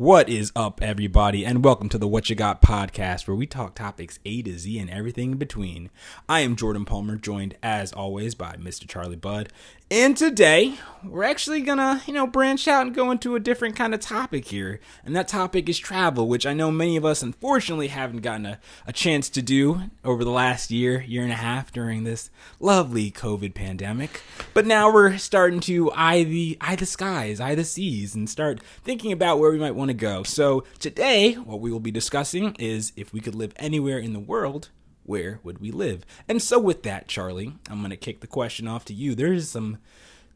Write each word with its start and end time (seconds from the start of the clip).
What 0.00 0.30
is 0.30 0.50
up, 0.56 0.80
everybody, 0.80 1.44
and 1.44 1.62
welcome 1.62 1.90
to 1.90 1.98
the 1.98 2.08
What 2.08 2.30
You 2.30 2.34
Got 2.34 2.62
podcast, 2.62 3.28
where 3.28 3.34
we 3.34 3.46
talk 3.46 3.74
topics 3.74 4.18
A 4.24 4.40
to 4.40 4.58
Z 4.58 4.78
and 4.78 4.88
everything 4.88 5.32
in 5.32 5.36
between. 5.36 5.90
I 6.26 6.40
am 6.40 6.56
Jordan 6.56 6.86
Palmer, 6.86 7.16
joined 7.16 7.58
as 7.62 7.92
always 7.92 8.34
by 8.34 8.56
Mr. 8.56 8.88
Charlie 8.88 9.16
Budd, 9.16 9.50
and 9.92 10.16
today 10.16 10.76
we're 11.04 11.24
actually 11.24 11.62
gonna, 11.62 12.00
you 12.06 12.14
know, 12.14 12.26
branch 12.26 12.68
out 12.68 12.86
and 12.86 12.94
go 12.94 13.10
into 13.10 13.34
a 13.34 13.40
different 13.40 13.74
kind 13.74 13.92
of 13.92 13.98
topic 13.98 14.46
here, 14.46 14.78
and 15.04 15.16
that 15.16 15.26
topic 15.26 15.68
is 15.68 15.78
travel, 15.78 16.28
which 16.28 16.46
I 16.46 16.54
know 16.54 16.70
many 16.70 16.96
of 16.96 17.04
us 17.04 17.24
unfortunately 17.24 17.88
haven't 17.88 18.20
gotten 18.20 18.46
a, 18.46 18.60
a 18.86 18.92
chance 18.92 19.28
to 19.28 19.42
do 19.42 19.82
over 20.04 20.24
the 20.24 20.30
last 20.30 20.70
year, 20.70 21.02
year 21.02 21.24
and 21.24 21.32
a 21.32 21.36
half 21.36 21.72
during 21.72 22.04
this 22.04 22.30
lovely 22.60 23.10
COVID 23.10 23.52
pandemic. 23.52 24.22
But 24.54 24.64
now 24.64 24.90
we're 24.90 25.18
starting 25.18 25.60
to 25.60 25.90
eye 25.92 26.22
the 26.22 26.56
eye 26.60 26.76
the 26.76 26.86
skies, 26.86 27.40
eye 27.40 27.56
the 27.56 27.64
seas, 27.64 28.14
and 28.14 28.30
start 28.30 28.60
thinking 28.84 29.10
about 29.12 29.40
where 29.40 29.50
we 29.50 29.58
might 29.58 29.74
want 29.74 29.89
to 29.90 29.94
go. 29.94 30.22
So 30.22 30.64
today, 30.78 31.34
what 31.34 31.60
we 31.60 31.70
will 31.70 31.80
be 31.80 31.90
discussing 31.90 32.54
is 32.58 32.92
if 32.96 33.12
we 33.12 33.20
could 33.20 33.34
live 33.34 33.52
anywhere 33.56 33.98
in 33.98 34.12
the 34.12 34.20
world, 34.20 34.70
where 35.04 35.40
would 35.42 35.58
we 35.58 35.70
live? 35.70 36.06
And 36.28 36.40
so 36.40 36.58
with 36.58 36.82
that, 36.84 37.08
Charlie, 37.08 37.54
I'm 37.68 37.78
going 37.78 37.90
to 37.90 37.96
kick 37.96 38.20
the 38.20 38.26
question 38.26 38.68
off 38.68 38.84
to 38.86 38.94
you. 38.94 39.14
There's 39.14 39.48
some 39.48 39.78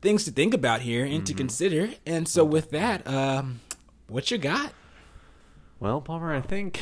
things 0.02 0.24
to 0.24 0.30
think 0.30 0.52
about 0.52 0.82
here 0.82 1.04
and 1.04 1.14
mm-hmm. 1.14 1.24
to 1.24 1.34
consider. 1.34 1.90
And 2.04 2.28
so 2.28 2.44
with 2.44 2.70
that, 2.70 3.06
um, 3.06 3.60
what 4.08 4.30
you 4.30 4.38
got? 4.38 4.72
Well, 5.80 6.00
Palmer, 6.00 6.34
I 6.34 6.40
think 6.40 6.80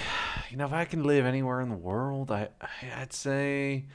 you 0.51 0.57
know 0.57 0.67
if 0.67 0.73
I 0.73 0.85
can 0.85 1.05
live 1.05 1.25
anywhere 1.25 1.61
in 1.61 1.71
the 1.71 1.77
world, 1.77 2.31
I 2.31 2.49
I'd 2.97 3.13
say 3.13 3.87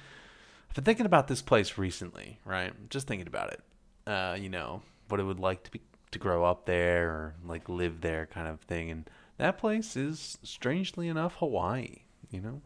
I've 0.70 0.76
been 0.76 0.84
thinking 0.84 1.05
about 1.05 1.27
this 1.27 1.41
place 1.41 1.77
recently, 1.77 2.40
right? 2.44 2.73
Just 2.90 3.07
thinking 3.07 3.27
about 3.27 3.54
it. 3.54 3.62
Uh, 4.05 4.35
you 4.40 4.49
know, 4.49 4.82
what 5.07 5.20
it 5.20 5.23
would 5.23 5.40
like 5.40 5.63
to 5.63 5.71
be 5.71 5.82
to 6.12 6.20
grow 6.20 6.44
up 6.44 6.66
there 6.66 7.10
or 7.10 7.36
like 7.46 7.68
live 7.70 8.02
there 8.02 8.26
kind 8.26 8.48
of 8.48 8.62
thing. 8.62 8.90
And 8.92 9.10
that 9.38 9.58
place 9.58 9.96
is 9.96 10.38
strangely 10.44 11.08
enough 11.08 11.36
Hawaii, 11.36 12.04
you 12.30 12.41
know? 12.41 12.62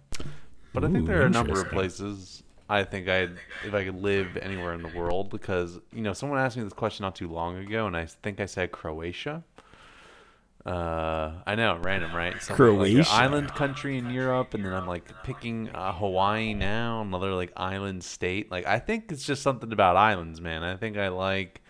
But 0.73 0.83
Ooh, 0.83 0.87
I 0.87 0.91
think 0.91 1.07
there 1.07 1.21
are 1.21 1.25
a 1.25 1.29
number 1.29 1.59
of 1.59 1.69
places 1.69 2.43
I 2.69 2.85
think 2.85 3.09
I'd 3.09 3.33
if 3.65 3.73
I 3.73 3.83
could 3.83 4.01
live 4.01 4.37
anywhere 4.37 4.73
in 4.73 4.81
the 4.81 4.97
world 4.97 5.29
because 5.29 5.77
you 5.91 6.01
know 6.01 6.13
someone 6.13 6.39
asked 6.39 6.55
me 6.55 6.63
this 6.63 6.71
question 6.71 7.03
not 7.03 7.15
too 7.15 7.27
long 7.27 7.57
ago 7.57 7.85
and 7.85 7.97
I 7.97 8.05
think 8.05 8.39
I 8.39 8.45
said 8.45 8.71
Croatia. 8.71 9.43
Uh, 10.65 11.41
I 11.47 11.55
know, 11.55 11.79
random, 11.81 12.15
right? 12.15 12.33
Something 12.41 12.55
Croatia, 12.55 12.99
like 12.99 13.09
island 13.09 13.53
country 13.55 13.97
in 13.97 14.11
Europe, 14.11 14.53
and 14.53 14.63
then 14.63 14.73
I'm 14.73 14.85
like 14.85 15.11
picking 15.23 15.69
uh, 15.69 15.91
Hawaii 15.91 16.53
now, 16.53 17.01
another 17.01 17.33
like 17.33 17.51
island 17.57 18.03
state. 18.03 18.51
Like 18.51 18.67
I 18.67 18.77
think 18.77 19.11
it's 19.11 19.25
just 19.25 19.41
something 19.41 19.73
about 19.73 19.97
islands, 19.97 20.39
man. 20.39 20.63
I 20.63 20.77
think 20.77 20.97
I 20.97 21.07
like 21.07 21.61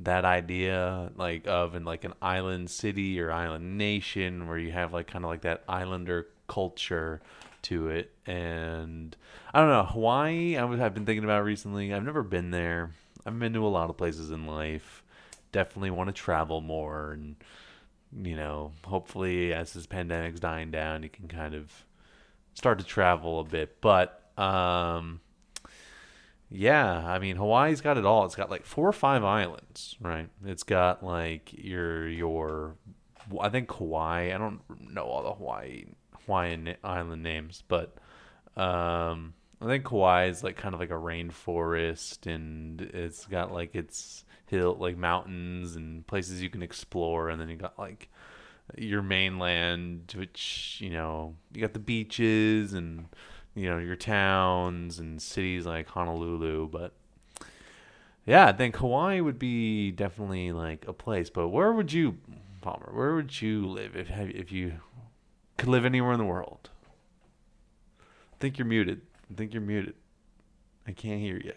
that 0.00 0.24
idea 0.24 1.10
like 1.16 1.46
of 1.46 1.74
in 1.74 1.84
like 1.84 2.04
an 2.04 2.14
island 2.22 2.70
city 2.70 3.20
or 3.20 3.32
island 3.32 3.76
nation 3.76 4.46
where 4.46 4.58
you 4.58 4.70
have 4.70 4.92
like 4.92 5.08
kind 5.08 5.24
of 5.24 5.30
like 5.30 5.42
that 5.42 5.64
islander 5.68 6.28
culture 6.46 7.20
to 7.62 7.88
it. 7.88 8.12
And 8.26 9.16
I 9.52 9.60
don't 9.60 9.70
know, 9.70 9.84
Hawaii, 9.84 10.56
I 10.56 10.76
have 10.76 10.94
been 10.94 11.06
thinking 11.06 11.24
about 11.24 11.44
recently. 11.44 11.92
I've 11.92 12.04
never 12.04 12.22
been 12.22 12.50
there. 12.50 12.90
I've 13.26 13.38
been 13.38 13.52
to 13.54 13.66
a 13.66 13.68
lot 13.68 13.90
of 13.90 13.96
places 13.96 14.30
in 14.30 14.46
life. 14.46 15.02
Definitely 15.52 15.90
want 15.90 16.08
to 16.08 16.12
travel 16.12 16.60
more. 16.60 17.12
And, 17.12 17.36
you 18.22 18.36
know, 18.36 18.72
hopefully 18.84 19.52
as 19.52 19.72
this 19.72 19.86
pandemic's 19.86 20.40
dying 20.40 20.70
down, 20.70 21.02
you 21.02 21.08
can 21.08 21.28
kind 21.28 21.54
of 21.54 21.70
start 22.54 22.78
to 22.78 22.84
travel 22.84 23.40
a 23.40 23.44
bit. 23.44 23.80
But, 23.80 24.30
um, 24.38 25.20
yeah, 26.50 27.06
I 27.06 27.18
mean 27.18 27.36
Hawaii's 27.36 27.80
got 27.80 27.98
it 27.98 28.06
all. 28.06 28.24
It's 28.24 28.34
got 28.34 28.50
like 28.50 28.64
four 28.64 28.88
or 28.88 28.92
five 28.92 29.24
islands, 29.24 29.96
right? 30.00 30.28
It's 30.44 30.62
got 30.62 31.04
like 31.04 31.52
your 31.52 32.08
your 32.08 32.76
I 33.40 33.48
think 33.48 33.70
Hawaii. 33.72 34.32
I 34.32 34.38
don't 34.38 34.60
know 34.92 35.04
all 35.04 35.22
the 35.22 35.34
Hawaii 35.34 35.84
Hawaiian 36.24 36.76
island 36.82 37.22
names, 37.22 37.62
but 37.68 37.96
um, 38.56 39.34
I 39.60 39.66
think 39.66 39.84
Kauai 39.84 40.26
is 40.26 40.42
like 40.44 40.56
kind 40.56 40.74
of 40.74 40.80
like 40.80 40.90
a 40.90 40.94
rainforest, 40.94 42.26
and 42.26 42.80
it's 42.80 43.26
got 43.26 43.52
like 43.52 43.74
its 43.74 44.24
hill, 44.46 44.76
like 44.78 44.96
mountains 44.96 45.76
and 45.76 46.06
places 46.06 46.42
you 46.42 46.50
can 46.50 46.62
explore, 46.62 47.28
and 47.28 47.40
then 47.40 47.48
you 47.48 47.56
got 47.56 47.78
like 47.78 48.08
your 48.76 49.02
mainland, 49.02 50.14
which 50.16 50.78
you 50.80 50.90
know 50.90 51.34
you 51.52 51.60
got 51.60 51.72
the 51.72 51.78
beaches 51.78 52.72
and 52.72 53.06
you 53.58 53.68
know 53.68 53.78
your 53.78 53.96
towns 53.96 54.98
and 54.98 55.20
cities 55.20 55.66
like 55.66 55.88
Honolulu, 55.88 56.68
but 56.68 56.92
yeah, 58.26 58.46
I 58.46 58.52
think 58.52 58.76
Hawaii 58.76 59.20
would 59.20 59.38
be 59.38 59.90
definitely 59.90 60.52
like 60.52 60.86
a 60.86 60.92
place. 60.92 61.30
But 61.30 61.48
where 61.48 61.72
would 61.72 61.92
you, 61.92 62.18
Palmer? 62.60 62.90
Where 62.92 63.14
would 63.14 63.40
you 63.40 63.66
live 63.66 63.96
if 63.96 64.10
if 64.10 64.52
you 64.52 64.74
could 65.58 65.68
live 65.68 65.84
anywhere 65.84 66.12
in 66.12 66.18
the 66.18 66.24
world. 66.24 66.70
I 68.00 68.36
think 68.40 68.56
you're 68.56 68.66
muted. 68.66 69.02
I 69.30 69.34
think 69.34 69.52
you're 69.52 69.60
muted. 69.60 69.94
I 70.86 70.92
can't 70.92 71.20
hear 71.20 71.36
you. 71.36 71.52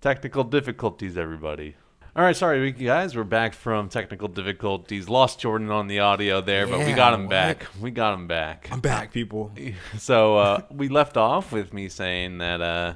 Technical 0.00 0.44
difficulties, 0.44 1.16
everybody. 1.16 1.74
All 2.16 2.24
right, 2.24 2.36
sorry, 2.36 2.72
guys. 2.72 3.14
We're 3.14 3.22
back 3.22 3.54
from 3.54 3.88
technical 3.88 4.26
difficulties. 4.26 5.08
Lost 5.08 5.38
Jordan 5.38 5.70
on 5.70 5.86
the 5.86 6.00
audio 6.00 6.40
there, 6.40 6.66
but 6.66 6.84
we 6.84 6.92
got 6.92 7.14
him 7.14 7.26
what? 7.26 7.30
back. 7.30 7.66
We 7.80 7.92
got 7.92 8.14
him 8.14 8.26
back. 8.26 8.68
I'm 8.72 8.80
back, 8.80 9.12
people. 9.12 9.52
So 9.98 10.36
uh, 10.36 10.62
we 10.70 10.88
left 10.88 11.16
off 11.16 11.52
with 11.52 11.72
me 11.72 11.88
saying 11.88 12.38
that 12.38 12.60
uh, 12.60 12.94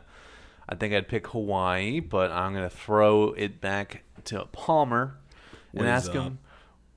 I 0.69 0.75
think 0.75 0.95
I'd 0.95 1.07
pick 1.07 1.29
Hawaii, 1.29 2.01
but 2.01 2.33
I'm 2.33 2.55
going 2.55 2.69
to 2.69 2.77
throw 2.77 3.33
it 3.35 3.61
back 3.61 4.03
to 4.25 4.47
Palmer 4.47 5.17
and 5.73 5.87
ask 5.87 6.11
him 6.13 6.41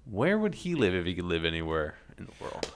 where 0.09 0.39
would 0.39 0.55
he 0.55 0.73
live 0.73 0.95
if 0.95 1.05
he 1.05 1.13
could 1.13 1.25
live 1.25 1.45
anywhere 1.45 1.97
in 2.17 2.25
the 2.25 2.43
world. 2.43 2.71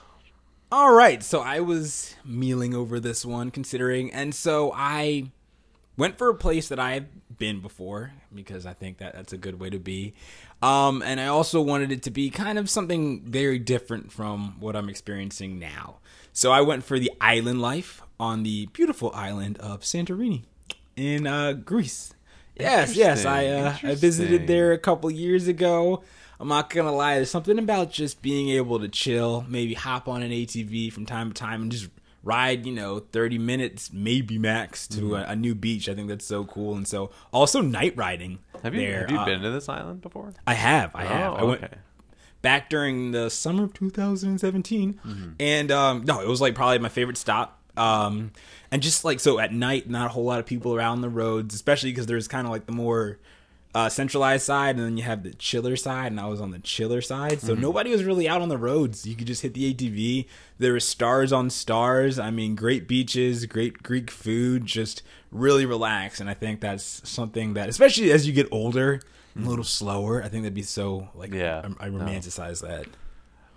All 0.70 0.94
right, 0.94 1.20
so 1.20 1.40
I 1.40 1.58
was 1.58 2.14
mealing 2.24 2.74
over 2.74 3.00
this 3.00 3.24
one, 3.26 3.50
considering, 3.50 4.12
and 4.12 4.34
so 4.34 4.72
I 4.72 5.32
went 5.96 6.18
for 6.18 6.28
a 6.28 6.34
place 6.34 6.68
that 6.68 6.78
I 6.78 6.94
have 6.94 7.06
been 7.38 7.60
before 7.60 8.12
because 8.34 8.66
I 8.66 8.72
think 8.72 8.98
that 8.98 9.14
that's 9.14 9.32
a 9.32 9.38
good 9.38 9.60
way 9.60 9.70
to 9.70 9.78
be. 9.78 10.14
Um, 10.62 11.02
and 11.02 11.20
I 11.20 11.26
also 11.26 11.60
wanted 11.60 11.92
it 11.92 12.02
to 12.04 12.10
be 12.10 12.30
kind 12.30 12.58
of 12.58 12.70
something 12.70 13.22
very 13.24 13.58
different 13.58 14.12
from 14.12 14.60
what 14.60 14.76
I'm 14.76 14.88
experiencing 14.88 15.58
now. 15.58 15.98
So 16.32 16.50
I 16.50 16.60
went 16.60 16.84
for 16.84 16.98
the 16.98 17.10
island 17.20 17.60
life 17.60 18.02
on 18.18 18.42
the 18.42 18.66
beautiful 18.66 19.10
island 19.14 19.58
of 19.58 19.80
Santorini 19.80 20.44
in 20.96 21.26
uh, 21.26 21.52
Greece. 21.52 22.14
Yes, 22.58 22.94
yes, 22.94 23.24
I 23.24 23.46
uh, 23.46 23.76
I 23.82 23.94
visited 23.94 24.46
there 24.46 24.72
a 24.72 24.78
couple 24.78 25.10
years 25.10 25.48
ago. 25.48 26.02
I'm 26.38 26.48
not 26.48 26.70
gonna 26.70 26.92
lie. 26.92 27.14
There's 27.14 27.30
something 27.30 27.58
about 27.58 27.90
just 27.90 28.20
being 28.20 28.50
able 28.50 28.78
to 28.78 28.88
chill, 28.88 29.44
maybe 29.48 29.74
hop 29.74 30.06
on 30.06 30.22
an 30.22 30.30
ATV 30.30 30.92
from 30.92 31.06
time 31.06 31.32
to 31.32 31.34
time 31.34 31.62
and 31.62 31.72
just 31.72 31.88
ride, 32.22 32.66
you 32.66 32.72
know, 32.72 33.00
30 33.00 33.38
minutes, 33.38 33.92
maybe 33.92 34.38
max, 34.38 34.86
to 34.88 35.00
mm-hmm. 35.00 35.14
a, 35.14 35.32
a, 35.32 35.36
new 35.36 35.54
beach. 35.54 35.88
I 35.88 35.94
think 35.94 36.08
that's 36.08 36.24
so 36.24 36.44
cool. 36.44 36.74
And 36.74 36.86
so 36.86 37.10
also 37.32 37.60
night 37.60 37.96
riding. 37.96 38.38
Have 38.62 38.74
you 38.74 38.80
there. 38.80 39.00
have 39.00 39.10
you 39.10 39.18
uh, 39.18 39.24
been 39.24 39.40
to 39.42 39.50
this 39.50 39.68
island 39.68 40.00
before? 40.00 40.32
I 40.46 40.54
have. 40.54 40.94
I 40.94 41.04
have. 41.04 41.32
Oh, 41.32 41.36
I 41.36 41.42
went 41.42 41.64
okay. 41.64 41.74
back 42.40 42.70
during 42.70 43.10
the 43.10 43.28
summer 43.28 43.64
of 43.64 43.74
2017, 43.74 44.94
mm-hmm. 44.94 45.30
and 45.40 45.70
um, 45.70 46.04
no, 46.04 46.20
it 46.20 46.28
was 46.28 46.40
like 46.40 46.54
probably 46.54 46.78
my 46.78 46.88
favorite 46.88 47.16
stop. 47.16 47.58
Um, 47.76 48.32
and 48.70 48.82
just 48.82 49.04
like 49.04 49.18
so 49.18 49.38
at 49.38 49.52
night, 49.52 49.88
not 49.88 50.06
a 50.06 50.08
whole 50.10 50.24
lot 50.24 50.38
of 50.38 50.46
people 50.46 50.74
around 50.74 51.00
the 51.00 51.08
roads, 51.08 51.54
especially 51.54 51.90
because 51.90 52.06
there's 52.06 52.28
kind 52.28 52.46
of 52.46 52.52
like 52.52 52.66
the 52.66 52.72
more 52.72 53.18
uh, 53.74 53.88
centralized 53.88 54.44
side, 54.44 54.76
and 54.76 54.84
then 54.84 54.96
you 54.96 55.02
have 55.02 55.22
the 55.22 55.32
chiller 55.34 55.76
side, 55.76 56.12
and 56.12 56.20
I 56.20 56.26
was 56.26 56.40
on 56.40 56.50
the 56.50 56.58
chiller 56.58 57.00
side, 57.00 57.40
so 57.40 57.52
mm-hmm. 57.52 57.62
nobody 57.62 57.90
was 57.90 58.04
really 58.04 58.28
out 58.28 58.42
on 58.42 58.48
the 58.48 58.58
roads. 58.58 59.06
You 59.06 59.14
could 59.14 59.26
just 59.26 59.42
hit 59.42 59.54
the 59.54 59.72
ATV. 59.72 60.26
There 60.58 60.72
were 60.72 60.80
stars 60.80 61.32
on 61.32 61.48
stars. 61.48 62.18
I 62.18 62.30
mean, 62.30 62.54
great 62.54 62.86
beaches, 62.86 63.46
great 63.46 63.82
Greek 63.82 64.10
food, 64.10 64.66
just 64.66 65.02
really 65.30 65.64
relax. 65.64 66.20
And 66.20 66.28
I 66.28 66.34
think 66.34 66.60
that's 66.60 67.08
something 67.08 67.54
that, 67.54 67.70
especially 67.70 68.12
as 68.12 68.26
you 68.26 68.34
get 68.34 68.46
older, 68.52 69.00
mm-hmm. 69.36 69.46
a 69.46 69.48
little 69.48 69.64
slower, 69.64 70.22
I 70.22 70.28
think 70.28 70.42
that'd 70.42 70.54
be 70.54 70.62
so 70.62 71.08
like 71.14 71.32
yeah, 71.32 71.66
I, 71.80 71.86
I 71.86 71.90
romanticize 71.90 72.62
no. 72.62 72.68
that. 72.68 72.86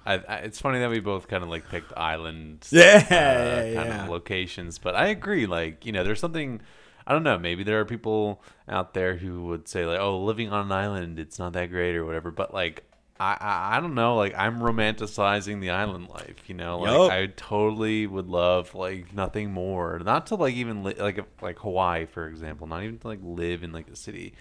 I, 0.05 0.13
I, 0.13 0.35
it's 0.37 0.61
funny 0.61 0.79
that 0.79 0.90
we 0.90 0.99
both 0.99 1.28
kind 1.28 1.43
of 1.43 1.49
like 1.49 1.67
picked 1.67 1.91
islands, 1.97 2.69
yeah, 2.72 2.84
uh, 2.84 3.13
yeah, 3.13 3.73
kind 3.73 3.90
yeah. 3.90 4.03
of 4.03 4.09
locations, 4.09 4.78
but 4.78 4.95
I 4.95 5.07
agree. 5.07 5.45
Like 5.45 5.85
you 5.85 5.91
know, 5.91 6.03
there's 6.03 6.19
something 6.19 6.61
I 7.07 7.13
don't 7.13 7.23
know. 7.23 7.37
Maybe 7.37 7.63
there 7.63 7.79
are 7.79 7.85
people 7.85 8.41
out 8.67 8.93
there 8.93 9.16
who 9.16 9.46
would 9.46 9.67
say 9.67 9.85
like, 9.85 9.99
"Oh, 9.99 10.19
living 10.23 10.52
on 10.52 10.66
an 10.66 10.72
island, 10.72 11.19
it's 11.19 11.37
not 11.37 11.53
that 11.53 11.69
great" 11.69 11.96
or 11.96 12.05
whatever. 12.05 12.31
But 12.31 12.53
like, 12.53 12.84
I 13.19 13.37
I, 13.40 13.78
I 13.78 13.79
don't 13.79 13.93
know. 13.93 14.16
Like, 14.16 14.34
I'm 14.35 14.59
romanticizing 14.59 15.61
the 15.61 15.69
island 15.69 16.09
life. 16.09 16.47
You 16.47 16.55
know, 16.55 16.79
like 16.79 16.91
yep. 16.91 17.11
I 17.11 17.25
totally 17.35 18.07
would 18.07 18.28
love 18.28 18.73
like 18.73 19.13
nothing 19.13 19.52
more. 19.52 19.99
Not 19.99 20.28
to 20.28 20.35
like 20.35 20.55
even 20.55 20.84
li- 20.84 20.96
like 20.97 21.19
like 21.41 21.59
Hawaii, 21.59 22.05
for 22.05 22.28
example. 22.28 22.66
Not 22.66 22.84
even 22.84 22.97
to 22.99 23.07
like 23.07 23.19
live 23.22 23.63
in 23.63 23.72
like 23.72 23.87
a 23.90 23.96
city. 23.96 24.34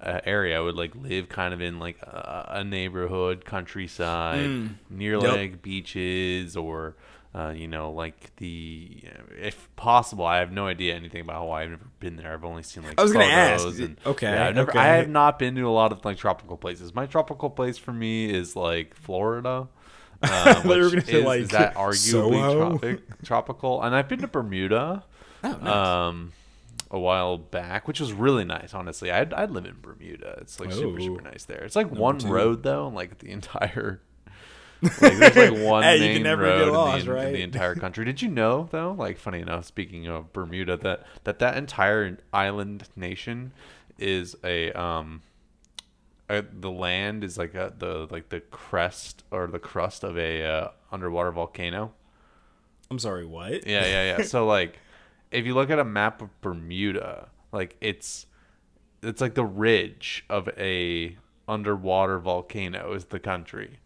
Uh, 0.00 0.20
area 0.24 0.58
I 0.58 0.60
would 0.60 0.74
like 0.74 0.96
live 0.96 1.28
kind 1.28 1.54
of 1.54 1.60
in 1.60 1.78
like 1.78 2.02
a, 2.02 2.46
a 2.54 2.64
neighborhood 2.64 3.44
countryside 3.44 4.40
mm. 4.46 4.74
near 4.90 5.14
yep. 5.20 5.32
like 5.32 5.62
beaches 5.62 6.56
or 6.56 6.96
uh, 7.34 7.52
you 7.56 7.66
know, 7.68 7.90
like 7.92 8.34
the 8.36 9.04
if 9.40 9.68
possible, 9.76 10.24
I 10.26 10.38
have 10.38 10.52
no 10.52 10.66
idea 10.66 10.94
anything 10.94 11.22
about 11.22 11.40
Hawaii. 11.40 11.64
I've 11.64 11.70
never 11.70 11.86
been 11.98 12.16
there. 12.16 12.32
I've 12.32 12.44
only 12.44 12.62
seen 12.62 12.84
like 12.84 12.98
I 12.98 13.02
was 13.02 13.12
going 13.12 13.26
to 13.26 13.32
ask. 13.32 13.78
And, 13.78 13.98
okay, 14.04 14.30
yeah, 14.30 14.48
I've 14.48 14.54
never, 14.54 14.70
okay. 14.70 14.78
I 14.78 14.86
have 14.96 15.08
not 15.08 15.38
been 15.38 15.54
to 15.54 15.62
a 15.62 15.70
lot 15.70 15.92
of 15.92 16.04
like 16.04 16.18
tropical 16.18 16.56
places. 16.56 16.94
My 16.94 17.06
tropical 17.06 17.48
place 17.50 17.78
for 17.78 17.92
me 17.92 18.30
is 18.32 18.54
like 18.56 18.94
Florida. 18.94 19.68
Um, 20.22 20.68
were 20.68 20.84
which 20.84 20.92
gonna 20.92 21.04
say, 21.04 21.12
is, 21.18 21.24
like, 21.24 21.40
is 21.40 21.48
that 21.48 21.74
arguably 21.74 22.56
tropic, 22.56 23.22
tropical? 23.24 23.82
And 23.82 23.92
I've 23.92 24.08
been 24.08 24.20
to 24.20 24.28
Bermuda. 24.28 25.02
Oh, 25.42 25.48
nice. 25.50 25.66
um, 25.66 26.32
a 26.92 26.98
while 27.00 27.38
back, 27.38 27.88
which 27.88 27.98
was 27.98 28.12
really 28.12 28.44
nice. 28.44 28.72
Honestly, 28.72 29.10
I'd 29.10 29.34
I'd 29.34 29.50
live 29.50 29.64
in 29.66 29.74
Bermuda. 29.82 30.38
It's 30.40 30.60
like 30.60 30.70
super 30.72 30.96
Oh. 31.00 31.02
super 31.02 31.22
nice 31.22 31.44
there. 31.46 31.64
It's 31.64 31.74
like 31.74 31.90
one 31.90 32.18
two. 32.18 32.28
road 32.28 32.62
though, 32.62 32.86
and 32.86 32.94
like 32.94 33.18
the 33.18 33.30
entire. 33.32 34.00
Like, 34.82 35.18
there's 35.18 35.36
like 35.36 35.64
one 35.66 35.82
Hey, 35.84 35.96
you 35.96 36.00
main 36.02 36.14
can 36.14 36.22
never 36.24 36.42
road 36.42 36.58
get 36.58 36.66
in 36.68 36.72
the- 36.72 36.78
lost, 36.78 37.06
in, 37.06 37.32
the 37.32 37.42
entire 37.42 37.74
country. 37.74 38.04
Did 38.04 38.20
you 38.20 38.28
know 38.28 38.68
though? 38.70 38.92
Like 38.92 39.16
funny 39.18 39.40
enough, 39.40 39.64
speaking 39.64 40.08
of 40.08 40.32
Bermuda, 40.32 40.76
that 40.78 41.04
that 41.24 41.38
that 41.38 41.56
entire 41.56 42.18
island 42.32 42.88
nation 42.96 43.52
is 43.98 44.36
a 44.44 44.72
um. 44.72 45.22
Uh, 46.30 46.40
the 46.60 46.70
land 46.70 47.22
is 47.24 47.36
like 47.36 47.54
a, 47.54 47.74
the 47.76 48.06
like 48.10 48.30
the 48.30 48.40
crest 48.40 49.22
or 49.30 49.46
the 49.48 49.58
crust 49.58 50.02
of 50.02 50.16
a 50.16 50.42
uh, 50.46 50.68
underwater 50.90 51.30
volcano. 51.30 51.92
I'm 52.90 52.98
sorry, 52.98 53.26
what? 53.26 53.66
Yeah, 53.66 53.84
yeah, 53.86 54.16
yeah. 54.18 54.24
so 54.24 54.46
like, 54.58 54.78
if 55.30 55.44
you 55.44 55.52
look 55.54 55.68
at 55.70 55.78
a 55.78 55.84
map 55.84 56.22
of 56.22 56.28
Bermuda, 56.40 57.28
like 57.52 57.76
it's 57.80 58.26
it's 59.02 59.20
like 59.20 59.34
the 59.34 59.44
ridge 59.44 60.24
of 60.30 60.48
a 60.56 61.16
underwater 61.48 62.18
volcano 62.18 62.94
is 62.94 63.06
the 63.06 63.20
country. 63.20 63.78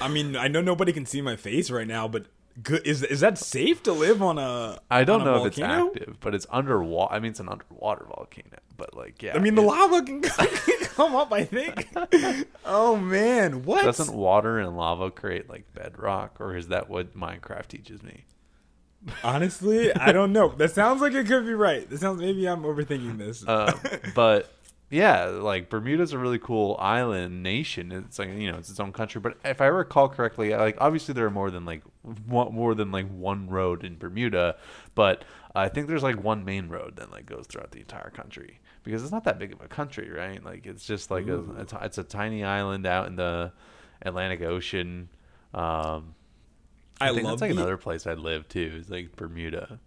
I 0.00 0.08
mean, 0.08 0.36
I 0.36 0.48
know 0.48 0.60
nobody 0.60 0.92
can 0.92 1.06
see 1.06 1.20
my 1.20 1.36
face 1.36 1.70
right 1.70 1.86
now, 1.86 2.08
but 2.08 2.26
good 2.62 2.86
is 2.86 3.02
is 3.02 3.20
that 3.20 3.38
safe 3.38 3.82
to 3.84 3.92
live 3.92 4.22
on 4.22 4.38
a? 4.38 4.78
I 4.90 5.04
don't 5.04 5.22
a 5.22 5.24
know 5.24 5.44
if 5.44 5.52
it's 5.52 5.58
active, 5.58 6.18
but 6.20 6.34
it's 6.34 6.46
underwater. 6.50 7.14
I 7.14 7.20
mean, 7.20 7.30
it's 7.30 7.40
an 7.40 7.48
underwater 7.48 8.06
volcano, 8.06 8.58
but 8.76 8.94
like, 8.94 9.22
yeah. 9.22 9.34
I 9.34 9.38
mean, 9.38 9.54
the 9.54 9.62
lava 9.62 10.02
can 10.02 10.22
come 10.82 11.14
up. 11.14 11.32
I 11.32 11.44
think. 11.44 11.88
oh 12.64 12.96
man, 12.96 13.64
what? 13.64 13.84
doesn't 13.84 14.14
water 14.14 14.58
and 14.58 14.76
lava 14.76 15.10
create 15.10 15.48
like 15.48 15.72
bedrock, 15.74 16.40
or 16.40 16.56
is 16.56 16.68
that 16.68 16.88
what 16.88 17.16
Minecraft 17.16 17.68
teaches 17.68 18.02
me? 18.02 18.24
Honestly, 19.22 19.94
I 19.94 20.12
don't 20.12 20.32
know. 20.32 20.48
That 20.48 20.72
sounds 20.72 21.00
like 21.00 21.12
it 21.12 21.26
could 21.26 21.46
be 21.46 21.54
right. 21.54 21.88
That 21.88 22.00
sounds 22.00 22.20
maybe 22.20 22.48
I'm 22.48 22.62
overthinking 22.62 23.16
this. 23.16 23.46
Uh, 23.46 23.72
but 24.14 24.52
yeah, 24.90 25.26
like 25.26 25.68
Bermuda's 25.68 26.12
a 26.12 26.18
really 26.18 26.38
cool 26.38 26.76
island 26.78 27.42
nation. 27.42 27.92
It's 27.92 28.18
like 28.18 28.30
you 28.30 28.50
know 28.50 28.58
it's 28.58 28.70
its 28.70 28.80
own 28.80 28.92
country. 28.92 29.20
But 29.20 29.36
if 29.44 29.60
I 29.60 29.66
recall 29.66 30.08
correctly, 30.08 30.54
like 30.54 30.76
obviously 30.80 31.12
there 31.12 31.26
are 31.26 31.30
more 31.30 31.50
than 31.50 31.64
like 31.64 31.82
one, 32.26 32.54
more 32.54 32.74
than 32.74 32.90
like 32.90 33.08
one 33.10 33.48
road 33.48 33.84
in 33.84 33.98
Bermuda, 33.98 34.56
but 34.94 35.24
I 35.54 35.68
think 35.68 35.88
there's 35.88 36.02
like 36.02 36.22
one 36.22 36.44
main 36.44 36.68
road 36.68 36.96
that 36.96 37.10
like 37.10 37.26
goes 37.26 37.46
throughout 37.46 37.72
the 37.72 37.80
entire 37.80 38.10
country 38.10 38.60
because 38.82 39.02
it's 39.02 39.12
not 39.12 39.24
that 39.24 39.38
big 39.38 39.52
of 39.52 39.60
a 39.60 39.68
country, 39.68 40.10
right? 40.10 40.42
Like 40.42 40.64
it's 40.64 40.86
just 40.86 41.10
like 41.10 41.26
a, 41.28 41.44
it's, 41.58 41.74
it's 41.82 41.98
a 41.98 42.04
tiny 42.04 42.42
island 42.42 42.86
out 42.86 43.08
in 43.08 43.16
the 43.16 43.52
Atlantic 44.00 44.40
Ocean. 44.40 45.10
Um, 45.52 46.14
I, 47.00 47.10
I 47.10 47.12
think 47.12 47.24
love 47.24 47.32
that's 47.32 47.42
like 47.42 47.50
the, 47.50 47.56
another 47.58 47.76
place 47.76 48.06
I'd 48.06 48.18
live 48.18 48.48
too. 48.48 48.78
Is 48.80 48.88
like 48.88 49.16
Bermuda. 49.16 49.80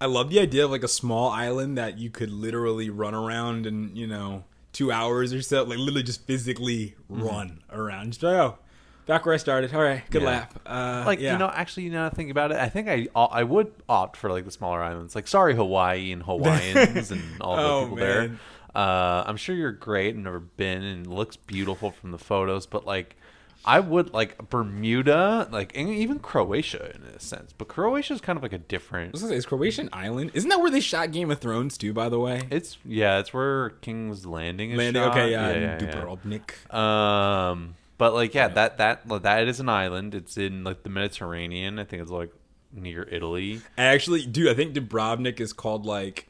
I 0.00 0.06
love 0.06 0.30
the 0.30 0.40
idea 0.40 0.64
of 0.64 0.70
like 0.70 0.82
a 0.84 0.88
small 0.88 1.30
island 1.30 1.76
that 1.78 1.98
you 1.98 2.10
could 2.10 2.30
literally 2.30 2.88
run 2.90 3.14
around 3.14 3.66
and 3.66 3.96
you 3.96 4.06
know, 4.06 4.44
two 4.72 4.90
hours 4.90 5.32
or 5.34 5.42
so. 5.42 5.62
Like 5.64 5.78
literally 5.78 6.02
just 6.02 6.26
physically 6.26 6.94
run 7.08 7.62
around. 7.70 8.12
Just 8.12 8.22
like, 8.22 8.34
oh, 8.36 8.58
back 9.06 9.26
where 9.26 9.34
I 9.34 9.38
started. 9.38 9.74
All 9.74 9.82
right, 9.82 10.02
good 10.10 10.22
Yeah. 10.22 10.28
lap. 10.28 10.60
Uh, 10.64 11.02
like 11.06 11.20
yeah. 11.20 11.32
you 11.32 11.38
know 11.38 11.50
actually 11.52 11.82
you 11.84 11.90
know 11.90 12.08
think 12.10 12.30
about 12.30 12.50
it 12.52 12.56
i 12.58 12.68
think 12.68 12.88
i 12.88 13.06
I 13.14 13.42
would 13.42 13.72
opt 13.88 14.16
for 14.16 14.30
like 14.30 14.44
the 14.44 14.50
smaller 14.52 14.80
islands 14.82 15.14
like 15.16 15.26
sorry 15.26 15.54
hawaii 15.56 16.12
and 16.12 16.22
hawaiians 16.22 17.10
and 17.10 17.22
all 17.40 17.56
the 17.56 17.62
Oh, 17.62 17.80
people 17.84 17.96
there 17.96 18.38
uh 18.74 19.24
i'm 19.26 19.36
sure 19.36 19.56
you're 19.56 19.72
great 19.72 20.14
and 20.14 20.22
never 20.24 20.38
been 20.38 20.82
and 20.84 21.06
looks 21.08 21.36
beautiful 21.36 21.90
from 21.90 22.12
the 22.12 22.18
photos 22.18 22.66
but 22.66 22.86
like 22.86 23.16
i 23.64 23.78
would 23.78 24.12
like 24.12 24.48
bermuda 24.48 25.48
like 25.50 25.76
and 25.76 25.88
even 25.88 26.18
croatia 26.18 26.92
in 26.94 27.02
a 27.02 27.20
sense 27.20 27.52
but 27.52 27.68
croatia 27.68 28.14
is 28.14 28.20
kind 28.20 28.36
of 28.36 28.42
like 28.42 28.52
a 28.52 28.58
different 28.58 29.16
say, 29.30 29.36
is 29.36 29.46
Croatian 29.46 29.88
island? 29.92 30.32
Isn't 30.34 30.48
that 30.50 30.60
where 30.60 30.70
they 30.70 30.80
shot 30.80 31.12
Game 31.12 31.30
of 31.30 31.38
Thrones 31.38 31.78
too? 31.78 31.92
By 31.92 32.08
the 32.08 32.18
way, 32.18 32.42
it's 32.50 32.78
yeah 32.84 33.18
it's 33.18 33.32
where 33.32 33.70
king's 33.80 34.26
landing 34.26 34.72
is 34.72 34.78
landing. 34.78 35.02
shot. 35.02 35.12
Okay, 35.12 35.30
yeah, 35.30 35.52
yeah, 35.52 35.58
yeah, 35.58 35.78
yeah. 35.80 35.92
Dubrovnik. 35.92 36.74
Um, 36.74 37.76
but 37.98 38.14
like, 38.14 38.34
yeah, 38.34 38.48
that 38.48 38.78
that 38.78 39.08
that 39.22 39.48
is 39.48 39.60
an 39.60 39.68
island. 39.68 40.14
It's 40.14 40.36
in 40.36 40.64
like 40.64 40.82
the 40.82 40.88
Mediterranean. 40.88 41.78
I 41.78 41.84
think 41.84 42.02
it's 42.02 42.10
like 42.10 42.32
near 42.72 43.06
Italy. 43.10 43.60
Actually, 43.78 44.26
dude, 44.26 44.48
I 44.48 44.54
think 44.54 44.74
Dubrovnik 44.74 45.40
is 45.40 45.52
called 45.52 45.86
like 45.86 46.28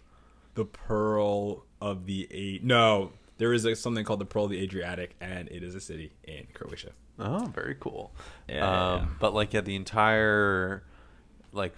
the 0.55 0.65
Pearl 0.65 1.65
of 1.81 2.07
the 2.07 2.29
eight. 2.31 2.65
No, 2.65 3.13
there 3.39 3.53
is 3.53 3.65
a, 3.65 3.75
something 3.77 4.05
called 4.05 4.21
the 4.21 4.27
Pearl 4.27 4.45
of 4.45 4.51
the 4.51 4.61
Adriatic, 4.61 5.15
and 5.21 5.49
it 5.49 5.63
is 5.63 5.75
a 5.75 5.81
city 5.81 6.13
in 6.25 6.47
Croatia. 6.55 6.91
Oh, 7.21 7.47
very 7.55 7.77
cool. 7.79 8.13
Yeah, 8.49 8.65
um, 8.67 9.01
yeah. 9.01 9.07
but 9.19 9.35
like, 9.35 9.53
yeah, 9.55 9.61
the 9.61 9.77
entire 9.77 10.83
like, 11.53 11.75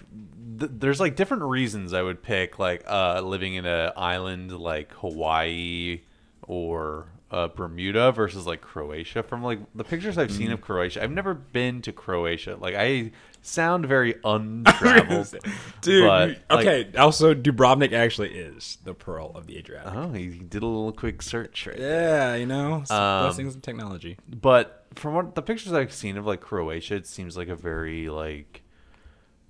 th- 0.58 0.70
there's 0.74 1.00
like 1.00 1.16
different 1.16 1.44
reasons 1.44 1.92
I 1.94 2.02
would 2.02 2.22
pick 2.22 2.58
like 2.58 2.84
uh 2.86 3.20
living 3.22 3.54
in 3.54 3.64
an 3.66 3.92
island 3.96 4.52
like 4.52 4.92
Hawaii 4.94 6.00
or. 6.42 7.06
Uh, 7.30 7.48
Bermuda 7.48 8.12
versus 8.12 8.46
like 8.46 8.60
Croatia. 8.60 9.22
From 9.22 9.42
like 9.42 9.58
the 9.74 9.84
pictures 9.84 10.18
I've 10.18 10.28
Mm. 10.28 10.36
seen 10.36 10.52
of 10.52 10.60
Croatia, 10.60 11.02
I've 11.02 11.10
never 11.10 11.32
been 11.32 11.80
to 11.80 11.90
Croatia. 11.90 12.58
Like 12.60 12.74
I 12.74 13.12
sound 13.40 13.86
very 13.86 14.16
untraveled, 14.24 15.34
Dude, 15.80 16.06
but, 16.06 16.28
you- 16.28 16.36
like, 16.50 16.66
okay. 16.66 16.90
also, 16.98 17.32
Dubrovnik 17.34 17.94
actually 17.94 18.34
is 18.34 18.76
the 18.84 18.92
Pearl 18.92 19.32
of 19.34 19.46
the 19.46 19.56
Adriatic. 19.56 19.94
Oh, 19.94 20.12
he 20.12 20.26
did 20.40 20.62
a 20.62 20.66
little 20.66 20.92
quick 20.92 21.22
search 21.22 21.66
right 21.66 21.78
Yeah, 21.78 22.34
you 22.34 22.44
know, 22.44 22.84
Um, 22.90 23.24
blessings 23.24 23.56
of 23.56 23.62
technology. 23.62 24.18
But 24.28 24.81
from 24.94 25.14
what 25.14 25.34
the 25.34 25.42
pictures 25.42 25.72
I've 25.72 25.92
seen 25.92 26.16
of 26.16 26.26
like 26.26 26.40
Croatia, 26.40 26.94
it 26.96 27.06
seems 27.06 27.36
like 27.36 27.48
a 27.48 27.56
very 27.56 28.08
like 28.08 28.62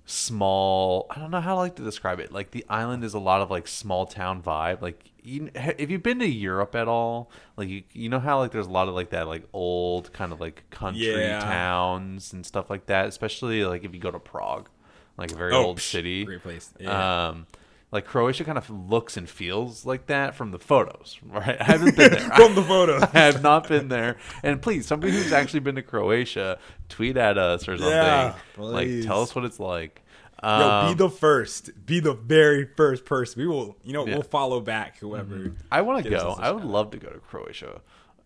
small. 0.05 1.07
I 1.09 1.19
don't 1.19 1.31
know 1.31 1.41
how 1.41 1.53
to 1.55 1.59
like 1.59 1.75
to 1.75 1.83
describe 1.83 2.19
it. 2.19 2.31
Like 2.31 2.51
the 2.51 2.65
island 2.69 3.03
is 3.03 3.13
a 3.13 3.19
lot 3.19 3.41
of 3.41 3.49
like 3.51 3.67
small 3.67 4.05
town 4.05 4.41
vibe. 4.41 4.81
Like 4.81 5.11
you, 5.21 5.49
if 5.53 5.89
you've 5.89 6.03
been 6.03 6.19
to 6.19 6.27
Europe 6.27 6.75
at 6.75 6.87
all, 6.87 7.31
like 7.57 7.69
you, 7.69 7.83
you 7.93 8.09
know 8.09 8.19
how 8.19 8.39
like 8.39 8.51
there's 8.51 8.67
a 8.67 8.71
lot 8.71 8.87
of 8.87 8.95
like 8.95 9.09
that 9.11 9.27
like 9.27 9.43
old 9.53 10.11
kind 10.13 10.31
of 10.31 10.41
like 10.41 10.69
country 10.69 11.05
Yeah. 11.27 11.39
towns 11.39 12.33
and 12.33 12.45
stuff 12.45 12.69
like 12.69 12.87
that. 12.87 13.07
Especially 13.07 13.63
like 13.65 13.83
if 13.83 13.93
you 13.93 13.99
go 13.99 14.11
to 14.11 14.19
Prague, 14.19 14.69
like 15.17 15.31
a 15.31 15.35
very 15.35 15.53
Oh, 15.53 15.63
old 15.65 15.77
psh, 15.77 15.89
city. 15.91 16.25
great 16.25 16.41
place. 16.43 16.73
Yeah. 16.79 17.27
Um, 17.29 17.47
like 17.93 18.05
Croatia 18.05 18.43
kind 18.43 18.57
of 18.57 18.69
looks 18.69 19.15
and 19.17 19.29
feels 19.29 19.85
like 19.85 20.07
that 20.07 20.33
from 20.35 20.51
the 20.51 20.59
photos, 20.59 21.19
right? 21.25 21.55
I 21.61 21.63
haven't 21.63 21.95
been 21.95 22.11
there. 22.11 22.19
From 22.35 22.55
the 22.55 22.63
photo. 22.63 22.97
I 23.13 23.19
have 23.19 23.41
not 23.43 23.67
been 23.69 23.87
there. 23.87 24.17
And 24.41 24.61
please, 24.61 24.87
somebody 24.87 25.13
who's 25.13 25.31
actually 25.31 25.59
been 25.61 25.75
to 25.75 25.83
Croatia, 25.83 26.57
tweet 26.89 27.15
at 27.17 27.37
us 27.37 27.67
or 27.67 27.77
something. 27.77 27.93
Yeah, 27.95 28.33
like, 28.57 29.03
tell 29.03 29.21
us 29.21 29.35
what 29.35 29.45
it's 29.45 29.59
like. 29.59 30.01
Yo, 30.41 30.49
Um, 30.49 30.87
be 30.89 30.93
the 30.95 31.09
first. 31.09 31.69
Be 31.85 31.99
the 32.01 32.13
very 32.15 32.65
first 32.75 33.05
person. 33.05 33.41
We 33.41 33.47
will, 33.47 33.77
you 33.83 33.93
know, 33.93 34.05
Yeah. 34.05 34.15
we'll 34.15 34.23
follow 34.23 34.59
back 34.59 34.97
whoever. 34.97 35.53
I 35.71 35.81
want 35.83 36.03
to 36.03 36.09
go. 36.09 36.35
I 36.37 36.51
would 36.51 36.65
love 36.65 36.91
to 36.91 36.97
go 36.97 37.09
to 37.09 37.19
Croatia 37.19 37.79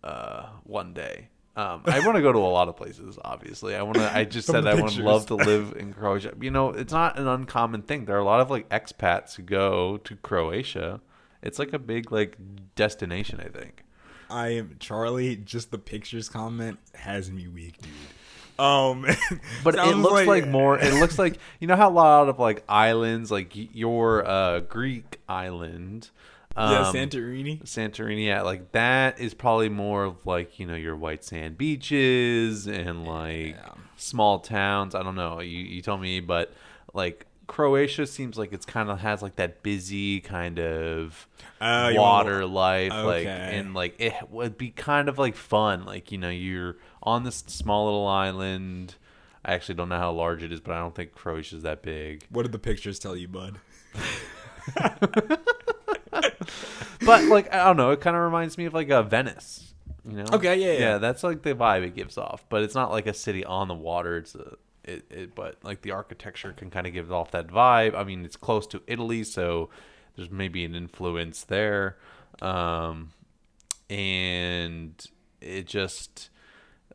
uh, 0.04 0.48
one 0.64 0.94
day. 0.94 1.28
Um, 1.58 1.82
I 1.86 2.06
want 2.06 2.18
to 2.18 2.22
go 2.22 2.32
to 2.32 2.38
a 2.38 2.54
lot 2.54 2.70
of 2.70 2.78
places. 2.78 3.18
Obviously, 3.26 3.76
I 3.76 3.82
want 3.82 3.98
to. 3.98 4.16
I 4.16 4.26
just 4.26 4.48
said 4.48 4.68
I 4.68 4.76
would 4.76 4.96
love 4.98 5.26
to 5.26 5.36
live 5.36 5.74
in 5.76 5.92
Croatia. 5.92 6.34
You 6.40 6.52
know, 6.52 6.70
it's 6.70 6.94
not 6.94 7.18
an 7.18 7.28
uncommon 7.28 7.82
thing. 7.82 8.06
There 8.06 8.16
are 8.16 8.20
a 8.20 8.24
lot 8.24 8.42
of 8.42 8.52
like 8.52 8.70
expats 8.70 9.36
who 9.36 9.42
go 9.42 9.98
to 9.98 10.16
Croatia. 10.18 11.02
It's 11.42 11.58
like 11.58 11.74
a 11.74 11.80
big 11.80 12.12
like 12.12 12.38
destination. 12.76 13.42
I 13.44 13.50
think. 13.50 13.84
I 14.30 14.50
am 14.50 14.76
Charlie. 14.80 15.36
Just 15.36 15.72
the 15.72 15.80
pictures 15.80 16.30
comment 16.30 16.78
has 16.94 17.32
me 17.32 17.48
weak, 17.48 17.82
dude. 17.82 17.92
Um, 18.60 19.06
But 19.64 19.76
it 19.76 19.98
looks 19.98 20.28
like, 20.28 20.48
more. 20.48 20.78
It 20.78 20.94
looks 21.00 21.18
like 21.18 21.40
you 21.60 21.68
know 21.68 21.76
how 21.76 21.90
a 21.90 21.92
lot 21.92 22.30
of 22.30 22.38
like 22.38 22.64
islands, 22.70 23.32
like 23.32 23.52
your 23.56 24.28
uh, 24.28 24.60
Greek 24.60 25.20
island, 25.28 26.12
um, 26.58 26.72
yeah, 26.72 26.92
Santorini. 26.92 27.62
Santorini. 27.64 28.26
Yeah, 28.26 28.42
like 28.42 28.72
that 28.74 29.20
is 29.20 29.34
probably 29.34 29.70
more 29.70 30.04
of 30.06 30.26
like 30.26 30.60
you 30.60 30.66
know 30.66 30.76
your 30.76 30.96
white 30.96 31.24
sand 31.24 31.58
beaches 31.58 32.68
and 32.68 33.06
like 33.06 33.56
Yeah. 33.56 33.74
small 33.96 34.40
towns. 34.40 34.96
I 34.96 35.04
don't 35.04 35.16
know. 35.16 35.40
You 35.40 35.60
you 35.60 35.82
tell 35.82 35.98
me, 35.98 36.20
but 36.20 36.52
like 36.94 37.26
Croatia 37.48 38.06
seems 38.08 38.38
like 38.38 38.52
it's 38.52 38.66
kind 38.66 38.90
of 38.90 39.00
has 39.00 39.22
like 39.22 39.38
that 39.38 39.64
busy 39.64 40.20
kind 40.20 40.60
of 40.60 41.28
Oh, 41.62 41.88
you 41.88 42.00
want- 42.00 42.26
water 42.28 42.46
life 42.46 42.92
like 42.94 43.26
and 43.26 43.74
like 43.74 43.96
it 44.00 44.14
would 44.30 44.58
be 44.58 44.70
kind 44.72 45.08
of 45.08 45.18
like 45.18 45.36
fun 45.36 45.86
like 45.86 46.12
you 46.12 46.18
know 46.18 46.30
you're 46.30 46.76
on 47.02 47.24
this 47.24 47.44
small 47.48 47.86
little 47.86 48.06
island 48.08 48.96
i 49.46 49.54
actually 49.54 49.76
don't 49.76 49.88
know 49.90 49.98
how 49.98 50.12
large 50.12 50.44
it 50.44 50.52
is 50.52 50.60
but 50.60 50.74
i 50.74 50.80
don't 50.80 50.94
think 50.94 51.14
croatia's 51.14 51.64
that 51.64 51.82
big 51.82 52.26
What 52.30 52.44
did 52.44 52.52
the 52.52 52.60
pictures 52.60 53.00
tell 53.00 53.16
you, 53.16 53.28
bud? 53.30 53.60
but 57.06 57.24
like 57.26 57.54
i 57.54 57.66
don't 57.66 57.78
know 57.78 57.92
it 57.92 58.02
kind 58.02 58.16
of 58.16 58.22
reminds 58.22 58.58
me 58.58 58.66
of 58.66 58.74
like 58.74 58.90
a 58.90 59.04
venice 59.04 59.74
you 60.08 60.18
know 60.18 60.26
Okay, 60.34 60.56
yeah, 60.56 60.74
yeah. 60.74 60.80
yeah 60.80 60.98
that's 60.98 61.24
like 61.24 61.42
the 61.42 61.54
vibe 61.54 61.84
it 61.84 61.96
gives 61.96 62.18
off 62.18 62.46
but 62.50 62.64
it's 62.64 62.76
not 62.76 62.92
like 62.92 63.08
a 63.08 63.14
city 63.14 63.44
on 63.46 63.68
the 63.68 63.74
water 63.74 64.18
it's 64.18 64.36
a 64.36 64.56
it, 64.84 65.06
it 65.12 65.36
but 65.36 65.58
like 65.64 65.82
the 65.82 65.92
architecture 65.92 66.54
can 66.54 66.70
kind 66.70 66.88
of 66.88 66.94
give 66.94 67.12
off 67.12 67.32
that 67.32 67.48
vibe 67.48 67.94
i 67.94 68.04
mean 68.04 68.24
it's 68.24 68.38
close 68.38 68.66
to 68.68 68.82
italy 68.88 69.24
so 69.24 69.70
there's 70.16 70.32
maybe 70.32 70.64
an 70.64 70.76
influence 70.76 71.44
there 71.44 71.98
um 72.42 73.12
and 73.90 75.08
it 75.42 75.66
just 75.66 76.30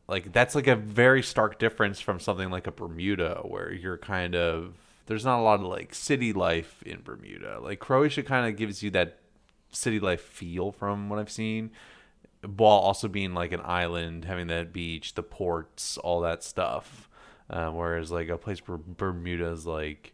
like 0.07 0.31
that's 0.33 0.55
like 0.55 0.67
a 0.67 0.75
very 0.75 1.23
stark 1.23 1.59
difference 1.59 1.99
from 1.99 2.19
something 2.19 2.49
like 2.49 2.67
a 2.67 2.71
Bermuda 2.71 3.41
where 3.43 3.71
you're 3.71 3.97
kind 3.97 4.35
of 4.35 4.73
there's 5.05 5.25
not 5.25 5.39
a 5.39 5.43
lot 5.43 5.59
of 5.59 5.65
like 5.65 5.93
city 5.93 6.33
life 6.33 6.81
in 6.83 7.01
Bermuda. 7.01 7.59
Like 7.61 7.79
Croatia 7.79 8.23
kind 8.23 8.47
of 8.47 8.57
gives 8.57 8.83
you 8.83 8.89
that 8.91 9.19
city 9.71 9.99
life 9.99 10.21
feel 10.21 10.71
from 10.71 11.09
what 11.09 11.19
I've 11.19 11.31
seen 11.31 11.71
while 12.43 12.77
also 12.77 13.07
being 13.07 13.33
like 13.33 13.51
an 13.51 13.61
island, 13.63 14.25
having 14.25 14.47
that 14.47 14.73
beach, 14.73 15.15
the 15.15 15.23
ports, 15.23 15.97
all 15.97 16.21
that 16.21 16.43
stuff. 16.43 17.09
Uh, 17.49 17.69
whereas 17.69 18.11
like 18.11 18.29
a 18.29 18.37
place 18.37 18.59
where 18.67 18.77
Bermuda 18.77 19.47
is 19.47 19.65
like, 19.65 20.13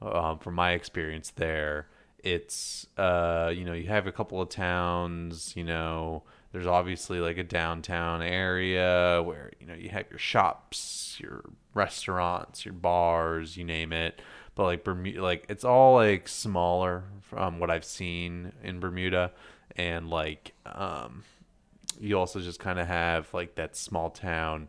um, 0.00 0.38
from 0.38 0.54
my 0.54 0.72
experience 0.72 1.30
there, 1.30 1.86
it's 2.18 2.86
uh, 2.96 3.52
you 3.54 3.64
know 3.64 3.72
you 3.72 3.88
have 3.88 4.06
a 4.06 4.12
couple 4.12 4.40
of 4.40 4.48
towns, 4.48 5.54
you 5.56 5.64
know. 5.64 6.22
There's 6.52 6.66
obviously 6.66 7.18
like 7.18 7.38
a 7.38 7.42
downtown 7.42 8.20
area 8.20 9.22
where 9.24 9.50
you 9.58 9.66
know 9.66 9.74
you 9.74 9.88
have 9.88 10.10
your 10.10 10.18
shops, 10.18 11.16
your 11.18 11.44
restaurants, 11.74 12.64
your 12.64 12.74
bars, 12.74 13.56
you 13.56 13.64
name 13.64 13.92
it. 13.92 14.20
But 14.54 14.64
like 14.64 14.84
Bermuda, 14.84 15.22
like 15.22 15.46
it's 15.48 15.64
all 15.64 15.94
like 15.94 16.28
smaller 16.28 17.04
from 17.22 17.58
what 17.58 17.70
I've 17.70 17.86
seen 17.86 18.52
in 18.62 18.80
Bermuda, 18.80 19.32
and 19.76 20.10
like 20.10 20.52
um, 20.66 21.24
you 21.98 22.18
also 22.18 22.38
just 22.40 22.60
kind 22.60 22.78
of 22.78 22.86
have 22.86 23.32
like 23.32 23.54
that 23.54 23.74
small 23.74 24.10
town 24.10 24.68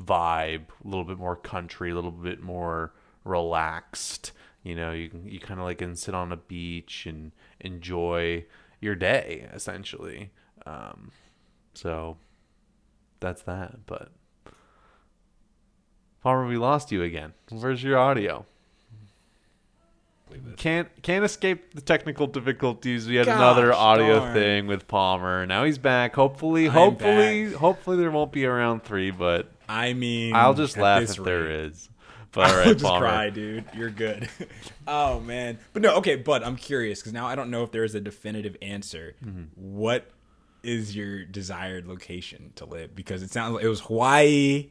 vibe, 0.00 0.64
a 0.84 0.88
little 0.88 1.04
bit 1.04 1.18
more 1.18 1.36
country, 1.36 1.92
a 1.92 1.94
little 1.94 2.10
bit 2.10 2.42
more 2.42 2.92
relaxed. 3.24 4.32
You 4.64 4.74
know, 4.74 4.90
you 4.90 5.08
can 5.08 5.28
you 5.28 5.38
kind 5.38 5.60
of 5.60 5.66
like 5.66 5.78
can 5.78 5.94
sit 5.94 6.14
on 6.14 6.32
a 6.32 6.36
beach 6.36 7.06
and 7.06 7.30
enjoy 7.60 8.44
your 8.80 8.96
day 8.96 9.48
essentially. 9.52 10.32
Um, 10.66 11.10
so 11.74 12.16
that's 13.20 13.42
that. 13.42 13.86
But 13.86 14.10
Palmer, 16.22 16.46
we 16.46 16.56
lost 16.56 16.92
you 16.92 17.02
again. 17.02 17.32
Where's 17.50 17.82
your 17.82 17.98
audio? 17.98 18.46
Can't 20.56 20.88
can't 21.02 21.24
escape 21.26 21.74
the 21.74 21.82
technical 21.82 22.26
difficulties. 22.26 23.06
We 23.06 23.16
had 23.16 23.26
Gosh 23.26 23.36
another 23.36 23.72
audio 23.74 24.20
darn. 24.20 24.34
thing 24.34 24.66
with 24.66 24.88
Palmer. 24.88 25.44
Now 25.44 25.64
he's 25.64 25.76
back. 25.76 26.14
Hopefully, 26.14 26.66
I'm 26.66 26.72
hopefully, 26.72 27.48
back. 27.48 27.56
hopefully 27.56 27.96
there 27.98 28.10
won't 28.10 28.32
be 28.32 28.44
a 28.44 28.50
round 28.50 28.82
three, 28.82 29.10
but 29.10 29.48
I 29.68 29.92
mean, 29.92 30.34
I'll 30.34 30.54
just 30.54 30.78
laugh 30.78 31.02
if 31.02 31.16
there 31.16 31.42
rate- 31.44 31.50
is. 31.72 31.88
But 32.34 32.46
all 32.46 32.50
I'll 32.52 32.58
right, 32.60 32.72
just 32.72 32.82
Palmer. 32.82 33.00
cry, 33.06 33.28
dude. 33.28 33.64
You're 33.76 33.90
good. 33.90 34.26
oh 34.88 35.20
man, 35.20 35.58
but 35.74 35.82
no, 35.82 35.96
okay. 35.96 36.16
But 36.16 36.42
I'm 36.42 36.56
curious 36.56 37.00
because 37.00 37.12
now 37.12 37.26
I 37.26 37.34
don't 37.34 37.50
know 37.50 37.62
if 37.62 37.72
there 37.72 37.84
is 37.84 37.94
a 37.94 38.00
definitive 38.00 38.56
answer. 38.62 39.14
Mm-hmm. 39.22 39.42
What 39.54 40.08
is 40.62 40.94
your 40.94 41.24
desired 41.24 41.86
location 41.86 42.52
to 42.56 42.64
live? 42.64 42.94
Because 42.94 43.22
it 43.22 43.30
sounds 43.30 43.54
like 43.54 43.64
it 43.64 43.68
was 43.68 43.80
Hawaii, 43.80 44.70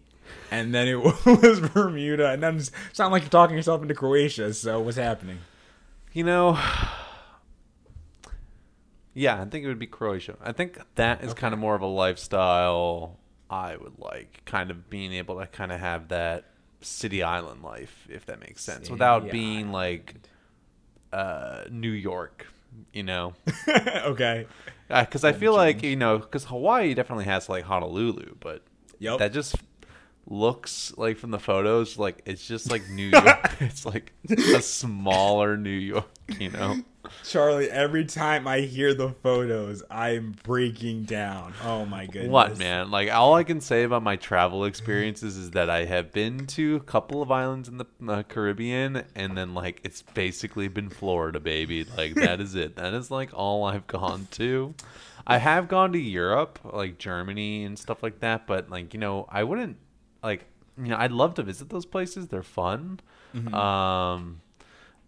and 0.50 0.74
then 0.74 0.88
it 0.88 0.96
was 1.26 1.60
Bermuda, 1.60 2.32
and 2.32 2.44
then 2.44 2.58
it 2.58 2.72
sound 2.94 3.12
like 3.12 3.24
you're 3.24 3.30
talking 3.30 3.56
yourself 3.56 3.82
into 3.82 3.94
Croatia. 3.94 4.54
So 4.54 4.80
what's 4.80 4.98
happening? 4.98 5.40
You 6.14 6.26
know, 6.26 6.60
yeah, 9.14 9.42
I 9.42 9.46
think 9.46 9.66
it 9.66 9.68
would 9.68 9.80
be 9.80 9.88
Croatia. 9.88 10.38
I 10.42 10.52
think 10.52 10.78
that 10.96 11.24
is 11.24 11.34
kind 11.34 11.54
of 11.54 11.60
more 11.60 11.76
of 11.76 11.82
a 11.82 11.88
lifestyle 11.88 13.18
I 13.50 13.76
would 13.76 14.00
like, 14.00 14.42
kind 14.46 14.72
of 14.72 14.90
being 14.90 15.12
able 15.14 15.40
to 15.40 15.48
kind 15.48 15.72
of 15.72 15.80
have 15.80 16.08
that 16.10 16.46
city 16.80 17.22
island 17.22 17.62
life, 17.62 18.08
if 18.10 18.26
that 18.28 18.40
makes 18.40 18.64
sense, 18.64 18.90
without 18.90 19.24
City 19.24 19.32
being 19.32 19.72
like 19.72 20.16
uh, 21.12 21.66
New 21.70 21.92
York, 21.92 22.48
you 22.94 23.04
know. 23.04 23.34
okay. 24.06 24.48
Uh, 24.92 25.04
because 25.06 25.24
I 25.24 25.32
feel 25.34 25.54
like 25.54 25.82
you 25.84 25.96
know, 25.96 26.18
because 26.20 26.46
Hawaii 26.46 26.94
definitely 26.94 27.26
has 27.26 27.50
like 27.50 27.64
Honolulu, 27.64 28.36
but 28.40 28.64
Yep. 29.00 29.20
that 29.20 29.34
just 29.34 29.56
looks 30.28 30.94
like 30.98 31.18
from 31.18 31.32
the 31.32 31.40
photos 31.40 31.98
like 31.98 32.22
it's 32.26 32.46
just 32.48 32.70
like 32.70 32.88
New 32.90 33.10
York. 33.10 33.56
it's 33.60 33.86
like 33.86 34.14
a 34.30 34.62
smaller 34.62 35.58
New 35.58 35.70
York, 35.70 36.06
you 36.40 36.50
know. 36.50 36.78
Charlie, 37.24 37.70
every 37.70 38.06
time 38.06 38.48
I 38.48 38.62
hear 38.62 38.94
the 38.94 39.10
photos, 39.10 39.84
I'm 39.90 40.36
breaking 40.44 41.04
down. 41.04 41.54
Oh 41.64 41.86
my 41.86 42.06
goodness. 42.06 42.32
What 42.32 42.58
man? 42.58 42.92
Like 42.92 43.12
all 43.12 43.34
I 43.34 43.44
can 43.44 43.62
say 43.62 43.84
about 43.84 44.04
my 44.04 44.16
travel 44.16 44.66
experiences 44.66 45.38
is 45.38 45.52
that 45.52 45.70
I 45.70 45.86
have 45.86 46.12
been 46.12 46.48
to 46.48 46.76
a 46.76 46.80
couple 46.80 47.22
of 47.22 47.32
islands 47.32 47.70
in 47.70 47.78
the 47.78 47.86
uh, 48.08 48.24
Caribbean, 48.24 49.04
and 49.16 49.38
then 49.38 49.54
like 49.54 49.82
it's 49.84 50.02
basically 50.02 50.68
been 50.68 50.90
Florida, 50.90 51.40
baby. 51.40 51.86
Like 51.98 52.16
that 52.16 52.42
is 52.42 52.56
it. 52.56 52.76
That 52.76 52.94
is 52.94 53.12
like 53.12 53.30
all 53.34 53.64
I've 53.66 53.88
gone 53.88 54.28
to. 54.32 54.74
I 55.28 55.38
have 55.38 55.68
gone 55.68 55.94
to 55.94 56.00
Europe, 56.00 56.60
like 56.64 56.98
Germany 56.98 57.64
and 57.64 57.78
stuff 57.78 58.02
like 58.02 58.20
that, 58.20 58.48
but 58.48 58.70
like 58.70 58.94
you 58.94 59.00
know, 59.00 59.28
I 59.30 59.44
wouldn't 59.44 59.78
like 60.24 60.46
you 60.78 60.90
know, 60.90 60.98
I'd 60.98 61.12
love 61.12 61.36
to 61.36 61.44
visit 61.44 61.70
those 61.70 61.86
places. 61.86 62.28
They're 62.28 62.44
fun. 62.44 63.00
Um, 63.54 64.42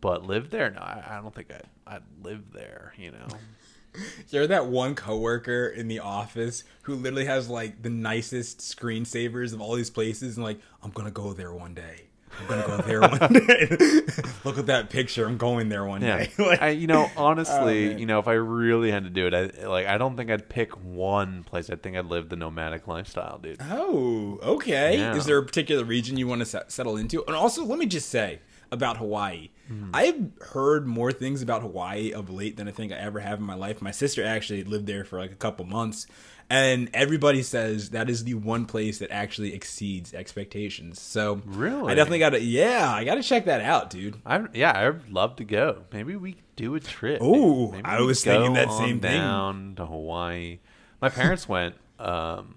but 0.01 0.25
live 0.25 0.50
there? 0.50 0.69
No, 0.69 0.81
I, 0.81 1.03
I 1.12 1.22
don't 1.22 1.33
think 1.33 1.51
I'd, 1.51 1.63
I'd 1.93 2.25
live 2.25 2.51
there. 2.53 2.93
You 2.97 3.12
know. 3.12 3.27
You're 4.29 4.47
that 4.47 4.65
one 4.67 4.95
coworker 4.95 5.67
in 5.67 5.88
the 5.88 6.00
office 6.00 6.63
who 6.83 6.95
literally 6.95 7.25
has 7.25 7.47
like 7.47 7.83
the 7.83 7.91
nicest 7.91 8.59
screensavers 8.59 9.53
of 9.53 9.62
all 9.62 9.75
these 9.75 9.91
places 9.91 10.35
and 10.38 10.43
like, 10.43 10.59
I'm 10.81 10.89
gonna 10.91 11.12
go 11.12 11.33
there 11.33 11.53
one 11.53 11.75
day. 11.75 12.05
I'm 12.41 12.47
gonna 12.47 12.65
go 12.65 12.77
there 12.77 13.01
one 13.01 13.33
day. 13.33 13.67
Look 14.43 14.57
at 14.57 14.65
that 14.65 14.89
picture. 14.89 15.27
I'm 15.27 15.38
going 15.38 15.69
there 15.69 15.85
one 15.85 16.01
Yeah, 16.01 16.17
day. 16.25 16.31
Like- 16.39 16.62
I, 16.63 16.69
you 16.69 16.88
know, 16.88 17.07
oh, 17.15 17.23
honestly, 17.25 17.89
man. 17.89 18.00
you 18.00 18.07
know, 18.07 18.17
if 18.17 18.27
I 18.27 18.33
really 18.33 18.89
had 18.89 19.03
to 19.03 19.12
do 19.12 19.27
it, 19.27 19.33
I 19.35 19.67
like, 19.67 19.85
I 19.85 20.00
don't 20.00 20.17
think 20.17 20.31
I'd 20.31 20.50
pick 20.50 20.71
one 20.83 21.43
place. 21.43 21.69
I 21.69 21.75
think 21.75 21.95
I'd 21.95 22.05
live 22.05 22.29
the 22.29 22.35
nomadic 22.35 22.88
lifestyle, 22.88 23.38
dude. 23.38 23.57
Oh, 23.62 24.39
okay. 24.41 24.97
Yeah. 24.97 25.15
Is 25.15 25.25
there 25.27 25.38
a 25.38 25.43
particular 25.45 25.83
region 25.83 26.17
you 26.17 26.25
want 26.25 26.39
to 26.41 26.45
set, 26.47 26.71
settle 26.71 26.97
into? 26.97 27.23
And 27.27 27.35
also, 27.35 27.63
let 27.63 27.77
me 27.77 27.85
just 27.85 28.09
say 28.09 28.39
about 28.73 28.97
Hawaii. 28.97 29.49
Mm-hmm. 29.71 29.91
I've 29.93 30.31
heard 30.51 30.85
more 30.85 31.11
things 31.11 31.41
about 31.41 31.61
Hawaii 31.61 32.11
of 32.11 32.29
late 32.29 32.57
than 32.57 32.67
I 32.67 32.71
think 32.71 32.91
I 32.91 32.95
ever 32.97 33.19
have 33.19 33.39
in 33.39 33.45
my 33.45 33.55
life. 33.55 33.81
My 33.81 33.91
sister 33.91 34.23
actually 34.25 34.63
lived 34.65 34.87
there 34.87 35.05
for 35.05 35.17
like 35.19 35.31
a 35.31 35.35
couple 35.35 35.63
months, 35.65 36.05
and 36.49 36.89
everybody 36.93 37.41
says 37.43 37.91
that 37.91 38.09
is 38.09 38.23
the 38.25 38.33
one 38.33 38.65
place 38.65 38.99
that 38.99 39.09
actually 39.11 39.53
exceeds 39.53 40.13
expectations. 40.13 40.99
So, 41.01 41.41
Really? 41.45 41.91
I 41.91 41.95
definitely 41.95 42.19
got 42.19 42.31
to. 42.31 42.41
Yeah, 42.41 42.91
I 42.91 43.05
got 43.05 43.15
to 43.15 43.23
check 43.23 43.45
that 43.45 43.61
out, 43.61 43.89
dude. 43.89 44.17
I 44.25 44.43
yeah, 44.53 44.73
I'd 44.75 45.09
love 45.09 45.37
to 45.37 45.45
go. 45.45 45.83
Maybe 45.93 46.15
we 46.15 46.33
could 46.33 46.55
do 46.57 46.75
a 46.75 46.79
trip. 46.79 47.19
Oh, 47.21 47.73
I 47.85 48.01
was 48.01 48.23
thinking 48.23 48.53
that 48.53 48.71
same 48.71 48.99
thing. 48.99 49.19
Down 49.21 49.73
to 49.77 49.85
Hawaii. 49.85 50.59
My 51.01 51.09
parents 51.09 51.47
went. 51.55 51.75
um 51.99 52.55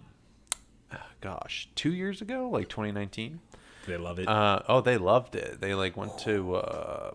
Gosh, 1.23 1.69
two 1.75 1.93
years 1.93 2.21
ago, 2.21 2.49
like 2.51 2.69
2019. 2.69 3.41
They 3.87 3.97
love 3.97 4.19
it. 4.19 4.29
Uh, 4.29 4.63
oh, 4.69 4.81
they 4.81 4.99
loved 4.99 5.35
it. 5.35 5.61
They 5.61 5.75
like 5.75 5.97
went 5.97 6.19
to 6.21 6.57
uh, 6.57 7.11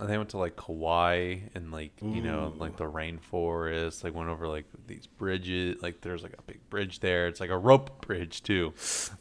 they 0.00 0.18
went 0.18 0.30
to 0.30 0.38
like 0.38 0.56
Kauai 0.56 1.36
and 1.54 1.70
like 1.70 1.92
you 2.02 2.20
know 2.20 2.52
like 2.58 2.76
the 2.76 2.84
rainforest. 2.84 4.02
Like 4.02 4.14
went 4.14 4.28
over 4.28 4.48
like 4.48 4.64
these 4.86 5.06
bridges. 5.06 5.80
Like 5.82 6.00
there's 6.00 6.22
like 6.22 6.34
a 6.36 6.42
big 6.42 6.58
bridge 6.68 7.00
there. 7.00 7.28
It's 7.28 7.40
like 7.40 7.50
a 7.50 7.58
rope 7.58 8.04
bridge 8.04 8.42
too. 8.42 8.72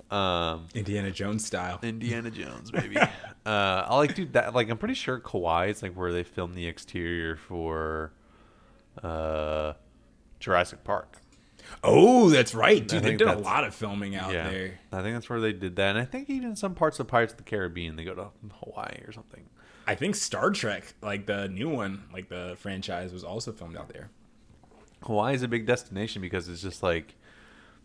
Um, 0.10 0.68
Indiana 0.74 1.12
Jones 1.12 1.46
style. 1.46 1.80
Indiana 1.84 2.32
Jones, 2.42 2.72
baby. 2.72 2.98
uh, 2.98 3.08
I 3.46 3.96
like 3.96 4.16
dude 4.16 4.34
that. 4.34 4.56
Like 4.56 4.70
I'm 4.70 4.78
pretty 4.78 4.96
sure 4.96 5.20
Kauai 5.20 5.68
is 5.68 5.84
like 5.84 5.94
where 5.94 6.12
they 6.12 6.24
filmed 6.24 6.56
the 6.56 6.66
exterior 6.68 7.36
for 7.36 8.12
uh, 9.04 9.74
Jurassic 10.40 10.84
Park. 10.84 11.18
Oh, 11.84 12.30
that's 12.30 12.54
right, 12.54 12.86
dude. 12.88 13.04
They 13.04 13.16
did 13.16 13.28
a 13.28 13.38
lot 13.38 13.64
of 13.64 13.74
filming 13.74 14.16
out 14.16 14.34
yeah, 14.34 14.50
there. 14.50 14.80
I 14.92 15.02
think 15.02 15.16
that's 15.16 15.30
where 15.30 15.40
they 15.40 15.54
did 15.54 15.76
that. 15.78 15.92
And 15.92 16.00
I 16.00 16.06
think 16.06 16.30
even 16.30 16.56
some 16.56 16.76
parts 16.76 17.00
of 17.00 17.08
Pirates 17.08 17.34
of 17.34 17.38
the 17.38 17.44
Caribbean 17.44 17.96
they 17.96 18.04
go 18.04 18.14
to 18.16 18.28
Hawaii 18.64 19.02
or 19.08 19.12
something. 19.12 19.46
I 19.86 19.96
think 19.96 20.16
Star 20.16 20.50
Trek, 20.52 20.94
like 21.02 21.26
the 21.26 21.48
new 21.50 21.70
one, 21.70 22.04
like 22.14 22.30
the 22.30 22.56
franchise, 22.60 23.12
was 23.12 23.24
also 23.24 23.52
filmed 23.52 23.76
out 23.76 23.90
there. 23.90 24.10
Hawaii 25.04 25.34
is 25.36 25.44
a 25.44 25.48
big 25.48 25.66
destination 25.66 26.22
because 26.22 26.48
it's 26.48 26.62
just 26.62 26.82
like, 26.82 27.16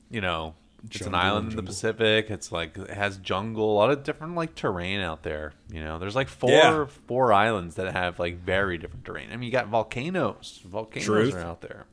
you 0.08 0.20
know, 0.20 0.54
it's 0.84 1.00
Jungle, 1.00 1.18
an 1.18 1.26
island 1.26 1.50
in 1.50 1.56
the. 1.56 1.62
Pacific. 1.64 2.30
It's 2.30 2.52
like 2.52 2.78
it 2.78 2.90
has 2.90 3.16
jungle, 3.16 3.72
a 3.72 3.74
lot 3.74 3.90
of 3.90 4.04
different 4.04 4.36
like 4.36 4.54
terrain 4.54 5.00
out 5.00 5.24
there. 5.24 5.52
You 5.72 5.82
know, 5.82 5.98
there's 5.98 6.14
like 6.14 6.28
four 6.28 6.50
Yeah. 6.50 6.86
four 7.08 7.32
islands 7.32 7.74
that 7.74 7.92
have 7.92 8.20
like 8.20 8.38
very 8.38 8.78
different 8.78 9.04
terrain. 9.04 9.30
I 9.32 9.36
mean, 9.36 9.46
you 9.46 9.50
got 9.50 9.66
volcanoes. 9.66 10.60
Volcanoes 10.64 11.04
Truth. 11.04 11.34
are 11.34 11.40
out 11.40 11.62
there. 11.62 11.86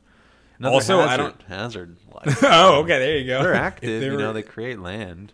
Another 0.60 0.74
Also, 0.74 1.00
I 1.00 1.18
don't- 1.18 1.42
hazard. 1.44 1.98
oh, 2.44 2.82
okay, 2.82 3.00
there 3.00 3.18
you 3.18 3.28
go. 3.28 3.44
They're 3.44 3.54
active. 3.72 4.02
they 4.02 4.08
You 4.08 4.18
know, 4.18 4.34
they 4.34 4.42
create 4.44 4.80
land. 4.80 5.34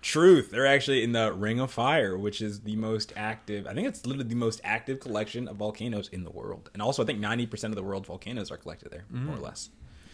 Truth. 0.00 0.50
They're 0.50 0.66
actually 0.66 1.02
in 1.02 1.12
the 1.12 1.32
Ring 1.32 1.58
of 1.58 1.72
Fire, 1.72 2.16
which 2.16 2.40
is 2.40 2.60
the 2.60 2.76
most 2.76 3.12
active. 3.16 3.66
I 3.66 3.74
think 3.74 3.88
it's 3.88 4.06
literally 4.06 4.28
the 4.28 4.36
most 4.36 4.60
active 4.62 5.00
collection 5.00 5.48
of 5.48 5.56
volcanoes 5.56 6.08
in 6.08 6.22
the 6.22 6.30
world. 6.30 6.70
And 6.72 6.80
also, 6.80 7.02
I 7.02 7.06
think 7.06 7.18
ninety 7.18 7.46
percent 7.46 7.72
of 7.72 7.76
the 7.76 7.82
world's 7.82 8.06
volcanoes 8.06 8.50
are 8.50 8.56
collected 8.56 8.92
there, 8.92 9.04
more 9.10 9.34
or 9.34 9.38
mm. 9.38 9.42
less. 9.42 9.70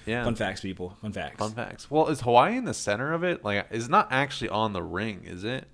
Yeah. 0.06 0.24
Fun 0.24 0.34
facts, 0.34 0.60
people. 0.60 0.96
Fun 1.00 1.12
facts. 1.12 1.38
Fun 1.38 1.52
facts. 1.52 1.90
Well, 1.90 2.08
is 2.08 2.22
Hawaii 2.22 2.56
in 2.56 2.64
the 2.64 2.74
center 2.74 3.12
of 3.12 3.24
it? 3.24 3.44
Like, 3.44 3.66
it's 3.70 3.88
not 3.88 4.08
actually 4.10 4.50
on 4.50 4.72
the 4.72 4.82
ring, 4.82 5.22
is 5.24 5.44
it? 5.44 5.66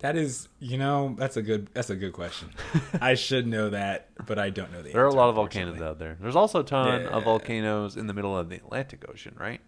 That 0.00 0.16
is, 0.16 0.48
you 0.60 0.78
know, 0.78 1.16
that's 1.18 1.36
a 1.36 1.42
good. 1.42 1.68
That's 1.74 1.90
a 1.90 1.96
good 1.96 2.12
question. 2.12 2.50
I 3.00 3.14
should 3.14 3.46
know 3.48 3.70
that, 3.70 4.08
but 4.26 4.38
I 4.38 4.50
don't 4.50 4.72
know 4.72 4.80
the. 4.82 4.92
There 4.92 5.02
are 5.04 5.08
a 5.08 5.14
lot 5.14 5.28
of 5.28 5.34
volcanoes 5.34 5.80
out 5.82 5.98
there. 5.98 6.16
There's 6.20 6.36
also 6.36 6.60
a 6.60 6.64
ton 6.64 7.02
Yeah. 7.02 7.08
of 7.08 7.24
volcanoes 7.24 7.96
in 7.96 8.06
the 8.06 8.14
middle 8.14 8.36
of 8.38 8.48
the 8.48 8.56
Atlantic 8.56 9.04
Ocean, 9.08 9.34
right? 9.38 9.60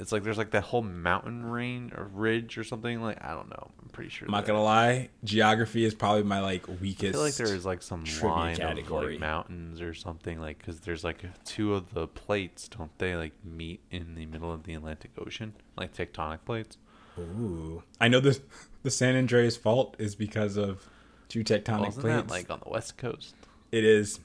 it's 0.00 0.12
like 0.12 0.22
there's 0.22 0.38
like 0.38 0.52
that 0.52 0.62
whole 0.62 0.82
mountain 0.82 1.44
range 1.44 1.92
or 1.92 2.04
ridge 2.12 2.56
or 2.56 2.62
something. 2.62 3.02
Like 3.02 3.18
I 3.24 3.34
don't 3.34 3.48
know. 3.50 3.70
I'm 3.82 3.88
pretty 3.88 4.10
sure. 4.10 4.26
I'm 4.28 4.32
not 4.32 4.46
gonna 4.46 4.62
lie, 4.62 5.08
geography 5.24 5.84
is 5.84 5.94
probably 5.94 6.22
my 6.22 6.40
like 6.40 6.66
weakest. 6.80 7.10
I 7.10 7.12
feel 7.12 7.20
like 7.22 7.34
there 7.34 7.52
is 7.54 7.66
like 7.66 7.82
some 7.82 8.04
line 8.22 8.60
of 8.60 8.90
like 8.90 9.18
mountains 9.18 9.80
or 9.80 9.94
something 9.94 10.40
like 10.40 10.58
because 10.58 10.80
there's 10.80 11.02
like 11.04 11.24
two 11.44 11.74
of 11.74 11.94
the 11.94 12.06
plates, 12.06 12.68
don't 12.68 12.96
they? 12.98 13.16
Like 13.16 13.32
meet 13.44 13.80
in 13.90 14.14
the 14.14 14.26
middle 14.26 14.52
of 14.52 14.62
the 14.64 14.74
Atlantic 14.74 15.10
Ocean, 15.18 15.54
like 15.76 15.94
tectonic 15.94 16.44
plates. 16.44 16.78
Ooh, 17.18 17.82
I 18.00 18.06
know 18.06 18.20
this. 18.20 18.40
The 18.82 18.90
San 18.90 19.16
Andreas 19.16 19.56
Fault 19.56 19.96
is 19.98 20.14
because 20.14 20.56
of 20.56 20.88
two 21.28 21.44
tectonic 21.44 21.86
Wasn't 21.86 22.00
plates. 22.00 22.22
that 22.22 22.30
like 22.30 22.50
on 22.50 22.60
the 22.64 22.70
west 22.70 22.96
coast? 22.96 23.34
it 23.72 23.84
is. 23.84 24.20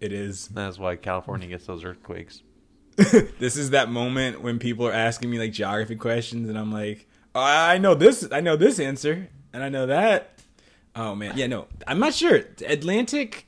It 0.00 0.12
is. 0.12 0.48
That's 0.48 0.78
why 0.78 0.96
California 0.96 1.46
gets 1.46 1.66
those 1.66 1.84
earthquakes. 1.84 2.42
this 2.96 3.56
is 3.56 3.70
that 3.70 3.88
moment 3.88 4.42
when 4.42 4.58
people 4.58 4.86
are 4.86 4.92
asking 4.92 5.30
me 5.30 5.38
like 5.38 5.52
geography 5.52 5.94
questions, 5.96 6.48
and 6.48 6.58
I'm 6.58 6.72
like, 6.72 7.06
oh, 7.34 7.40
I 7.40 7.78
know 7.78 7.94
this. 7.94 8.26
I 8.32 8.40
know 8.40 8.56
this 8.56 8.80
answer, 8.80 9.28
and 9.52 9.62
I 9.62 9.68
know 9.68 9.86
that. 9.86 10.40
Oh 10.94 11.14
man, 11.14 11.34
yeah, 11.36 11.46
no, 11.46 11.68
I'm 11.86 11.98
not 12.00 12.14
sure. 12.14 12.40
Atlantic. 12.66 13.46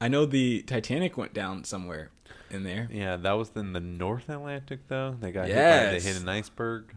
I 0.00 0.06
know 0.08 0.24
the 0.24 0.62
Titanic 0.62 1.16
went 1.16 1.34
down 1.34 1.64
somewhere 1.64 2.10
in 2.50 2.62
there. 2.62 2.88
Yeah, 2.90 3.16
that 3.16 3.32
was 3.32 3.50
in 3.56 3.72
the 3.72 3.80
North 3.80 4.28
Atlantic 4.28 4.86
though. 4.88 5.16
They 5.18 5.32
got 5.32 5.48
hit 5.48 5.56
by 5.56 5.90
they 5.92 6.00
hit 6.00 6.20
an 6.20 6.28
iceberg. 6.28 6.94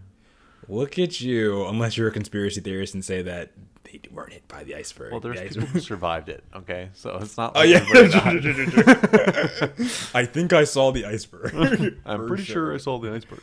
Look 0.72 0.98
at 0.98 1.20
you. 1.22 1.68
Unless 1.68 1.98
you're 1.98 2.08
a 2.08 2.12
conspiracy 2.12 2.62
theorist 2.62 2.94
and 2.94 3.04
say 3.04 3.22
that 3.24 3.52
they 3.84 4.00
weren't 4.12 4.32
hit 4.34 4.48
by 4.48 4.64
the 4.64 4.76
iceberg. 4.76 5.12
Well, 5.12 5.20
there's 5.20 5.38
The 5.38 5.44
people 5.50 5.62
iceberg- 5.64 5.74
who 5.74 5.80
survived 5.82 6.30
it. 6.30 6.44
Okay, 6.56 6.90
so 6.94 7.18
it's 7.22 7.38
not. 7.38 7.52
Oh 7.56 7.60
Like 7.60 7.70
yeah. 7.70 7.86
everybody 7.90 8.40
died. 8.42 9.72
I 10.14 10.26
think 10.26 10.54
I 10.54 10.64
saw 10.64 10.92
the 10.92 11.06
iceberg. 11.06 11.98
I'm 12.06 12.28
pretty 12.28 12.44
sure 12.44 12.74
I 12.74 12.78
saw 12.78 12.98
the 13.00 13.14
iceberg. 13.14 13.42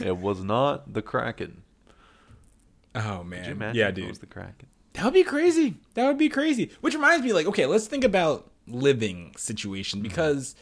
it 0.00 0.16
was 0.16 0.42
not 0.42 0.92
the 0.94 1.02
Kraken. 1.02 1.62
Oh 2.94 3.22
man. 3.22 3.50
imagine 3.50 3.76
Yeah, 3.78 3.90
dude. 3.90 4.08
was 4.08 4.20
the 4.20 4.26
Kraken? 4.26 4.68
That 4.94 5.04
would 5.04 5.14
be 5.14 5.24
crazy. 5.24 5.74
That 5.92 6.06
would 6.06 6.16
be 6.16 6.30
crazy. 6.30 6.70
Which 6.80 6.94
reminds 6.94 7.22
me, 7.22 7.34
like, 7.34 7.44
okay, 7.46 7.66
let's 7.66 7.86
think 7.86 8.02
about 8.04 8.50
living 8.66 9.34
situation 9.36 9.98
mm-hmm. 9.98 10.08
because 10.08 10.54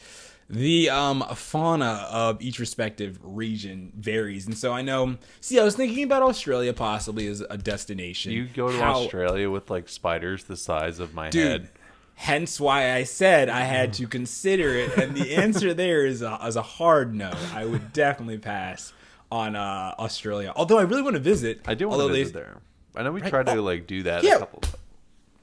the 0.49 0.89
um 0.89 1.23
fauna 1.35 2.07
of 2.11 2.41
each 2.41 2.59
respective 2.59 3.17
region 3.23 3.91
varies. 3.95 4.45
And 4.45 4.57
so 4.57 4.71
I 4.71 4.81
know 4.81 5.17
see, 5.41 5.59
I 5.59 5.63
was 5.63 5.75
thinking 5.75 6.03
about 6.03 6.21
Australia 6.21 6.71
possibly 6.73 7.27
as 7.27 7.41
a 7.41 7.57
destination. 7.57 8.31
You 8.31 8.45
go 8.45 8.71
to 8.71 8.77
How- 8.77 9.01
Australia 9.01 9.49
with 9.49 9.69
like 9.69 9.89
spiders 9.89 10.43
the 10.43 10.55
size 10.57 10.99
of 10.99 11.13
my 11.13 11.29
Dude. 11.29 11.43
head. 11.61 11.69
Hence 12.17 12.59
why 12.61 12.93
I 12.93 13.03
said 13.03 13.49
I 13.49 13.61
had 13.61 13.91
to 13.95 14.07
consider 14.07 14.69
it, 14.69 14.97
and 14.97 15.17
the 15.17 15.35
answer 15.35 15.73
there 15.73 16.05
is 16.05 16.21
a, 16.21 16.39
is 16.47 16.55
a 16.55 16.61
hard 16.61 17.13
no. 17.13 17.33
I 17.53 17.65
would 17.65 17.91
definitely 17.91 18.37
pass 18.37 18.93
on 19.29 19.57
uh, 19.57 19.95
Australia. 19.99 20.53
Although 20.55 20.77
I 20.77 20.83
really 20.83 21.01
want 21.01 21.15
to 21.15 21.19
visit. 21.19 21.59
I 21.65 21.73
do 21.73 21.89
want 21.89 22.01
to 22.01 22.07
they- 22.07 22.19
visit 22.19 22.33
there. 22.35 22.57
I 22.95 23.03
know 23.03 23.11
we 23.11 23.19
Right. 23.19 23.29
tried 23.29 23.47
to 23.47 23.57
Oh, 23.57 23.61
like 23.63 23.85
do 23.87 24.03
that 24.03 24.23
yeah. 24.23 24.35
a 24.35 24.39
couple. 24.39 24.59
Of, 24.63 24.75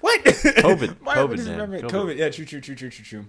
What? 0.01 0.25
COVID. 0.25 0.97
Why- 1.03 1.17
COVID, 1.17 1.45
man. 1.45 1.59
COVID. 1.59 1.91
COVID. 1.91 2.17
Yeah, 2.17 2.31
true, 2.31 2.47
true, 2.47 2.63
true, 2.63 2.75
true, 2.75 2.89
true, 2.89 3.05
true. 3.05 3.25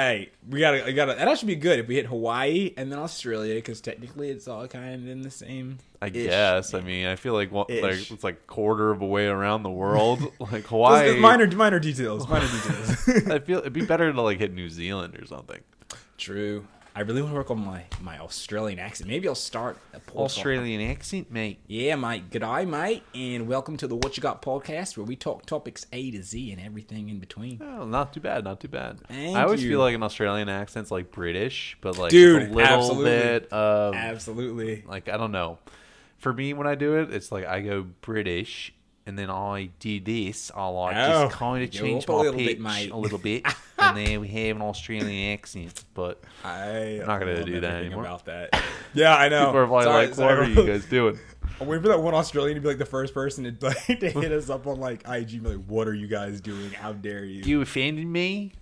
Hey, 0.00 0.30
we 0.48 0.60
gotta, 0.60 0.86
I 0.86 0.92
gotta. 0.92 1.14
That 1.14 1.38
should 1.38 1.46
be 1.46 1.56
good 1.56 1.78
if 1.78 1.86
we 1.86 1.96
hit 1.96 2.06
Hawaii 2.06 2.72
and 2.76 2.90
then 2.90 2.98
Australia, 2.98 3.54
because 3.56 3.80
technically 3.82 4.30
it's 4.30 4.48
all 4.48 4.66
kind 4.66 4.94
of 4.94 5.06
in 5.08 5.20
the 5.22 5.30
same. 5.30 5.76
I 6.00 6.08
guess. 6.08 6.72
I 6.72 6.80
mean, 6.80 7.06
I 7.06 7.16
feel 7.16 7.34
like 7.34 7.50
Ish. 7.68 7.82
like 7.82 8.10
it's 8.10 8.24
like 8.24 8.46
quarter 8.46 8.90
of 8.90 9.02
a 9.02 9.06
way 9.06 9.26
around 9.26 9.62
the 9.62 9.70
world. 9.82 10.20
like 10.38 10.64
Hawaii. 10.64 11.18
minor, 11.18 11.46
minor 11.54 11.78
details. 11.78 12.26
Minor 12.28 12.46
details. 13.06 13.28
I 13.28 13.38
feel 13.40 13.58
it'd 13.58 13.72
be 13.74 13.84
better 13.84 14.10
to 14.12 14.22
like 14.22 14.38
hit 14.38 14.54
New 14.54 14.70
Zealand 14.70 15.16
or 15.20 15.26
something. 15.26 15.60
true. 16.16 16.66
I 17.00 17.02
really 17.02 17.22
want 17.22 17.32
to 17.32 17.36
work 17.38 17.50
on 17.50 17.64
my 17.64 17.84
my 18.02 18.18
Australian 18.18 18.78
accent. 18.78 19.08
Maybe 19.08 19.26
I'll 19.26 19.34
start 19.34 19.78
a 19.94 20.00
podcast. 20.00 20.16
Australian 20.16 20.82
accent, 20.82 21.32
mate. 21.32 21.58
Yeah, 21.66 21.96
mate. 21.96 22.28
G'day, 22.28 22.68
mate, 22.68 23.02
and 23.14 23.48
welcome 23.48 23.78
to 23.78 23.86
the 23.86 23.96
What 23.96 24.18
You 24.18 24.20
Got 24.20 24.42
podcast, 24.42 24.98
where 24.98 25.06
we 25.06 25.16
talk 25.16 25.46
topics 25.46 25.86
A 25.94 26.10
to 26.10 26.22
Z 26.22 26.52
and 26.52 26.60
everything 26.60 27.08
in 27.08 27.18
between. 27.18 27.58
Oh, 27.62 27.86
not 27.86 28.12
too 28.12 28.20
bad, 28.20 28.44
not 28.44 28.60
too 28.60 28.68
bad. 28.68 29.00
Thank 29.08 29.34
I 29.34 29.44
always 29.44 29.64
you. 29.64 29.70
feel 29.70 29.78
like 29.78 29.94
an 29.94 30.02
Australian 30.02 30.50
accent's 30.50 30.90
like 30.90 31.10
British, 31.10 31.78
but 31.80 31.96
like 31.96 32.10
Dude, 32.10 32.42
a 32.42 32.52
little 32.52 32.60
absolutely. 32.60 33.10
bit 33.10 33.50
of 33.50 33.94
Absolutely. 33.94 34.84
like 34.86 35.08
I 35.08 35.16
don't 35.16 35.32
know. 35.32 35.56
For 36.18 36.34
me, 36.34 36.52
when 36.52 36.66
I 36.66 36.74
do 36.74 36.98
it, 36.98 37.14
it's 37.14 37.32
like 37.32 37.46
I 37.46 37.62
go 37.62 37.86
British, 38.02 38.74
and 39.06 39.18
then 39.18 39.30
I 39.30 39.70
do 39.78 40.00
this. 40.00 40.50
I 40.54 40.66
like 40.66 40.96
Oh, 40.96 41.24
just 41.24 41.36
kind 41.36 41.62
of 41.64 41.70
go 41.70 41.78
change 41.78 42.04
up 42.04 42.08
a 42.10 42.12
my 42.12 42.22
bit, 42.24 42.34
pitch 42.36 42.58
mate. 42.58 42.90
a 42.90 42.96
little 42.96 43.18
bit, 43.18 43.44
and 43.78 43.96
then 43.96 44.20
we 44.20 44.28
have 44.28 44.56
an 44.56 44.62
Australian 44.62 45.32
accent. 45.32 45.84
But 45.94 46.20
I 46.44 47.00
I'm 47.00 47.06
not 47.06 47.18
gonna 47.20 47.44
do 47.44 47.60
that 47.60 47.74
anymore. 47.84 48.04
About 48.04 48.24
that. 48.26 48.50
Yeah, 48.92 49.14
I 49.16 49.28
know. 49.28 49.46
people 49.46 49.60
are 49.60 49.66
probably 49.68 49.84
Sorry- 49.84 50.06
like, 50.06 50.14
sorry. 50.16 50.38
"What 50.50 50.58
are 50.58 50.62
you 50.62 50.66
guys 50.66 50.84
doing?" 50.86 51.18
I'm 51.60 51.66
waiting 51.68 51.82
for 51.82 51.88
that 51.90 52.00
one 52.00 52.12
Australian 52.14 52.56
to 52.56 52.60
be 52.60 52.66
like 52.68 52.78
the 52.78 52.84
first 52.86 53.14
person 53.14 53.44
to, 53.44 53.66
like, 53.66 53.84
to 53.86 54.10
hit 54.10 54.32
us 54.32 54.50
up 54.50 54.66
on 54.66 54.80
like 54.80 55.02
IG, 55.08 55.34
and 55.34 55.42
be 55.44 55.48
like, 55.50 55.64
"What 55.66 55.86
are 55.86 55.94
you 55.94 56.08
guys 56.08 56.40
doing? 56.40 56.70
How 56.70 56.92
dare 56.92 57.24
you?" 57.24 57.42
You 57.44 57.60
offended 57.60 58.06
me. 58.06 58.52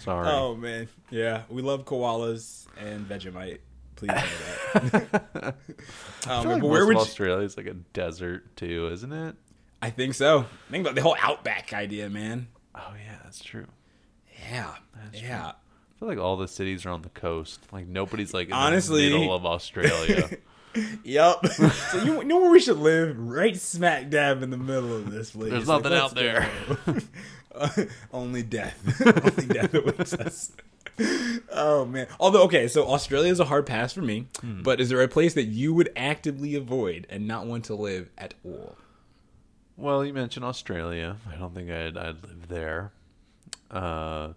Sorry. 0.00 0.28
oh 0.28 0.54
man, 0.54 0.88
yeah, 1.10 1.42
we 1.48 1.62
love 1.62 1.84
koalas 1.84 2.66
and 2.78 3.08
Vegemite. 3.08 3.58
Please 3.96 4.08
know 4.08 4.14
that. 4.14 5.32
I 5.42 5.52
um, 6.26 6.42
feel 6.42 6.52
like 6.52 6.60
but 6.60 6.60
most 6.60 6.62
where 6.70 6.82
of 6.82 6.86
would 6.88 6.94
you, 6.96 7.00
Australia 7.02 7.44
is 7.44 7.56
like 7.56 7.66
a 7.66 7.74
desert 7.74 8.56
too, 8.56 8.88
isn't 8.92 9.12
it? 9.12 9.36
I 9.80 9.90
think 9.90 10.14
so. 10.14 10.46
Think 10.70 10.82
about 10.84 10.94
the 10.96 11.02
whole 11.02 11.16
outback 11.20 11.72
idea, 11.72 12.10
man. 12.10 12.48
Oh 12.74 12.92
yeah, 13.04 13.16
that's 13.22 13.42
true. 13.42 13.66
Yeah, 14.50 14.74
yeah. 15.12 15.52
I 15.52 15.98
feel 15.98 16.08
like 16.08 16.18
all 16.18 16.36
the 16.36 16.48
cities 16.48 16.86
are 16.86 16.90
on 16.90 17.02
the 17.02 17.08
coast. 17.10 17.60
Like 17.72 17.86
nobody's 17.86 18.32
like 18.34 18.48
in 18.48 18.54
Honestly- 18.54 19.08
the 19.10 19.18
middle 19.18 19.34
of 19.34 19.44
Australia. 19.46 20.28
Yep. 21.02 21.46
so 21.90 22.02
you 22.04 22.22
know 22.24 22.38
where 22.38 22.50
we 22.50 22.60
should 22.60 22.76
live? 22.76 23.18
Right 23.18 23.56
smack 23.56 24.10
dab 24.10 24.42
in 24.42 24.50
the 24.50 24.56
middle 24.58 24.94
of 24.94 25.10
this 25.10 25.32
place. 25.32 25.50
There's 25.50 25.66
Like, 25.66 25.82
nothing 25.82 25.98
out 25.98 26.14
let's. 26.14 27.88
Only 28.12 28.42
death. 28.44 29.02
Only 29.04 29.46
death 29.46 29.74
awaits 29.74 30.14
us. 30.14 30.52
Oh 31.50 31.84
man. 31.84 32.06
Although 32.20 32.42
okay, 32.44 32.68
so 32.68 32.86
Australia 32.86 33.32
is 33.32 33.40
a 33.40 33.46
hard 33.46 33.66
pass 33.66 33.92
for 33.92 34.02
me. 34.02 34.26
Hmm. 34.40 34.62
But 34.62 34.80
is 34.80 34.88
there 34.90 35.02
a 35.02 35.08
place 35.08 35.34
that 35.34 35.44
you 35.44 35.74
would 35.74 35.90
actively 35.96 36.54
avoid 36.54 37.06
and 37.10 37.26
not 37.26 37.46
want 37.46 37.64
to 37.66 37.74
live 37.74 38.10
at 38.16 38.34
all? 38.44 38.76
well, 39.78 40.04
you 40.04 40.12
mentioned 40.12 40.44
Australia. 40.44 41.16
I 41.32 41.36
don't 41.36 41.54
think 41.54 41.70
I'd 41.70 41.96
I'd 41.96 42.22
live 42.22 42.48
there. 42.48 42.92
Uh, 43.70 44.32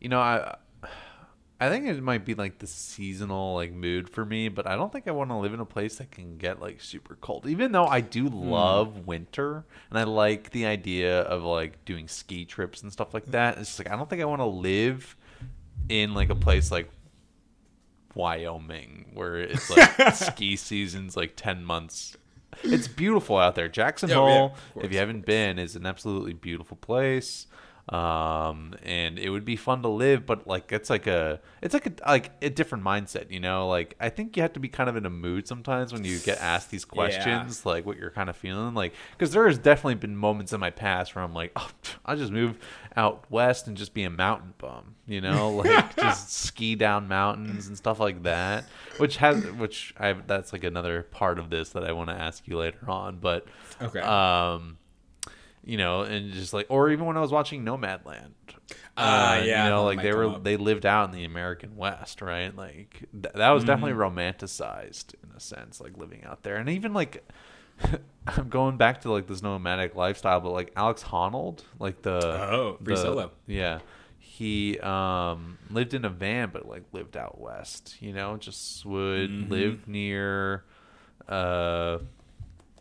you 0.00 0.08
know, 0.08 0.20
I 0.20 0.56
I 1.60 1.68
think 1.68 1.86
it 1.86 2.02
might 2.02 2.24
be 2.24 2.34
like 2.34 2.58
the 2.58 2.66
seasonal 2.66 3.54
like 3.54 3.72
mood 3.72 4.08
for 4.08 4.24
me, 4.24 4.48
but 4.48 4.66
I 4.66 4.74
don't 4.74 4.90
think 4.90 5.06
I 5.06 5.12
want 5.12 5.30
to 5.30 5.36
live 5.36 5.54
in 5.54 5.60
a 5.60 5.66
place 5.66 5.96
that 5.96 6.10
can 6.10 6.38
get 6.38 6.60
like 6.60 6.80
super 6.80 7.16
cold. 7.20 7.46
Even 7.46 7.72
though 7.72 7.86
I 7.86 8.00
do 8.00 8.28
love 8.28 9.06
winter 9.06 9.64
and 9.90 9.98
I 9.98 10.04
like 10.04 10.50
the 10.50 10.66
idea 10.66 11.20
of 11.20 11.44
like 11.44 11.84
doing 11.84 12.08
ski 12.08 12.44
trips 12.46 12.82
and 12.82 12.90
stuff 12.90 13.12
like 13.12 13.26
that. 13.26 13.58
It's 13.58 13.68
just 13.68 13.78
like 13.78 13.90
I 13.90 13.96
don't 13.96 14.08
think 14.08 14.22
I 14.22 14.26
want 14.26 14.40
to 14.40 14.46
live 14.46 15.14
in 15.88 16.14
like 16.14 16.30
a 16.30 16.34
place 16.34 16.70
like 16.70 16.90
Wyoming 18.14 19.10
where 19.14 19.36
it's 19.36 19.70
like 19.70 20.14
ski 20.14 20.56
season's 20.56 21.16
like 21.16 21.34
10 21.36 21.64
months. 21.64 22.16
It's 22.62 22.88
beautiful 22.88 23.36
out 23.36 23.54
there. 23.54 23.68
Jackson 23.68 24.10
Oh, 24.12 24.26
yeah, 24.26 24.38
Hole, 24.38 24.48
course, 24.72 24.86
if 24.86 24.92
you 24.92 24.98
haven't 24.98 25.26
been, 25.26 25.58
is 25.58 25.76
an 25.76 25.84
absolutely 25.84 26.32
beautiful 26.32 26.76
place. 26.78 27.46
Um, 27.88 28.74
and 28.82 29.16
it 29.16 29.30
would 29.30 29.44
be 29.44 29.54
fun 29.54 29.82
to 29.82 29.88
live, 29.88 30.26
but 30.26 30.44
like 30.48 30.72
it's 30.72 30.90
like 30.90 31.06
a 31.06 31.40
it's 31.62 31.72
like 31.72 31.86
a 31.86 31.92
like 32.04 32.32
a 32.42 32.50
different 32.50 32.82
mindset, 32.82 33.30
you 33.30 33.38
know. 33.38 33.68
Like 33.68 33.94
I 34.00 34.08
think 34.08 34.36
you 34.36 34.42
have 34.42 34.54
to 34.54 34.60
be 34.60 34.68
kind 34.68 34.88
of 34.88 34.96
in 34.96 35.06
a 35.06 35.10
mood 35.10 35.46
sometimes 35.46 35.92
when 35.92 36.04
you 36.04 36.18
get 36.18 36.38
asked 36.40 36.70
these 36.70 36.84
questions, 36.84 37.64
like 37.64 37.86
what 37.86 37.96
you're 37.96 38.10
kind 38.10 38.28
of 38.28 38.36
feeling, 38.36 38.74
like 38.74 38.92
because 39.12 39.32
there 39.32 39.46
has 39.46 39.56
definitely 39.58 39.94
been 39.94 40.16
moments 40.16 40.52
in 40.52 40.58
my 40.58 40.70
past 40.70 41.14
where 41.14 41.22
I'm 41.22 41.32
like, 41.32 41.52
oh, 41.54 41.70
I 42.04 42.16
just 42.16 42.32
move 42.32 42.58
out 42.96 43.24
west 43.30 43.68
and 43.68 43.76
just 43.76 43.94
be 43.94 44.02
a 44.02 44.10
mountain 44.10 44.54
bum, 44.58 44.96
you 45.06 45.20
know, 45.20 45.50
like 45.54 45.94
just 45.96 46.32
ski 46.32 46.74
down 46.74 47.06
mountains 47.06 47.68
and 47.68 47.76
stuff 47.76 48.00
like 48.00 48.24
that. 48.24 48.68
Which 48.96 49.18
has 49.18 49.44
which 49.52 49.94
I 49.96 50.12
that's 50.14 50.52
like 50.52 50.64
another 50.64 51.04
part 51.04 51.38
of 51.38 51.50
this 51.50 51.68
that 51.68 51.84
I 51.84 51.92
want 51.92 52.10
to 52.10 52.16
ask 52.16 52.48
you 52.48 52.58
later 52.58 52.90
on, 52.90 53.18
but 53.18 53.46
Okay. 53.80 54.00
um 54.00 54.78
you 55.66 55.76
know, 55.76 56.00
and 56.02 56.32
just 56.32 56.54
like, 56.54 56.66
or 56.70 56.88
even 56.90 57.04
when 57.04 57.18
I 57.18 57.20
was 57.20 57.30
watching 57.32 57.62
Nomadland, 57.64 58.30
Ah, 58.96 59.34
uh, 59.34 59.42
yeah, 59.42 59.64
you 59.64 59.70
know, 59.70 59.84
like 59.84 60.00
they 60.00 60.14
were 60.14 60.26
up. 60.30 60.42
they 60.44 60.56
lived 60.56 60.86
out 60.86 61.10
in 61.10 61.14
the 61.14 61.24
American 61.24 61.76
West, 61.76 62.22
right? 62.22 62.56
Like 62.56 63.00
th- 63.12 63.34
that 63.34 63.50
was 63.50 63.64
definitely 63.64 63.92
Mm-hmm. 63.92 64.18
romanticized 64.18 65.12
in 65.22 65.30
a 65.36 65.40
sense, 65.40 65.80
like 65.82 65.98
living 65.98 66.24
out 66.24 66.42
there, 66.44 66.56
and 66.56 66.68
even 66.70 66.94
like. 66.94 67.22
I'm 68.26 68.48
going 68.48 68.78
back 68.78 69.02
to 69.02 69.12
like 69.12 69.26
this 69.26 69.42
nomadic 69.42 69.94
lifestyle, 69.94 70.40
but 70.40 70.50
like 70.50 70.72
Alex 70.76 71.02
Honnold, 71.02 71.60
like 71.78 72.00
the 72.00 72.16
Oh, 72.50 72.78
Free 72.82 72.94
the- 72.94 73.00
Solo. 73.02 73.30
yeah, 73.46 73.80
he 74.18 74.78
um 74.80 75.58
lived 75.70 75.92
in 75.92 76.06
a 76.06 76.08
van, 76.08 76.48
but 76.54 76.66
like 76.66 76.84
lived 76.92 77.18
out 77.18 77.38
west. 77.38 77.96
You 78.00 78.14
know, 78.14 78.38
just 78.38 78.84
would 78.86 79.28
Mm-hmm. 79.30 79.52
live 79.52 79.86
near 79.88 80.64
uh, 81.28 81.98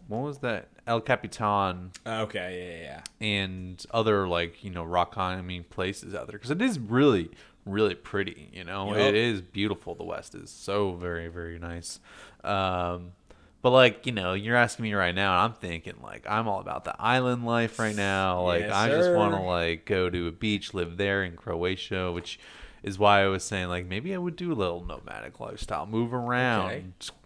what 0.08 0.20
was 0.22 0.38
that 0.40 0.70
El 0.88 1.02
Capitan 1.02 1.92
Okay, 2.06 2.82
yeah, 2.82 3.02
yeah, 3.22 3.28
and 3.28 3.84
other 3.92 4.28
like 4.28 4.64
you 4.64 4.70
know 4.70 4.84
rock 4.84 5.14
climbing 5.14 5.64
places 5.66 6.14
out 6.14 6.28
there 6.28 6.38
because 6.38 6.52
it 6.52 6.62
is 6.62 6.80
really 6.80 7.30
really 7.66 7.96
pretty. 7.96 8.50
You 8.54 8.64
know, 8.64 8.90
Yup. 8.90 8.98
it 8.98 9.16
is 9.16 9.42
beautiful. 9.42 9.96
The 9.96 10.04
West 10.04 10.36
is 10.36 10.50
so 10.50 10.94
very 10.94 11.28
very 11.28 11.60
nice. 11.60 12.00
Um, 12.44 13.14
but 13.62 13.72
like 13.72 14.06
you 14.06 14.12
know, 14.12 14.34
you're 14.34 14.56
asking 14.56 14.84
me 14.84 14.94
right 14.94 15.16
now, 15.16 15.34
and 15.34 15.42
I'm 15.42 15.54
thinking 15.60 15.96
like 16.02 16.26
I'm 16.30 16.48
all 16.48 16.60
about 16.60 16.86
the 16.86 16.96
island 17.02 17.46
life 17.46 17.80
right 17.80 17.96
now. 17.96 18.42
Like 18.44 18.62
Yes, 18.62 18.74
I 18.74 18.90
just 18.90 19.14
want 19.14 19.34
to 19.34 19.42
like 19.42 19.86
go 19.86 20.10
to 20.10 20.28
a 20.28 20.32
beach, 20.32 20.74
live 20.74 20.98
there 20.98 21.24
in 21.24 21.36
Croatia, 21.36 22.12
which 22.12 22.40
is 22.84 23.00
why 23.00 23.24
I 23.24 23.28
was 23.28 23.44
saying 23.44 23.70
like 23.70 23.88
maybe 23.88 24.14
I 24.14 24.18
would 24.18 24.36
do 24.36 24.52
a 24.52 24.54
little 24.54 24.86
nomadic 24.86 25.40
lifestyle, 25.40 25.88
move 25.88 26.14
around 26.14 26.72
Okay. 26.72 26.86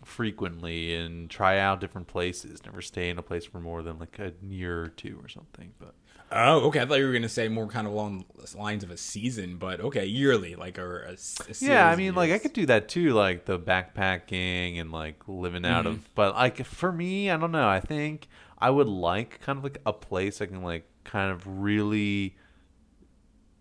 Frequently 0.10 0.94
and 0.96 1.30
try 1.30 1.58
out 1.60 1.80
different 1.80 2.08
places. 2.08 2.64
Never 2.66 2.82
stay 2.82 3.10
in 3.10 3.18
a 3.18 3.22
place 3.24 3.46
for 3.46 3.60
more 3.60 3.82
than 3.84 4.00
like 4.00 4.20
a 4.20 4.34
year 4.42 4.84
or 4.84 4.88
two 4.90 5.20
or 5.24 5.28
something. 5.30 5.74
But 5.80 5.96
Oh, 6.32 6.68
okay. 6.68 6.82
I 6.82 6.86
thought 6.86 7.00
you 7.00 7.08
were 7.08 7.14
gonna 7.14 7.28
say 7.30 7.48
more 7.48 7.68
kind 7.68 7.88
of 7.88 7.94
along 7.94 8.26
lines 8.56 8.84
of 8.84 8.92
a 8.92 8.98
season, 8.98 9.58
but 9.58 9.80
okay, 9.80 10.06
yearly, 10.06 10.56
like 10.56 10.78
or 10.78 11.02
a, 11.02 11.14
a 11.14 11.54
yeah, 11.60 11.88
I 11.88 11.96
mean, 11.96 12.10
of 12.10 12.16
like 12.16 12.32
I 12.32 12.38
could 12.40 12.54
do 12.54 12.66
that 12.68 12.88
too, 12.88 13.14
like 13.14 13.46
the 13.46 13.60
backpacking 13.60 14.80
and 14.80 14.92
like 14.92 15.22
living 15.28 15.66
out 15.66 15.86
Mm-hmm. 15.86 15.88
of. 15.88 16.14
But 16.16 16.36
like 16.36 16.66
for 16.66 16.92
me, 16.92 17.30
I 17.30 17.38
don't 17.38 17.52
know. 17.52 17.68
I 17.68 17.80
think 17.80 18.28
I 18.58 18.70
would 18.70 18.88
like 18.88 19.40
kind 19.42 19.58
of 19.58 19.64
like 19.64 19.80
a 19.86 19.94
place 19.94 20.42
I 20.42 20.46
can 20.46 20.64
like 20.64 20.86
kind 21.04 21.32
of 21.32 21.46
really, 21.48 22.36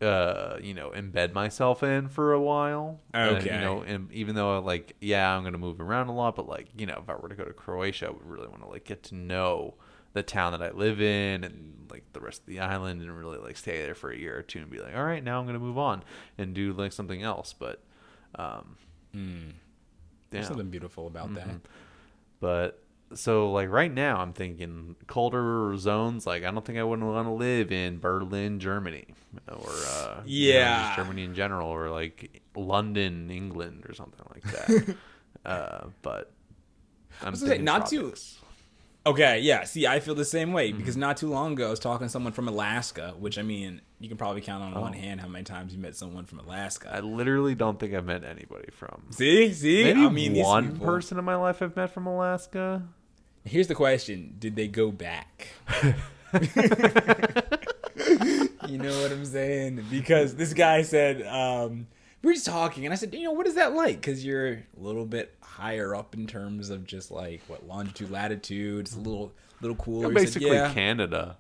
uh, 0.01 0.57
you 0.63 0.75
know, 0.75 0.91
embed 0.91 1.33
myself 1.33 1.83
in 1.83 2.09
for 2.09 2.33
a 2.33 2.41
while. 2.41 3.01
And, 3.13 3.37
Okay. 3.39 3.55
you 3.55 3.61
know, 3.61 3.83
and 3.83 4.13
even 4.13 4.35
though 4.37 4.59
like 4.61 4.95
yeah, 5.01 5.37
I'm 5.37 5.43
gonna 5.45 5.59
move 5.59 5.81
around 5.81 6.09
a 6.09 6.13
lot, 6.15 6.37
but 6.37 6.49
like 6.49 6.69
you 6.77 6.87
know, 6.87 6.99
if 7.03 7.09
I 7.11 7.15
were 7.17 7.29
to 7.29 7.35
go 7.35 7.45
to 7.45 7.53
Croatia, 7.53 8.07
I 8.07 8.11
would 8.11 8.25
really 8.25 8.49
want 8.49 8.63
to 8.63 8.69
like 8.69 8.85
get 8.85 9.03
to 9.05 9.15
know 9.15 9.75
the 10.15 10.23
town 10.23 10.53
that 10.53 10.63
I 10.63 10.71
live 10.71 11.01
in 11.01 11.45
and 11.45 11.87
like 11.91 12.05
the 12.13 12.21
rest 12.21 12.41
of 12.41 12.47
the 12.47 12.61
island 12.61 13.03
and 13.03 13.17
really 13.17 13.39
like 13.39 13.57
stay 13.57 13.83
there 13.83 13.95
for 13.95 14.11
a 14.11 14.17
year 14.17 14.39
or 14.39 14.43
two 14.43 14.61
and 14.61 14.71
be 14.71 14.79
like, 14.81 14.95
all 14.97 15.05
right, 15.05 15.23
now 15.23 15.39
I'm 15.41 15.47
gonna 15.47 15.59
move 15.59 15.79
on 15.79 16.03
and 16.39 16.55
do 16.55 16.73
like 16.73 16.93
something 16.93 17.23
else. 17.23 17.53
But 17.59 17.83
um, 18.37 18.77
There's 19.13 19.53
yeah. 20.33 20.43
something 20.49 20.71
beautiful 20.71 21.07
about 21.07 21.35
that. 21.35 21.49
But 22.41 22.83
so 23.15 23.51
like 23.53 23.69
right 23.71 23.93
now, 23.93 24.19
I'm 24.21 24.33
thinking 24.33 24.97
colder 25.07 25.77
zones. 25.77 26.27
Like 26.27 26.45
I 26.45 26.51
don't 26.51 26.65
think 26.65 26.79
I 26.79 26.83
wouldn't 26.85 27.07
want 27.09 27.27
to 27.27 27.33
live 27.33 27.73
in 27.73 27.99
Berlin, 28.01 28.61
Germany, 28.61 29.07
or 29.49 29.71
uh, 29.71 30.21
you 30.27 30.53
know, 30.53 30.59
Yeah. 30.59 30.83
just 30.89 30.97
Germany 30.97 31.25
in 31.25 31.35
general, 31.35 31.69
or 31.69 31.91
like 31.91 32.43
London, 32.55 33.31
England, 33.31 33.85
or 33.89 33.95
something 33.95 34.25
like 34.35 34.43
that. 34.53 34.97
uh, 35.47 35.87
but 36.03 36.33
I'm 37.21 37.27
gonna 37.27 37.37
say, 37.37 37.47
thinking 37.49 37.65
not 37.65 37.89
too- 37.89 38.15
Okay, 39.07 39.41
yeah. 39.41 39.65
See, 39.65 39.87
I 39.87 40.01
feel 40.01 40.15
the 40.15 40.25
same 40.25 40.53
way 40.53 40.71
because 40.71 40.95
Mm-hmm. 40.95 41.01
not 41.01 41.17
too 41.17 41.31
long 41.31 41.53
ago 41.55 41.69
I 41.69 41.71
was 41.71 41.79
talking 41.81 42.07
to 42.07 42.11
someone 42.11 42.35
from 42.35 42.47
Alaska, 42.47 43.15
which 43.19 43.39
I 43.39 43.43
mean, 43.43 43.81
you 44.01 44.09
can 44.09 44.19
probably 44.19 44.43
count 44.43 44.63
on 44.63 44.77
Oh. 44.77 44.83
one 44.83 44.93
hand 44.93 45.21
how 45.23 45.29
many 45.29 45.45
times 45.45 45.73
you 45.73 45.79
met 45.79 45.97
someone 45.97 46.27
from 46.27 46.41
Alaska. 46.41 46.91
I 46.95 47.01
literally 47.01 47.55
don't 47.55 47.81
think 47.81 47.95
I've 47.95 48.05
met 48.05 48.23
anybody 48.23 48.69
from. 48.71 49.05
see, 49.11 49.55
see, 49.55 49.85
Maybe 49.85 50.05
I 50.05 50.09
mean, 50.11 50.35
one 50.45 50.79
person 50.79 51.17
in 51.19 51.25
my 51.25 51.37
life 51.37 51.63
I've 51.63 51.75
met 51.75 51.91
from 51.91 52.07
Alaska. 52.07 52.83
Here's 53.49 53.67
the 53.67 53.75
question: 53.75 54.35
Did 54.39 54.57
they 54.57 54.69
go 54.69 54.91
back? 54.91 55.49
you 58.69 58.79
know 58.79 59.01
what 59.03 59.13
I'm 59.13 59.25
saying? 59.25 59.85
Because 59.91 60.35
this 60.35 60.53
guy 60.55 60.83
said 60.83 61.23
um, 61.27 61.87
we 62.23 62.29
were 62.29 62.35
just 62.35 62.47
talking, 62.47 62.85
and 62.85 62.93
I 62.93 62.97
said, 62.97 63.15
you 63.15 63.25
know, 63.25 63.33
what 63.33 63.47
is 63.47 63.55
that 63.55 63.75
like? 63.75 64.01
Because 64.01 64.25
you're 64.25 64.53
a 64.53 64.63
little 64.77 65.07
bit 65.07 65.35
higher 65.41 65.95
up 65.95 66.15
in 66.15 66.27
terms 66.27 66.71
of 66.71 66.87
just 66.87 67.11
like 67.11 67.41
what 67.49 67.67
longitude, 67.67 68.11
latitude. 68.11 68.87
It's 68.87 68.97
a 68.97 69.01
little, 69.01 69.33
little 69.61 69.77
cooler. 69.77 70.09
He 70.11 70.15
said, 70.19 70.25
Basically, 70.25 70.57
yeah, 70.57 70.73
Canada, 70.73 71.37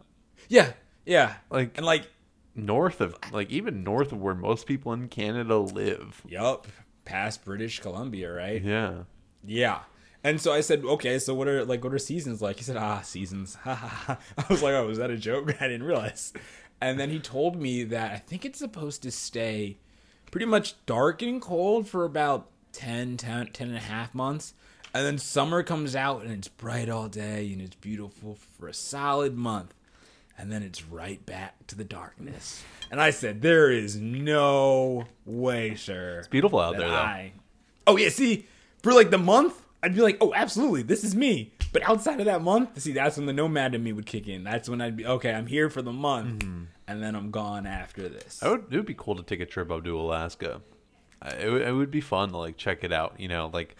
yeah, 0.48 0.72
yeah. 1.04 1.34
Like- 1.50 1.76
and 1.76 1.84
like, 1.86 2.06
north 2.54 3.00
of 3.00 3.16
like 3.32 3.50
even 3.50 3.84
north 3.84 4.10
of 4.12 4.20
where 4.20 4.34
most 4.34 4.66
people 4.66 4.92
in 4.92 5.08
Canada 5.08 5.58
live. 5.58 6.22
yup, 6.28 6.66
past 7.04 7.44
British 7.44 7.80
Columbia, 7.80 8.32
right? 8.32 8.62
Yeah. 8.62 9.02
Yeah. 9.44 9.80
And 10.24 10.40
so 10.40 10.52
I 10.52 10.61
said, 10.61 10.85
okay, 10.85 11.18
so 11.18 11.35
what 11.35 11.46
are 11.48 11.64
like 11.64 11.85
what 11.85 11.94
are 11.94 11.98
seasons 11.98 12.42
like? 12.42 12.57
He 12.57 12.64
said, 12.64 12.76
ah, 12.76 13.00
seasons. 13.02 13.57
I 13.64 14.16
was 14.50 14.62
like, 14.62 14.74
oh, 14.74 14.87
was 14.87 14.98
that 14.98 15.11
a 15.11 15.16
joke? 15.16 15.48
I 15.61 15.68
didn't 15.68 15.85
realize. 15.85 16.33
And 16.81 16.98
then 16.98 17.11
he 17.11 17.18
told 17.18 17.57
me 17.61 17.85
that 17.85 18.12
I 18.12 18.18
think 18.18 18.44
it's 18.44 18.59
supposed 18.59 19.02
to 19.02 19.11
stay 19.11 19.78
pretty 20.31 20.46
much 20.46 20.74
dark 20.87 21.22
and 21.22 21.40
cold 21.40 21.88
for 21.88 22.04
about 22.04 22.48
10, 22.72 23.16
10, 23.16 23.48
10 23.48 23.68
and 23.68 23.76
a 23.76 23.81
half 23.81 24.14
months. 24.14 24.54
And 24.94 25.04
then 25.07 25.18
summer 25.18 25.62
comes 25.62 25.94
out 25.94 26.22
and 26.22 26.31
it's 26.33 26.48
bright 26.48 26.88
all 26.88 27.09
day 27.09 27.52
and 27.52 27.61
it's 27.61 27.76
beautiful 27.76 28.37
for 28.59 28.68
a 28.68 28.74
solid 28.74 29.37
month. 29.37 29.74
And 30.37 30.52
then 30.52 30.62
it's 30.62 30.85
right 30.85 31.24
back 31.26 31.66
to 31.66 31.74
the 31.76 31.85
darkness. 31.85 32.62
And 32.90 33.00
I 33.00 33.11
said, 33.11 33.42
there 33.42 33.70
is 33.72 33.96
no 33.96 35.04
way, 35.26 35.74
sir. 35.74 36.18
It's 36.20 36.28
beautiful 36.28 36.61
out 36.61 36.76
there, 36.78 36.88
though. 36.88 36.94
I- 36.94 37.33
Oh 37.87 37.96
yeah, 37.96 38.09
see, 38.11 38.46
for 38.83 38.92
like 38.92 39.11
the 39.11 39.18
month, 39.18 39.62
I'd 39.82 39.94
be 39.94 40.00
like, 40.00 40.18
oh, 40.20 40.34
absolutely, 40.34 40.82
this 40.82 41.04
is 41.04 41.14
me. 41.14 41.52
But 41.72 41.88
outside 41.88 42.18
of 42.20 42.26
that 42.26 42.42
month, 42.42 42.80
see, 42.80 42.92
that's 42.92 43.16
when 43.16 43.26
the 43.26 43.32
nomad 43.32 43.74
in 43.74 43.82
me 43.82 43.92
would 43.92 44.06
kick 44.06 44.26
in. 44.26 44.42
That's 44.42 44.68
when 44.68 44.80
I'd 44.80 44.96
be 44.96 45.06
okay. 45.06 45.32
I'm 45.32 45.46
here 45.46 45.68
for 45.68 45.82
the 45.82 45.92
month, 45.92 46.40
mm-hmm. 46.40 46.64
and 46.86 47.02
then 47.02 47.14
I'm 47.14 47.30
gone 47.30 47.66
after 47.66 48.08
this. 48.08 48.42
I 48.42 48.50
would, 48.50 48.64
it 48.70 48.76
would 48.76 48.86
be 48.86 48.94
cool 48.94 49.16
to 49.16 49.22
take 49.22 49.40
a 49.40 49.46
trip 49.46 49.70
up 49.70 49.84
to 49.84 50.00
Alaska. 50.00 50.62
It 51.38 51.50
would, 51.50 51.62
it 51.62 51.72
would 51.72 51.90
be 51.90 52.00
fun 52.00 52.30
to 52.30 52.38
like 52.38 52.56
check 52.56 52.84
it 52.84 52.92
out. 52.92 53.14
You 53.18 53.28
know, 53.28 53.50
like 53.52 53.76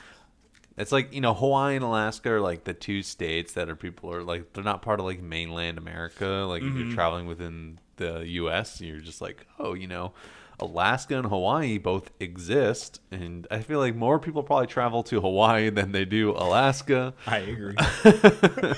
it's 0.77 0.93
like 0.93 1.15
you 1.15 1.21
know 1.21 1.35
Hawaii 1.35 1.77
and 1.77 1.85
Alaska 1.85 2.33
are 2.33 2.41
like 2.41 2.65
the 2.65 2.75
two 2.75 3.03
states 3.03 3.55
that 3.55 3.69
are 3.69 3.77
people 3.77 4.13
are 4.13 4.23
like 4.23 4.53
they're 4.53 4.65
not 4.65 4.83
part 4.83 5.01
of 5.01 5.07
like 5.07 5.23
mainland 5.23 5.79
America. 5.79 6.45
Like 6.49 6.63
if 6.63 6.75
you're 6.75 6.85
mm-hmm. 6.85 6.95
traveling 6.95 7.27
within 7.27 7.79
the 7.97 8.21
U.S., 8.27 8.81
you're 8.81 9.01
just 9.01 9.21
like 9.21 9.47
oh 9.59 9.75
you 9.75 9.87
know. 9.87 10.13
Alaska 10.61 11.17
and 11.17 11.27
Hawaii 11.27 11.79
both 11.79 12.11
exist, 12.21 13.01
and 13.11 13.47
I 13.51 13.61
feel 13.61 13.79
like 13.79 13.95
more 13.95 14.19
people 14.19 14.43
probably 14.43 14.67
travel 14.67 15.03
to 15.05 15.21
Hawaii 15.21 15.71
than 15.71 15.93
they 15.93 16.05
do 16.05 16.33
Alaska. 16.33 17.15
I 17.27 17.39
agree. 17.39 17.77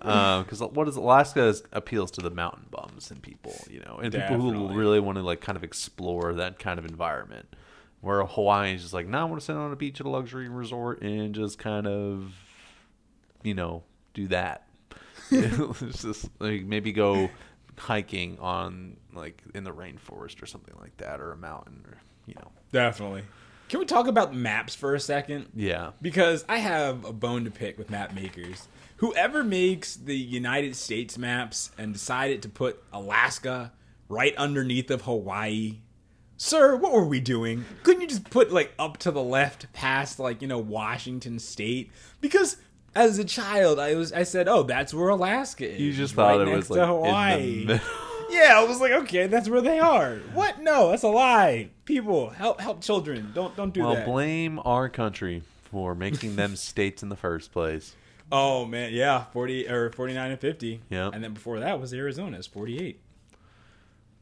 Um, 0.00 0.44
because 0.44 0.60
what 0.60 0.86
is 0.86 0.96
Alaska 0.96 1.44
is, 1.44 1.62
appeals 1.72 2.10
to 2.12 2.20
the 2.20 2.30
mountain 2.30 2.66
bums 2.70 3.10
and 3.10 3.20
people, 3.20 3.54
you 3.68 3.80
know, 3.80 3.98
and 4.00 4.12
people 4.12 4.40
who 4.40 4.68
really 4.68 5.00
want 5.00 5.16
to 5.18 5.22
like 5.22 5.40
kind 5.40 5.56
of 5.56 5.64
explore 5.64 6.34
that 6.34 6.58
kind 6.58 6.78
of 6.78 6.84
environment. 6.84 7.48
Where 8.00 8.24
Hawaii 8.24 8.74
is 8.74 8.82
just 8.82 8.94
like, 8.94 9.08
no, 9.08 9.18
I 9.18 9.24
want 9.24 9.40
to 9.40 9.44
sit 9.44 9.56
on 9.56 9.72
a 9.72 9.76
beach 9.76 9.98
at 9.98 10.06
a 10.06 10.08
luxury 10.08 10.48
resort 10.48 11.02
and 11.02 11.34
just 11.34 11.58
kind 11.58 11.88
of, 11.88 12.32
you 13.42 13.54
know, 13.54 13.82
do 14.14 14.28
that. 14.28 14.68
it's 15.30 16.02
just 16.02 16.28
like 16.38 16.64
maybe 16.64 16.92
go 16.92 17.28
hiking 17.78 18.38
on 18.40 18.96
like 19.14 19.42
in 19.54 19.64
the 19.64 19.72
rainforest 19.72 20.42
or 20.42 20.46
something 20.46 20.74
like 20.80 20.96
that, 20.98 21.20
or 21.20 21.32
a 21.32 21.36
mountain, 21.36 21.84
or 21.86 21.98
you 22.26 22.34
know, 22.34 22.50
Definitely. 22.72 23.22
Can 23.68 23.80
we 23.80 23.86
talk 23.86 24.06
about 24.06 24.34
maps 24.34 24.74
for 24.74 24.94
a 24.94 25.00
second? 25.00 25.46
yeah. 25.54 25.90
because 26.00 26.44
I 26.48 26.58
have 26.58 27.04
a 27.04 27.12
bone 27.12 27.44
to 27.44 27.50
pick 27.50 27.76
with 27.78 27.90
map 27.90 28.14
makers. 28.14 28.66
Whoever 28.96 29.44
makes 29.44 29.94
the 29.94 30.16
United 30.16 30.74
States 30.74 31.16
maps 31.18 31.70
and 31.78 31.92
decided 31.92 32.42
to 32.42 32.48
put 32.48 32.82
Alaska 32.92 33.72
right 34.08 34.34
underneath 34.36 34.90
of 34.90 35.02
Hawaii, 35.02 35.80
sir, 36.36 36.76
what 36.76 36.92
were 36.92 37.04
we 37.04 37.20
doing? 37.20 37.64
Couldn't 37.82 38.00
you 38.02 38.08
just 38.08 38.28
put 38.30 38.50
like 38.50 38.72
up 38.78 38.96
to 38.98 39.10
the 39.10 39.22
left 39.22 39.70
past 39.72 40.18
like, 40.18 40.40
you 40.42 40.48
know, 40.48 40.58
Washington 40.58 41.38
state? 41.38 41.90
Because 42.20 42.56
as 42.94 43.18
a 43.18 43.24
child, 43.24 43.78
I 43.78 43.94
was 43.94 44.12
I 44.12 44.22
said, 44.24 44.48
"Oh, 44.48 44.62
that's 44.62 44.92
where 44.94 45.08
Alaska 45.08 45.70
is." 45.70 45.80
You 45.80 45.92
just 45.92 46.16
right 46.16 46.40
it 46.40 46.44
next 46.46 46.68
was 46.68 46.78
to 46.78 46.86
like 46.86 46.86
Hawaii. 46.88 47.80
Yeah, 48.30 48.58
I 48.60 48.64
was 48.64 48.78
like, 48.78 48.92
okay, 48.92 49.26
that's 49.26 49.48
where 49.48 49.62
they 49.62 49.78
are. 49.78 50.16
What? 50.34 50.60
No, 50.60 50.90
that's 50.90 51.02
a 51.02 51.08
lie. 51.08 51.70
People, 51.86 52.28
help 52.28 52.60
help 52.60 52.82
children. 52.82 53.32
Don't 53.34 53.56
don't 53.56 53.72
do 53.72 53.80
Well, 53.80 53.94
that. 53.94 54.04
blame 54.04 54.60
our 54.66 54.90
country 54.90 55.42
for 55.70 55.94
making 55.94 56.36
them 56.36 56.54
states 56.56 57.02
in 57.02 57.08
the 57.08 57.16
first 57.16 57.52
place. 57.52 57.96
Oh 58.30 58.66
man, 58.66 58.92
yeah, 58.92 59.24
forty 59.32 59.66
or 59.66 59.90
forty 59.92 60.12
nine 60.12 60.30
and 60.30 60.38
fifty. 60.38 60.82
Yeah. 60.90 61.08
and 61.10 61.24
then 61.24 61.32
before 61.32 61.58
that 61.60 61.80
was 61.80 61.94
Arizona's 61.94 62.46
forty 62.46 62.78
eight. 62.78 63.00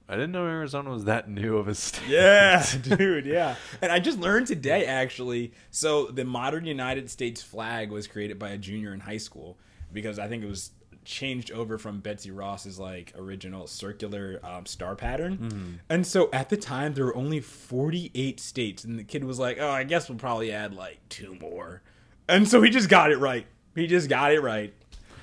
I 0.09 0.15
didn't 0.15 0.33
know 0.33 0.47
Arizona 0.47 0.91
was 0.91 1.05
that 1.05 1.29
new 1.29 1.57
of 1.57 1.67
a 1.67 1.75
state. 1.75 2.09
Yeah, 2.09 2.65
dude, 2.83 3.27
yeah. 3.27 3.57
And 3.83 3.91
I 3.91 3.99
just 3.99 4.19
learned 4.19 4.47
today 4.47 4.87
actually. 4.87 5.53
So 5.71 6.07
the 6.07 6.25
modern 6.25 6.65
United 6.65 7.11
States 7.11 7.43
flag 7.43 7.91
was 7.91 8.07
created 8.07 8.39
by 8.39 8.51
a 8.51 8.59
junior 8.59 8.93
in 8.95 9.01
high 9.01 9.17
school 9.17 9.59
because 9.93 10.19
I 10.19 10.29
think 10.29 10.45
it 10.45 10.49
was 10.49 10.71
changed 11.05 11.51
over 11.53 11.79
from 11.79 12.01
Betsy 12.01 12.31
Ross's 12.31 12.79
like 12.79 13.13
original 13.17 13.67
circular 13.67 14.41
um, 14.45 14.67
star 14.67 14.95
pattern. 14.97 15.81
And 15.89 16.07
so 16.07 16.29
at 16.33 16.51
the 16.51 16.57
time 16.57 16.95
there 16.95 17.05
were 17.07 17.17
only 17.17 17.41
48 17.41 18.39
states 18.41 18.85
and 18.85 18.99
the 18.99 19.05
kid 19.05 19.25
was 19.25 19.39
like, 19.39 19.59
"Oh, 19.61 19.71
I 19.71 19.85
guess 19.85 20.09
we'll 20.09 20.19
probably 20.19 20.53
add 20.53 20.75
like 20.75 20.99
two 21.09 21.37
more." 21.41 21.83
And 22.29 22.49
so 22.49 22.63
he 22.63 22.71
just 22.71 22.89
got 22.89 23.11
it 23.11 23.19
right. 23.19 23.47
He 23.75 23.87
just 23.87 24.09
got 24.09 24.33
it 24.33 24.41
right. 24.41 24.73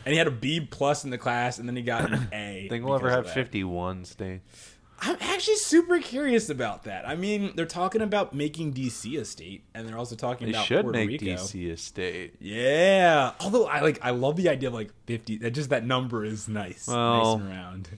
And 0.05 0.11
he 0.11 0.17
had 0.17 0.27
a 0.27 0.31
B 0.31 0.59
plus 0.59 1.03
in 1.05 1.09
the 1.09 1.17
class 1.17 1.57
and 1.59 1.67
then 1.67 1.75
he 1.75 1.81
got 1.81 2.11
an 2.11 2.27
A. 2.33 2.67
Think 2.69 2.85
we'll 2.85 2.95
ever 2.95 3.09
have 3.09 3.29
51 3.29 4.05
states? 4.05 4.72
I'm 5.05 5.17
actually 5.19 5.57
super 5.57 5.99
curious 5.99 6.49
about 6.49 6.83
that. 6.83 7.07
I 7.07 7.15
mean, 7.15 7.51
they're 7.55 7.65
talking 7.65 8.01
about 8.01 8.33
making 8.33 8.73
DC 8.73 9.19
a 9.19 9.25
state, 9.25 9.65
and 9.75 9.87
they're 9.87 9.97
also 9.97 10.15
talking 10.15 10.47
They 10.47 10.53
about 10.53 10.65
should 10.65 10.83
Puerto 10.83 10.97
make 10.97 11.09
Rico. 11.09 11.25
DC 11.25 11.71
a 11.73 11.77
state. 11.77 12.35
Yeah. 12.39 13.31
Although 13.41 13.65
I 13.67 13.81
like, 13.81 13.99
I 14.01 14.11
love 14.11 14.37
the 14.37 14.47
idea 14.49 14.69
of 14.69 14.73
like 14.75 14.91
50. 15.07 15.37
That 15.39 15.51
just 15.51 15.69
that 15.71 15.85
number 15.85 16.23
is 16.23 16.47
nice, 16.47 16.87
Well- 16.87 17.37
nice 17.37 17.41
and 17.45 17.49
round. 17.49 17.89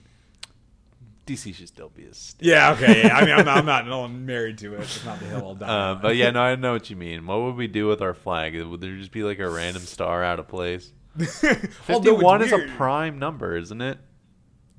DC 1.26 1.52
should 1.54 1.66
still 1.66 1.88
be 1.88 2.04
a 2.04 2.14
state. 2.14 2.46
Yeah, 2.46 2.72
okay. 2.74 3.02
Yeah. 3.02 3.16
I 3.16 3.24
mean, 3.24 3.34
I'm 3.34 3.44
not, 3.44 3.58
I'm 3.58 3.66
not 3.66 3.86
no, 3.88 4.04
I'm 4.04 4.26
married 4.26 4.58
to 4.58 4.74
it. 4.74 4.80
It's 4.82 5.04
not 5.04 5.18
the 5.18 5.26
hill 5.26 5.42
I'll 5.44 5.54
die. 5.56 5.66
Uh, 5.68 5.94
on. 5.94 6.00
but 6.02 6.14
yeah, 6.16 6.30
no, 6.30 6.40
I 6.40 6.54
know 6.56 6.72
what 6.72 6.88
you 6.88 6.94
mean. 6.96 7.26
What 7.26 7.40
would 7.42 7.56
we 7.56 7.66
do 7.66 7.88
with 7.88 8.00
our 8.00 8.14
flag? 8.14 8.54
Would 8.60 8.80
there 8.80 8.96
just 8.96 9.10
be 9.10 9.24
like 9.24 9.40
a 9.40 9.48
random 9.50 9.82
star 9.82 10.22
out 10.22 10.38
of 10.38 10.46
place? 10.46 10.92
Fifty-one 11.18 12.42
is 12.42 12.52
a 12.52 12.66
prime 12.76 13.18
number, 13.18 13.56
isn't 13.56 13.80
it? 13.80 13.98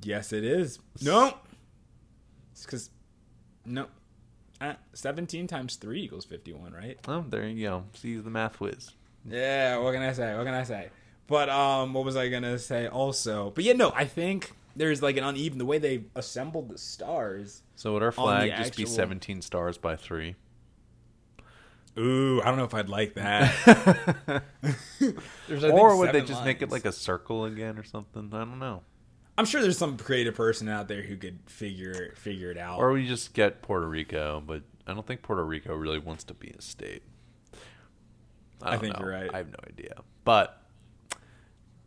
Yes, 0.03 0.31
it 0.31 0.43
is. 0.45 0.79
No, 1.01 1.33
it's 2.57 2.65
because 2.65 2.89
no, 3.65 3.85
uh, 4.59 4.73
seventeen 4.93 5.45
times 5.45 5.75
three 5.75 6.01
equals 6.01 6.25
fifty-one, 6.25 6.73
right? 6.73 6.97
Oh, 7.07 7.23
there 7.29 7.47
you 7.47 7.67
go. 7.67 7.83
See 7.93 8.15
the 8.15 8.31
math 8.31 8.59
whiz. 8.59 8.91
Yeah. 9.29 9.77
What 9.77 9.93
can 9.93 10.01
I 10.01 10.11
say? 10.11 10.35
What 10.35 10.45
can 10.45 10.55
I 10.55 10.63
say? 10.63 10.89
But 11.27 11.49
um, 11.49 11.93
what 11.93 12.03
was 12.03 12.15
I 12.15 12.29
gonna 12.29 12.57
say? 12.57 12.87
Also, 12.87 13.51
but 13.51 13.63
yeah, 13.63 13.73
no, 13.73 13.91
I 13.95 14.05
think 14.05 14.53
there's 14.75 15.03
like 15.03 15.17
an 15.17 15.23
uneven 15.23 15.59
the 15.59 15.65
way 15.65 15.77
they 15.77 16.05
assembled 16.15 16.69
the 16.69 16.79
stars. 16.79 17.61
So 17.75 17.93
would 17.93 18.01
our 18.01 18.11
flag 18.11 18.51
just 18.57 18.75
be 18.75 18.85
seventeen 18.85 19.43
stars 19.43 19.77
by 19.77 19.95
three? 19.95 20.35
Ooh, 21.99 22.41
I 22.41 22.45
don't 22.45 22.57
know 22.57 22.63
if 22.63 22.73
I'd 22.73 22.89
like 22.89 23.13
that. 23.15 23.53
There's, 25.47 25.63
I 25.63 25.67
think, 25.69 25.79
or 25.79 25.95
would 25.97 26.11
they 26.11 26.21
just 26.21 26.43
make 26.43 26.61
it 26.61 26.71
like 26.71 26.85
a 26.85 26.91
circle 26.91 27.45
again 27.45 27.77
or 27.77 27.83
something? 27.83 28.29
I 28.33 28.39
don't 28.39 28.59
know. 28.59 28.81
I'm 29.37 29.45
sure 29.45 29.61
there's 29.61 29.77
some 29.77 29.97
creative 29.97 30.35
person 30.35 30.67
out 30.67 30.87
there 30.87 31.03
who 31.03 31.15
could 31.15 31.39
figure 31.45 32.13
figure 32.15 32.49
it 32.49 32.57
out. 32.57 32.79
Or 32.79 32.91
we 32.91 33.07
just 33.07 33.33
get 33.33 33.61
Puerto 33.61 33.87
Rico, 33.87 34.41
but 34.45 34.63
I 34.87 34.93
don't 34.93 35.05
think 35.05 35.21
Puerto 35.21 35.45
Rico 35.45 35.75
really 35.75 35.99
wants 35.99 36.23
to 36.25 36.33
be 36.33 36.49
a 36.57 36.61
state. 36.61 37.03
I, 38.61 38.73
I 38.73 38.77
think 38.77 38.93
know. 38.95 39.05
you're 39.05 39.11
right. 39.13 39.29
I 39.31 39.37
have 39.37 39.49
no 39.49 39.59
idea. 39.67 40.01
But 40.23 40.59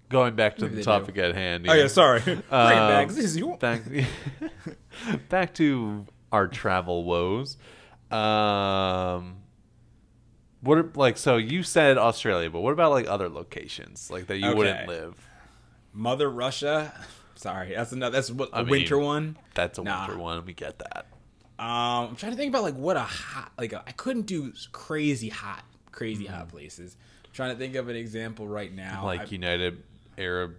going 0.09 0.37
back 0.37 0.57
to 0.57 0.65
Maybe 0.65 0.77
the 0.77 0.83
topic 0.85 1.17
do. 1.17 1.23
at 1.23 1.35
hand. 1.35 1.67
oh 1.69 1.73
yeah, 1.75 1.89
sorry. 1.89 2.21
Back. 2.51 3.09
Um, 3.09 3.09
This 3.09 3.25
is 3.25 3.37
you. 3.37 3.57
back 3.59 3.83
back 5.29 5.55
to 5.55 6.07
our 6.31 6.47
travel 6.47 7.05
woes. 7.05 7.57
Um, 8.11 9.39
what 10.61 10.79
are, 10.79 10.91
like 10.95 11.17
so 11.17 11.37
you 11.37 11.63
said 11.63 11.99
Australia, 11.99 12.51
but 12.51 12.61
what 12.61 12.73
about 12.73 12.93
like 12.93 13.09
other 13.09 13.29
locations 13.29 14.11
like 14.11 14.27
that 14.29 14.39
you 14.39 14.55
wouldn't 14.55 14.87
live? 14.89 15.27
Mother 15.93 16.31
Russia. 16.31 16.93
Sorry, 17.41 17.75
that's 17.75 17.93
another. 17.93 18.13
That's 18.17 18.31
what 18.31 18.51
a 18.53 18.63
mean, 18.63 18.71
winter 18.71 18.99
one. 18.99 19.37
That's 19.55 19.79
a 19.79 19.83
Nah. 19.83 20.07
winter 20.07 20.21
one. 20.23 20.45
We 20.45 20.53
get 20.53 20.79
that. 20.79 21.07
Um, 21.59 22.11
I'm 22.11 22.17
trying 22.17 22.33
to 22.33 22.37
think 22.39 22.51
about 22.51 22.63
like 22.63 22.75
what 22.77 22.97
a 22.97 23.01
hot 23.01 23.53
like 23.59 23.73
I 23.73 23.83
I 23.87 23.93
couldn't 23.93 24.27
do 24.27 24.53
crazy 24.73 25.29
hot, 25.31 25.65
crazy 25.91 26.27
hot 26.27 26.49
places. 26.49 26.97
I'm 27.25 27.31
trying 27.33 27.53
to 27.53 27.59
think 27.59 27.77
of 27.77 27.89
an 27.89 27.97
example 27.97 28.47
right 28.47 28.73
now. 28.75 29.05
like 29.07 29.21
I- 29.21 29.25
United 29.25 29.83
Arab 30.19 30.57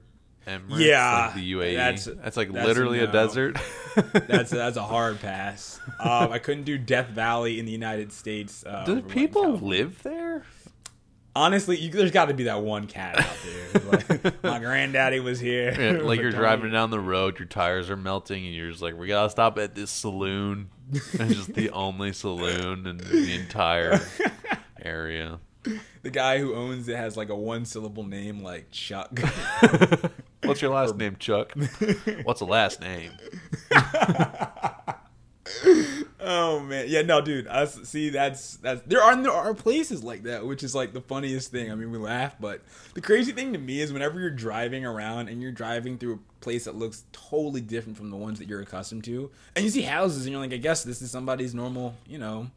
Emirates, 0.47 0.79
Yeah, 0.79 1.25
like 1.27 1.35
the 1.35 1.51
UAE. 1.53 1.75
that's- 1.75 2.05
That's, 2.05 2.35
like 2.35 2.51
that's 2.51 2.65
literally 2.67 2.99
a, 2.99 3.05
desert. 3.07 3.59
that's 4.13 4.49
that's 4.49 4.75
a 4.77 4.81
hard 4.83 5.19
pass. 5.21 5.79
Um, 5.99 6.31
I 6.31 6.39
couldn't 6.39 6.63
do 6.63 6.79
Death 6.79 7.09
Valley 7.09 7.59
in 7.59 7.65
the 7.65 7.71
United 7.71 8.11
States. 8.11 8.63
Uh, 8.65 8.83
Do 8.85 9.01
people 9.03 9.57
live 9.57 10.01
there? 10.01 10.43
Honestly, 11.35 11.77
you, 11.77 11.89
there's 11.89 12.11
got 12.11 12.25
to 12.25 12.33
be 12.33 12.43
that 12.43 12.61
one 12.61 12.87
cat 12.87 13.19
out 13.19 13.37
there. 13.45 13.81
Like, 13.91 14.43
my 14.43 14.59
granddaddy 14.59 15.21
was 15.21 15.39
here. 15.39 15.73
Yeah, 15.79 16.03
like 16.03 16.19
you're 16.19 16.31
driving 16.31 16.71
down 16.71 16.91
the 16.91 16.99
road, 16.99 17.39
your 17.39 17.47
tires 17.47 17.89
are 17.89 17.95
melting, 17.95 18.45
and 18.45 18.53
you're 18.53 18.69
just 18.69 18.81
like, 18.81 18.97
"We 18.97 19.07
gotta 19.07 19.29
stop 19.29 19.57
at 19.57 19.73
this 19.75 19.91
saloon." 19.91 20.69
it's 20.93 21.35
just 21.35 21.53
the 21.53 21.69
only 21.71 22.11
saloon 22.11 22.85
in 22.85 22.97
the 22.97 23.35
entire 23.39 24.01
area. 24.81 25.39
The 26.03 26.09
guy 26.09 26.39
who 26.39 26.55
owns 26.55 26.89
it 26.89 26.97
has 26.97 27.15
like 27.15 27.29
a 27.29 27.35
one 27.35 27.65
syllable 27.65 28.03
name, 28.03 28.41
like 28.41 28.71
Chuck. 28.71 29.19
What's 30.43 30.61
your 30.61 30.73
last 30.73 30.97
name, 30.97 31.15
Chuck? 31.17 31.53
What's 32.23 32.39
the 32.39 32.47
last 32.47 32.81
name? 32.81 33.11
Oh 36.23 36.59
man, 36.59 36.85
yeah, 36.87 37.01
no, 37.01 37.19
dude. 37.19 37.47
I 37.47 37.65
see. 37.65 38.11
That's 38.11 38.57
that's 38.57 38.83
there 38.83 39.01
are 39.01 39.15
there 39.15 39.31
are 39.31 39.55
places 39.55 40.03
like 40.03 40.21
that, 40.23 40.45
which 40.45 40.61
is 40.61 40.75
like 40.75 40.93
the 40.93 41.01
funniest 41.01 41.49
thing. 41.51 41.71
I 41.71 41.75
mean, 41.75 41.89
we 41.89 41.97
laugh, 41.97 42.35
but 42.39 42.61
the 42.93 43.01
crazy 43.01 43.31
thing 43.31 43.53
to 43.53 43.59
me 43.59 43.81
is 43.81 43.91
whenever 43.91 44.19
you're 44.19 44.29
driving 44.29 44.85
around 44.85 45.29
and 45.29 45.41
you're 45.41 45.51
driving 45.51 45.97
through 45.97 46.13
a 46.13 46.19
place 46.43 46.65
that 46.65 46.75
looks 46.75 47.05
totally 47.11 47.61
different 47.61 47.97
from 47.97 48.11
the 48.11 48.17
ones 48.17 48.37
that 48.37 48.47
you're 48.47 48.61
accustomed 48.61 49.03
to, 49.05 49.31
and 49.55 49.65
you 49.65 49.71
see 49.71 49.81
houses 49.81 50.25
and 50.27 50.31
you're 50.31 50.39
like, 50.41 50.53
I 50.53 50.57
guess 50.57 50.83
this 50.83 51.01
is 51.01 51.09
somebody's 51.09 51.55
normal, 51.55 51.95
you 52.05 52.19
know, 52.19 52.51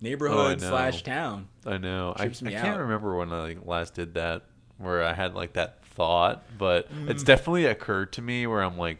neighborhood 0.00 0.62
know. 0.62 0.68
slash 0.70 1.02
town. 1.02 1.48
I 1.66 1.76
know. 1.76 2.14
I, 2.16 2.24
I 2.24 2.28
can't 2.28 2.54
out. 2.56 2.78
remember 2.80 3.16
when 3.18 3.32
I 3.34 3.56
last 3.66 3.92
did 3.92 4.14
that, 4.14 4.44
where 4.78 5.04
I 5.04 5.12
had 5.12 5.34
like 5.34 5.52
that 5.54 5.84
thought, 5.84 6.42
but 6.56 6.88
it's 7.06 7.22
Mm. 7.22 7.26
definitely 7.26 7.66
occurred 7.66 8.14
to 8.14 8.22
me 8.22 8.46
where 8.46 8.62
I'm 8.62 8.78
like, 8.78 8.96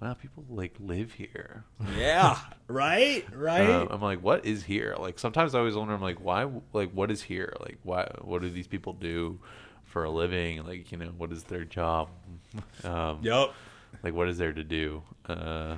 "Wow, 0.00 0.14
people 0.14 0.44
like 0.48 0.74
live 0.78 1.12
here." 1.12 1.64
Yeah, 1.96 2.38
right, 2.68 3.24
right. 3.34 3.68
Um, 3.68 3.88
I'm 3.90 4.00
like, 4.00 4.22
what 4.22 4.44
is 4.44 4.62
here? 4.64 4.96
Like 4.98 5.18
sometimes 5.18 5.54
I 5.54 5.58
always 5.58 5.74
wonder, 5.74 5.94
I'm 5.94 6.00
like, 6.02 6.20
why? 6.20 6.46
Like, 6.72 6.92
what 6.92 7.10
is 7.10 7.22
here? 7.22 7.52
Like, 7.60 7.78
why? 7.82 8.08
What 8.20 8.42
do 8.42 8.50
these 8.50 8.68
people 8.68 8.92
do 8.92 9.40
for 9.84 10.04
a 10.04 10.10
living? 10.10 10.64
Like, 10.64 10.92
you 10.92 10.98
know, 10.98 11.12
what 11.16 11.32
is 11.32 11.44
their 11.44 11.64
job? 11.64 12.08
Um, 12.84 13.18
yup. 13.22 13.54
Like, 14.02 14.14
what 14.14 14.28
is 14.28 14.38
there 14.38 14.52
to 14.52 14.64
do? 14.64 15.02
Uh, 15.28 15.76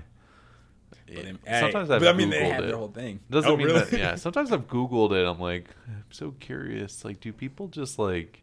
Hey, 1.11 1.35
sometimes 1.61 1.91
I've 1.91 2.01
but 2.01 2.09
I 2.09 2.13
mean, 2.13 2.31
they 2.31 2.39
Googled 2.41 2.53
have 2.53 2.65
it. 2.65 2.67
their 2.69 2.77
whole 2.77 2.89
thing. 2.89 3.21
Doesn't 3.31 3.51
oh, 3.51 3.57
mean 3.57 3.67
really? 3.67 3.81
that. 3.81 3.99
Yeah, 3.99 4.15
sometimes 4.17 4.53
I've 4.53 4.69
Googled 4.69 5.13
it. 5.13 5.27
I'm 5.27 5.41
like, 5.41 5.67
I'm 5.89 6.05
so 6.11 6.33
curious. 6.39 7.05
Like, 7.05 7.21
do 7.21 7.33
people 7.33 7.69
just 7.69 7.99
like, 7.99 8.43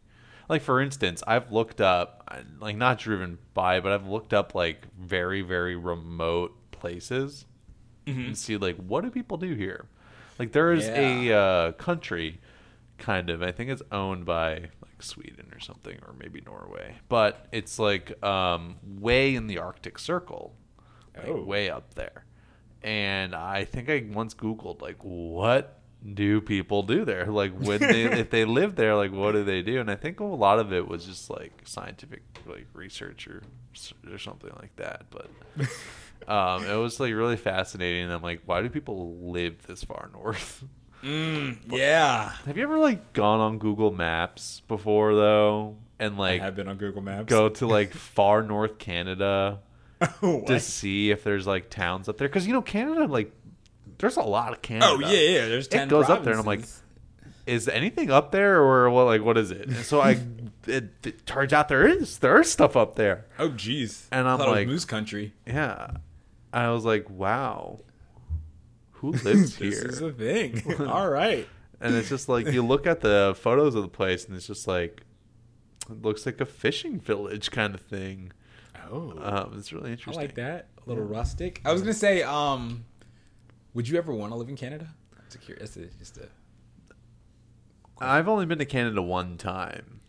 like 0.50 0.62
for 0.62 0.82
instance, 0.82 1.24
I've 1.28 1.52
looked 1.52 1.82
up, 1.82 2.30
like 2.60 2.76
not 2.78 3.00
driven 3.00 3.38
by, 3.54 3.80
but 3.80 3.92
I've 3.92 4.08
looked 4.08 4.34
up 4.34 4.56
like 4.56 4.88
very 5.00 5.42
very 5.42 5.76
remote 5.76 6.56
places 6.72 7.46
Mm-hmm. 8.06 8.22
and 8.22 8.38
see 8.38 8.56
like 8.56 8.78
what 8.78 9.04
do 9.04 9.10
people 9.12 9.36
do 9.36 9.54
here. 9.54 9.86
Like 10.40 10.54
there 10.54 10.72
is 10.72 10.88
a 10.88 11.34
uh, 11.34 11.72
country, 11.74 12.40
kind 12.98 13.30
of. 13.30 13.44
I 13.44 13.52
think 13.52 13.70
it's 13.70 13.82
owned 13.92 14.24
by 14.24 14.70
like 14.82 15.04
Sweden 15.04 15.52
or 15.54 15.60
something, 15.60 15.98
or 16.08 16.14
maybe 16.18 16.42
Norway. 16.46 16.96
But 17.10 17.48
it's 17.52 17.78
like 17.80 18.24
um, 18.24 18.78
way 18.84 19.36
in 19.36 19.48
the 19.48 19.58
Arctic 19.58 20.00
Circle, 20.00 20.56
like 21.18 21.28
Oh. 21.28 21.44
way 21.44 21.70
up 21.70 21.96
there. 21.96 22.24
And 22.82 23.36
I 23.36 23.66
think 23.66 23.90
I 23.90 24.06
once 24.14 24.34
Googled 24.34 24.82
like 24.82 25.04
what 25.04 25.82
do 26.14 26.42
people 26.42 26.84
do 26.84 27.06
there? 27.06 27.26
Like 27.38 27.54
when 27.54 27.80
they 27.80 28.04
if 28.20 28.30
they 28.30 28.46
live 28.46 28.76
there, 28.76 28.96
like 28.96 29.12
what 29.12 29.34
do 29.34 29.44
they 29.44 29.62
do? 29.62 29.80
And 29.80 29.92
I 29.92 29.96
think 29.96 30.20
a 30.20 30.24
lot 30.24 30.60
of 30.60 30.74
it 30.74 30.88
was 30.88 31.06
just 31.06 31.30
like 31.30 31.62
scientific 31.66 32.24
like 32.46 32.68
research 32.74 33.28
or 33.28 33.44
or 34.12 34.18
something 34.18 34.52
like 34.60 34.76
that. 34.78 35.06
But 35.10 35.30
um, 36.32 36.66
it 36.66 36.76
was 36.76 37.00
like 37.00 37.14
really 37.14 37.38
fascinating. 37.38 38.06
And 38.06 38.14
I'm 38.14 38.24
like, 38.24 38.42
why 38.46 38.62
do 38.62 38.70
people 38.70 39.18
live 39.32 39.68
this 39.68 39.84
far 39.84 40.10
north? 40.14 40.64
Mm, 41.04 41.58
yeah. 41.68 42.32
Have 42.46 42.58
you 42.58 42.64
ever 42.64 42.80
like 42.80 43.14
gone 43.14 43.40
on 43.40 43.60
Google 43.60 43.92
Maps 43.92 44.62
before 44.68 45.14
though, 45.14 45.76
and 46.00 46.18
like 46.18 46.42
I 46.42 46.46
have 46.46 46.56
been 46.56 46.68
on 46.68 46.78
Google 46.78 47.02
Maps. 47.02 47.30
go 47.30 47.50
to 47.50 47.68
like 47.68 47.94
far 47.94 48.42
north 48.42 48.80
Canada 48.80 49.60
Oh, 50.22 50.44
to 50.46 50.60
see 50.60 51.10
if 51.10 51.24
there's 51.24 51.48
like 51.48 51.70
towns 51.70 52.08
up 52.08 52.18
there? 52.18 52.28
Because 52.28 52.46
you 52.46 52.54
know 52.54 52.62
Canada, 52.62 53.06
like 53.06 53.32
there's 53.98 54.18
a 54.18 54.22
lot 54.22 54.54
of 54.54 54.62
Canada. 54.62 54.88
oh 54.92 55.00
yeah, 55.00 55.08
yeah. 55.40 55.46
There's 55.48 55.68
ten. 55.68 55.88
It 55.88 55.90
goes 55.90 56.10
up 56.10 56.24
there, 56.24 56.34
and 56.34 56.40
I'm 56.40 56.46
like, 56.46 56.66
is 57.46 57.68
anything 57.68 58.12
up 58.12 58.32
there 58.32 58.60
or 58.62 58.90
what? 58.90 59.06
Like 59.06 59.24
what 59.24 59.38
is 59.38 59.52
it? 59.52 59.68
And 59.68 59.76
so 59.78 60.02
I, 60.02 60.20
it, 60.68 60.92
it 61.06 61.26
turns 61.26 61.54
out 61.54 61.68
there 61.70 61.88
is 61.88 62.20
there 62.20 62.40
is 62.42 62.52
stuff 62.52 62.76
up 62.76 62.96
there. 62.96 63.26
oh 63.40 63.50
jeez. 63.50 64.06
And 64.12 64.28
I'm 64.28 64.38
thought 64.38 64.48
it 64.48 64.52
was 64.52 64.58
like- 64.60 64.68
Moose 64.68 64.86
Country. 64.86 65.34
Yeah, 65.46 65.92
I 66.54 66.70
was 66.70 66.86
like, 66.86 67.10
wow, 67.10 67.80
who 68.92 69.12
lives 69.24 69.56
here? 69.56 69.70
This 69.72 69.80
here? 69.82 69.90
is 69.90 70.02
a 70.02 70.12
thing. 70.12 70.82
All 70.88 71.10
right. 71.10 71.48
and 71.80 71.96
it's 71.96 72.10
just 72.10 72.28
like 72.28 72.48
you 72.52 72.64
look 72.64 72.88
at 72.88 73.02
the 73.02 73.36
photos 73.40 73.76
of 73.76 73.84
the 73.84 73.88
place 73.90 74.26
and 74.26 74.36
it's 74.36 74.48
just 74.48 74.68
like 74.68 75.04
it 75.90 76.02
looks 76.02 76.26
like 76.26 76.42
a 76.42 76.46
fishing 76.46 77.00
village 77.00 77.50
kind 77.52 77.74
of 77.76 77.82
thing 77.82 78.32
Oh, 78.90 79.14
um, 79.22 79.54
it's 79.58 79.74
really 79.74 79.92
interesting. 79.92 80.18
I 80.18 80.28
like 80.28 80.36
that. 80.36 80.68
A 80.86 80.90
little 80.90 81.04
rustic. 81.04 81.62
I 81.66 81.74
was 81.74 81.82
gonna 81.82 81.94
say, 81.94 82.24
um, 82.24 82.86
would 83.74 83.88
you 83.88 83.98
ever 83.98 84.14
want 84.14 84.32
to 84.32 84.38
live 84.38 84.50
in 84.50 84.56
Canada? 84.56 84.88
That's 85.18 85.36
a 85.36 85.38
curious. 85.38 85.72
That's 85.76 85.94
a, 85.94 85.98
just 86.00 86.18
a. 86.18 86.28
i've 88.00 88.28
only 88.28 88.46
been 88.46 88.60
to 88.60 88.66
canada 88.66 89.02
one 89.02 89.38
time 89.38 90.02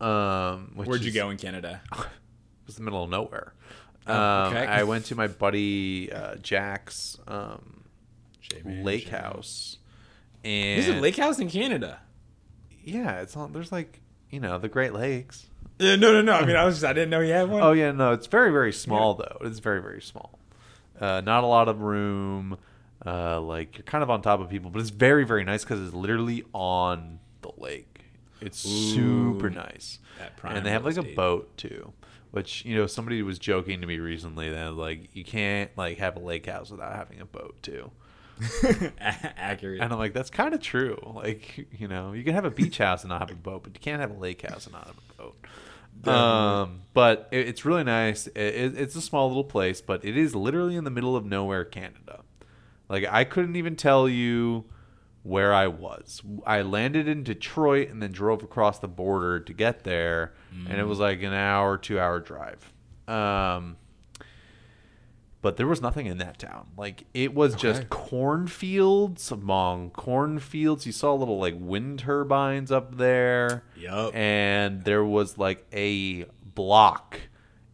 um, 0.00 0.72
which 0.76 0.86
Where'd 0.88 1.02
you 1.02 1.08
is- 1.08 1.14
go 1.14 1.30
in 1.30 1.38
Canada? 1.38 1.80
it 1.92 2.06
was 2.66 2.76
the 2.76 2.82
middle 2.82 3.02
of 3.02 3.10
nowhere 3.10 3.52
Oh, 4.06 4.14
um, 4.14 4.52
okay. 4.56 4.64
i 4.66 4.82
went 4.84 5.04
to 5.06 5.14
my 5.14 5.26
buddy 5.26 6.10
uh, 6.12 6.36
jack's 6.36 7.18
um, 7.26 7.84
J-Man, 8.40 8.84
lake 8.84 9.06
J-Man. 9.06 9.22
house 9.22 9.78
and 10.44 10.82
There's 10.84 10.96
a 10.96 11.00
lake 11.00 11.16
house 11.16 11.38
in 11.40 11.48
Canada. 11.50 12.00
yeah 12.84 13.20
it's 13.20 13.36
on 13.36 13.52
there's 13.52 13.72
like 13.72 14.00
you 14.30 14.40
know 14.40 14.58
the 14.58 14.68
great 14.68 14.92
lakes 14.92 15.46
Yeah, 15.80 15.96
no, 15.96 16.12
no, 16.12 16.22
no. 16.22 16.32
I 16.34 16.44
mean, 16.44 16.56
I 16.56 16.64
was 16.64 16.76
just, 16.76 16.84
I 16.84 16.92
didn't 16.92 17.10
know 17.10 17.20
you 17.20 17.32
had 17.32 17.48
one. 17.48 17.62
Oh 17.62 17.70
yeah, 17.72 17.92
no, 17.92 18.12
it's 18.12 18.26
very 18.26 18.50
very 18.50 18.72
small 18.72 19.14
though. 19.14 19.38
It's 19.42 19.58
very 19.60 19.80
very 19.80 20.02
small. 20.02 20.38
Uh, 21.00 21.20
not 21.20 21.44
a 21.44 21.46
lot 21.46 21.68
of 21.68 21.80
room. 21.82 22.58
Uh, 23.06 23.40
like 23.40 23.78
you're 23.78 23.84
kind 23.84 24.02
of 24.02 24.10
on 24.10 24.22
top 24.22 24.40
of 24.40 24.48
people, 24.48 24.70
but 24.70 24.80
it's 24.80 24.90
very 24.90 25.24
very 25.24 25.44
nice 25.44 25.62
because 25.64 25.80
it's 25.86 25.94
literally 25.94 26.44
on 26.52 27.20
the 27.42 27.50
lake. 27.56 28.00
It's 28.40 28.58
super 28.58 29.50
nice. 29.50 29.98
And 30.56 30.66
they 30.66 30.70
have 30.70 30.84
like 30.84 30.96
a 30.96 31.14
boat 31.14 31.56
too. 31.56 31.92
Which 32.30 32.64
you 32.64 32.76
know, 32.76 32.86
somebody 32.86 33.22
was 33.22 33.38
joking 33.38 33.80
to 33.80 33.86
me 33.86 33.98
recently 33.98 34.50
that 34.50 34.74
like 34.74 35.10
you 35.14 35.24
can't 35.24 35.70
like 35.76 35.98
have 35.98 36.16
a 36.16 36.20
lake 36.20 36.46
house 36.46 36.70
without 36.70 36.94
having 36.94 37.20
a 37.20 37.24
boat 37.24 37.56
too. 37.62 37.90
Accurate. 39.00 39.80
And 39.80 39.92
I'm 39.92 39.98
like, 39.98 40.12
that's 40.12 40.30
kind 40.30 40.54
of 40.54 40.60
true. 40.60 40.98
Like, 41.14 41.66
you 41.76 41.88
know, 41.88 42.12
you 42.12 42.22
can 42.22 42.34
have 42.34 42.44
a 42.44 42.50
beach 42.50 42.78
house 42.78 43.02
and 43.02 43.10
not 43.10 43.20
have 43.20 43.30
a 43.30 43.34
boat, 43.40 43.64
but 43.64 43.74
you 43.74 43.80
can't 43.80 44.00
have 44.00 44.10
a 44.10 44.18
lake 44.18 44.48
house 44.48 44.66
and 44.66 44.74
not 44.74 44.86
have 44.86 44.96
a 44.96 45.22
boat. 45.22 45.36
Um, 46.14 46.82
but 46.94 47.28
it, 47.32 47.48
it's 47.48 47.64
really 47.64 47.84
nice. 47.84 48.26
It, 48.28 48.36
it, 48.36 48.78
it's 48.78 48.94
a 48.94 49.00
small 49.00 49.26
little 49.28 49.42
place, 49.44 49.80
but 49.80 50.04
it 50.04 50.16
is 50.16 50.34
literally 50.34 50.76
in 50.76 50.84
the 50.84 50.90
middle 50.90 51.16
of 51.16 51.24
nowhere, 51.24 51.64
Canada. 51.64 52.20
Like, 52.88 53.04
I 53.10 53.24
couldn't 53.24 53.56
even 53.56 53.76
tell 53.76 54.08
you 54.08 54.64
where 55.22 55.52
I 55.52 55.66
was. 55.66 56.22
I 56.46 56.62
landed 56.62 57.06
in 57.08 57.22
Detroit 57.22 57.90
and 57.90 58.02
then 58.02 58.12
drove 58.12 58.42
across 58.42 58.78
the 58.78 58.88
border 58.88 59.40
to 59.40 59.52
get 59.52 59.84
there, 59.84 60.32
and 60.68 60.78
it 60.80 60.84
was 60.84 60.98
like 60.98 61.22
an 61.22 61.34
hour, 61.34 61.76
two 61.76 62.00
hour 62.00 62.18
drive. 62.20 62.72
Um, 63.06 63.76
but 65.40 65.56
there 65.56 65.66
was 65.66 65.80
nothing 65.80 66.06
in 66.06 66.18
that 66.18 66.38
town. 66.38 66.68
Like 66.76 67.04
it 67.14 67.34
was 67.34 67.54
Okay. 67.54 67.62
just 67.62 67.88
cornfields 67.90 69.30
among 69.30 69.90
cornfields. 69.90 70.84
You 70.86 70.92
saw 70.92 71.14
little 71.14 71.38
like 71.38 71.54
wind 71.58 72.00
turbines 72.00 72.72
up 72.72 72.96
there. 72.96 73.62
Yup. 73.76 74.14
And 74.14 74.84
there 74.84 75.04
was 75.04 75.38
like 75.38 75.64
a 75.72 76.24
block 76.54 77.20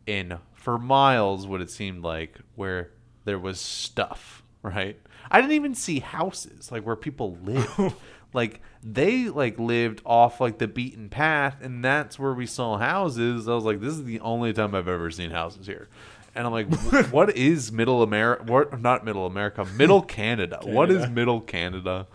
in 0.06 0.38
for 0.52 0.78
miles 0.78 1.46
what 1.46 1.60
it 1.62 1.70
seemed 1.70 2.02
like 2.02 2.38
where 2.54 2.90
there 3.24 3.38
was 3.38 3.60
stuff, 3.60 4.42
right? 4.62 5.00
I 5.30 5.40
didn't 5.40 5.56
even 5.56 5.74
see 5.74 6.00
houses 6.00 6.70
like 6.70 6.84
where 6.84 6.96
people 6.96 7.38
lived. 7.42 7.94
like 8.32 8.60
they 8.82 9.28
like 9.28 9.58
lived 9.58 10.02
off 10.04 10.40
like 10.40 10.58
the 10.58 10.68
beaten 10.68 11.08
path 11.08 11.58
and 11.62 11.84
that's 11.84 12.18
where 12.18 12.34
we 12.34 12.46
saw 12.46 12.76
houses. 12.78 13.48
I 13.48 13.54
was 13.54 13.64
like 13.64 13.80
this 13.80 13.94
is 13.94 14.04
the 14.04 14.20
only 14.20 14.52
time 14.52 14.74
I've 14.74 14.88
ever 14.88 15.10
seen 15.10 15.30
houses 15.30 15.66
here. 15.66 15.88
And 16.34 16.46
I'm 16.46 16.52
like, 16.52 16.72
what 17.12 17.36
is 17.36 17.70
Middle 17.70 18.02
America? 18.02 18.44
What 18.44 18.80
not 18.80 19.04
Middle 19.04 19.26
America? 19.26 19.64
Middle 19.64 20.02
Canada. 20.18 20.60
What 20.62 20.90
is 20.90 21.08
Middle 21.08 21.40
Canada? 21.40 22.06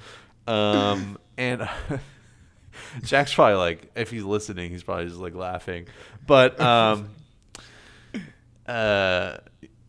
Um, 0.46 1.18
and 1.38 1.68
Jack's 3.04 3.34
probably 3.34 3.56
like, 3.56 3.92
if 3.96 4.10
he's 4.12 4.24
listening, 4.24 4.72
he's 4.72 4.84
probably 4.84 5.06
just 5.06 5.20
like 5.20 5.36
laughing. 5.36 5.88
But 6.26 6.60
um, 6.60 7.10
uh, 8.68 9.38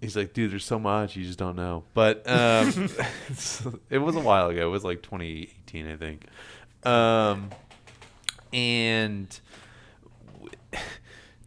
he's 0.00 0.16
like, 0.16 0.32
dude, 0.32 0.52
there's 0.52 0.64
so 0.64 0.78
much 0.78 1.16
you 1.16 1.24
just 1.24 1.38
don't 1.38 1.56
know. 1.56 1.84
But 1.94 2.28
um, 2.28 2.68
it 3.90 3.98
was 3.98 4.16
a 4.16 4.20
while 4.20 4.48
ago. 4.48 4.68
It 4.68 4.70
was 4.70 4.84
like 4.84 5.02
2018, 5.02 5.86
I 5.86 5.96
think. 5.96 6.26
Um, 6.84 7.50
and 8.52 9.38
w- 10.32 10.50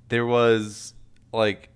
there 0.10 0.26
was 0.26 0.94
like 1.32 1.70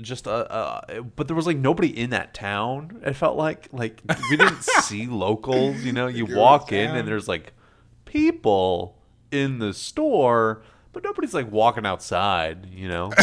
just 0.00 0.26
a, 0.26 0.92
a 0.98 1.02
but 1.02 1.26
there 1.28 1.36
was 1.36 1.46
like 1.46 1.56
nobody 1.56 1.86
in 1.96 2.10
that 2.10 2.34
town 2.34 3.00
it 3.04 3.14
felt 3.14 3.36
like 3.36 3.68
like 3.72 4.02
we 4.30 4.36
didn't 4.36 4.62
see 4.82 5.06
locals 5.06 5.76
you 5.84 5.92
know 5.92 6.06
you 6.08 6.26
walk 6.26 6.72
in 6.72 6.88
town. 6.88 6.96
and 6.96 7.08
there's 7.08 7.28
like 7.28 7.52
people 8.04 8.98
in 9.30 9.58
the 9.58 9.72
store 9.72 10.62
but 10.92 11.02
nobody's 11.04 11.34
like 11.34 11.50
walking 11.50 11.86
outside 11.86 12.66
you 12.72 12.88
know? 12.88 13.10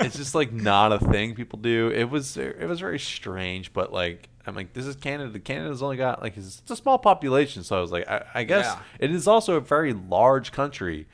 It's 0.00 0.16
just 0.16 0.34
like 0.34 0.52
not 0.52 0.92
a 0.92 0.98
thing 1.00 1.34
people 1.34 1.58
do. 1.58 1.88
It 1.90 2.08
was 2.08 2.36
it 2.36 2.66
was 2.68 2.78
very 2.80 2.98
strange 3.00 3.72
but 3.72 3.92
like 3.92 4.28
i'm 4.46 4.54
like 4.54 4.72
this 4.72 4.86
is 4.86 4.94
canada. 4.96 5.38
Canada's 5.40 5.82
only 5.82 5.96
got 5.96 6.22
like 6.22 6.36
it's, 6.36 6.62
a 6.70 6.76
small 6.76 6.98
population 6.98 7.62
so 7.64 7.76
i 7.76 7.80
was 7.80 7.90
like 7.92 8.08
i, 8.08 8.24
I 8.34 8.44
guess 8.44 8.64
Yeah. 8.66 8.78
it 9.00 9.10
is 9.10 9.26
also 9.26 9.56
a 9.56 9.60
very 9.60 9.92
large 9.92 10.52
country 10.52 11.06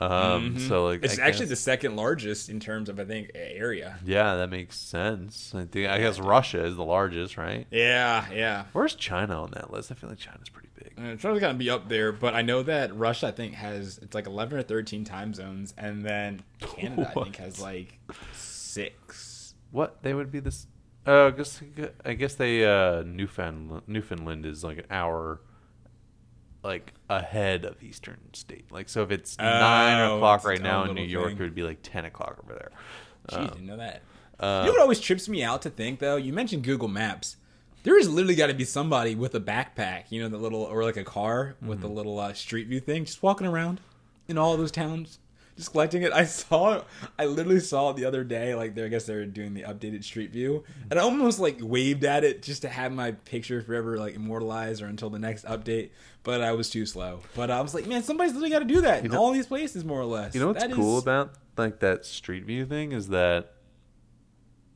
um 0.00 0.58
so 0.58 0.86
like 0.86 0.98
Mm-hmm. 0.98 1.04
it's 1.06 1.18
I 1.18 1.26
actually 1.26 1.46
guess- 1.46 1.50
the 1.50 1.56
second 1.56 1.96
largest 1.96 2.48
in 2.48 2.60
terms 2.60 2.88
of 2.88 3.00
I 3.00 3.04
think 3.04 3.30
area. 3.34 3.98
yeah, 4.04 4.36
that 4.36 4.48
makes 4.50 4.76
sense. 4.78 5.52
I 5.54 5.64
think 5.64 5.88
I 5.88 5.98
guess 5.98 6.18
Russia 6.20 6.64
is 6.64 6.76
the 6.76 6.84
largest, 6.84 7.36
right? 7.36 7.66
Yeah, 7.70 8.26
yeah. 8.32 8.64
Where's 8.72 8.94
China 8.94 9.42
on 9.42 9.50
that 9.52 9.72
list? 9.72 9.90
I 9.90 9.94
feel 9.94 10.08
like 10.10 10.18
China's 10.18 10.48
pretty 10.48 10.68
big. 10.76 10.92
Uh, 10.96 11.16
probably 11.16 11.40
gonna 11.40 11.54
be 11.54 11.70
up 11.70 11.88
there, 11.88 12.12
but 12.12 12.34
I 12.34 12.42
know 12.42 12.62
that 12.62 12.96
Russia 12.96 13.28
I 13.28 13.30
think 13.32 13.54
has 13.54 13.98
it's 13.98 14.14
like 14.14 14.26
eleven 14.26 14.58
or 14.58 14.62
thirteen 14.62 15.04
time 15.04 15.34
zones, 15.34 15.74
and 15.76 16.04
then 16.04 16.42
Canada 16.60 17.10
I 17.14 17.22
think 17.24 17.36
has 17.36 17.60
like 17.70 17.98
six. 18.32 19.54
What 19.70 20.02
they 20.02 20.14
would 20.14 20.30
be 20.30 20.40
this? 20.40 20.66
Uh, 21.06 21.26
I 21.26 21.30
guess 21.30 21.62
I 22.04 22.12
guess 22.14 22.34
they 22.34 22.64
uh, 22.64 23.02
Newfoundland 23.02 23.82
Newfoundland 23.86 24.44
is 24.46 24.62
like 24.64 24.78
an 24.78 24.84
hour, 24.90 25.40
like 26.62 26.92
ahead 27.08 27.64
of 27.64 27.82
Eastern 27.82 28.18
State. 28.32 28.70
Like 28.70 28.88
so, 28.88 29.02
if 29.02 29.10
it's 29.10 29.38
nine 29.38 29.98
Oh, 30.00 30.16
o'clock 30.16 30.38
it's 30.40 30.44
its 30.44 30.48
right 30.50 30.62
now 30.62 30.84
in 30.84 30.94
New 30.94 31.02
York, 31.02 31.28
thing. 31.28 31.36
it 31.38 31.40
would 31.40 31.54
be 31.54 31.62
like 31.62 31.78
ten 31.82 32.04
o'clock 32.04 32.38
over 32.42 32.54
there. 32.54 32.70
Jeez, 33.30 33.38
Um, 33.38 33.46
didn't 33.48 33.66
know 33.66 33.76
that. 33.76 34.02
uh, 34.40 34.62
you 34.64 34.66
know 34.70 34.72
what 34.72 34.82
always 34.82 35.00
trips 35.00 35.28
me 35.28 35.42
out 35.42 35.62
to 35.62 35.70
think 35.70 35.98
though? 36.00 36.16
You 36.16 36.32
mentioned 36.32 36.64
Google 36.64 36.88
Maps. 36.88 37.36
There 37.84 37.96
is 37.98 38.08
literally 38.08 38.34
got 38.34 38.48
to 38.48 38.54
be 38.54 38.64
somebody 38.64 39.14
with 39.14 39.34
a 39.34 39.40
backpack, 39.40 40.04
you 40.10 40.20
know, 40.20 40.28
the 40.28 40.36
little 40.36 40.62
or 40.62 40.82
like 40.84 40.96
a 40.96 41.04
car 41.04 41.54
with 41.62 41.78
Mm-hmm. 41.78 41.80
the 41.80 41.88
little 41.88 42.18
uh, 42.18 42.32
street 42.34 42.66
view 42.66 42.80
thing, 42.80 43.04
just 43.04 43.22
walking 43.22 43.46
around 43.46 43.80
in 44.26 44.36
all 44.36 44.56
those 44.56 44.72
towns, 44.72 45.20
just 45.58 45.72
collecting 45.72 46.02
it. 46.02 46.12
I 46.12 46.24
saw, 46.24 46.82
I 47.18 47.26
literally 47.26 47.60
saw 47.60 47.90
it 47.90 47.96
the 47.96 48.04
other 48.04 48.24
day. 48.24 48.54
Like, 48.54 48.78
I 48.78 48.88
guess 48.88 49.04
they 49.04 49.14
were 49.14 49.26
doing 49.26 49.54
the 49.54 49.62
updated 49.62 50.04
street 50.04 50.30
view, 50.30 50.64
mm-hmm. 50.64 50.88
and 50.90 50.98
I 50.98 51.02
almost 51.02 51.38
like 51.38 51.58
waved 51.60 52.04
at 52.04 52.24
it 52.24 52.42
just 52.42 52.62
to 52.62 52.68
have 52.68 52.92
my 52.92 53.12
picture 53.12 53.60
forever 53.60 53.98
like 53.98 54.14
immortalized 54.14 54.80
or 54.80 54.86
until 54.86 55.10
the 55.10 55.18
next 55.18 55.44
update. 55.44 55.90
But 56.22 56.40
I 56.42 56.52
was 56.52 56.70
too 56.70 56.86
slow. 56.86 57.20
But 57.34 57.50
I 57.50 57.60
was 57.60 57.74
like, 57.74 57.86
man, 57.86 58.02
somebody's 58.02 58.32
literally 58.32 58.50
got 58.50 58.60
to 58.60 58.64
do 58.64 58.80
that 58.82 59.04
in 59.04 59.10
know- 59.10 59.18
all 59.18 59.32
these 59.32 59.46
places, 59.46 59.84
more 59.84 60.00
or 60.00 60.06
less. 60.06 60.34
You 60.34 60.40
know 60.40 60.48
what's 60.48 60.62
That 60.62 60.72
cool 60.72 60.96
is- 60.96 61.02
about 61.02 61.32
like 61.56 61.80
that 61.80 62.04
street 62.04 62.44
view 62.44 62.64
thing 62.64 62.92
is 62.92 63.08
that 63.08 63.54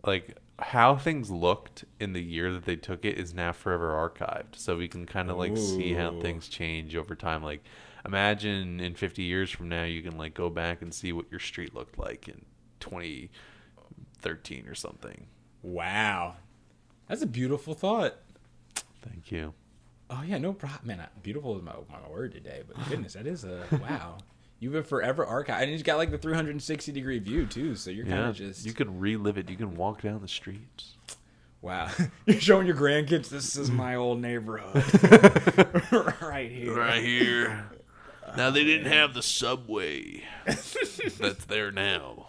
like 0.04 0.36
how 0.58 0.96
things 0.96 1.30
looked 1.30 1.84
in 2.00 2.12
the 2.12 2.22
year 2.22 2.52
that 2.52 2.64
they 2.64 2.76
took 2.76 3.04
it 3.04 3.18
is 3.18 3.34
now 3.34 3.52
forever 3.52 3.90
archived. 3.90 4.56
So 4.56 4.76
we 4.76 4.88
can 4.88 5.06
kind 5.06 5.30
of 5.30 5.36
like 5.36 5.56
see 5.56 5.92
how 5.94 6.20
things 6.20 6.48
change 6.48 6.96
over 6.96 7.14
time. 7.14 7.42
Like 7.42 7.62
imagine 8.04 8.80
in 8.80 8.94
50 8.94 9.22
years 9.22 9.50
from 9.50 9.68
now 9.68 9.84
you 9.84 10.02
can 10.02 10.16
like 10.18 10.34
go 10.34 10.50
back 10.50 10.82
and 10.82 10.92
see 10.92 11.12
what 11.12 11.26
your 11.30 11.40
street 11.40 11.74
looked 11.74 11.98
like 11.98 12.28
in 12.28 12.44
2013 12.80 14.66
or 14.68 14.74
something. 14.74 15.26
Wow, 15.62 16.36
that's 17.08 17.22
a 17.22 17.26
beautiful 17.26 17.74
thought. 17.74 18.16
Thank 19.02 19.30
you. 19.30 19.54
Oh 20.10 20.22
yeah, 20.26 20.38
no 20.38 20.52
problem, 20.52 20.98
man. 20.98 21.06
Beautiful 21.22 21.56
is 21.56 21.62
my 21.62 21.72
my 21.90 22.08
word 22.10 22.32
today, 22.32 22.62
but 22.66 22.76
goodness, 22.88 23.14
that 23.14 23.26
is 23.26 23.44
a 23.44 23.64
wow. 23.80 24.18
You've 24.58 24.74
been 24.74 24.84
forever 24.84 25.26
archive, 25.26 25.62
and 25.62 25.72
you've 25.72 25.82
got 25.82 25.96
like 25.96 26.10
the 26.12 26.18
360 26.18 26.92
degree 26.92 27.18
view 27.18 27.46
too. 27.46 27.74
So 27.74 27.90
you're 27.90 28.06
kind 28.06 28.26
of 28.26 28.36
just 28.36 28.64
you 28.64 28.72
can 28.72 29.00
relive 29.00 29.36
it. 29.38 29.50
You 29.50 29.56
can 29.56 29.74
walk 29.76 30.02
down 30.02 30.20
the 30.20 30.28
streets. 30.28 30.96
wow. 31.60 31.88
you're 32.26 32.40
showing 32.40 32.66
your 32.66 32.76
grandkids 32.76 33.28
this 33.28 33.56
is 33.56 33.70
my 33.70 33.96
old 33.96 34.20
neighborhood 34.20 34.74
right 36.22 36.50
here. 36.50 36.76
Right 36.76 37.02
here. 37.02 37.64
Now 38.36 38.50
they 38.50 38.64
didn't 38.64 38.90
have 38.90 39.14
the 39.14 39.22
subway 39.22 40.22
that's 40.46 41.44
there 41.46 41.70
now. 41.70 42.28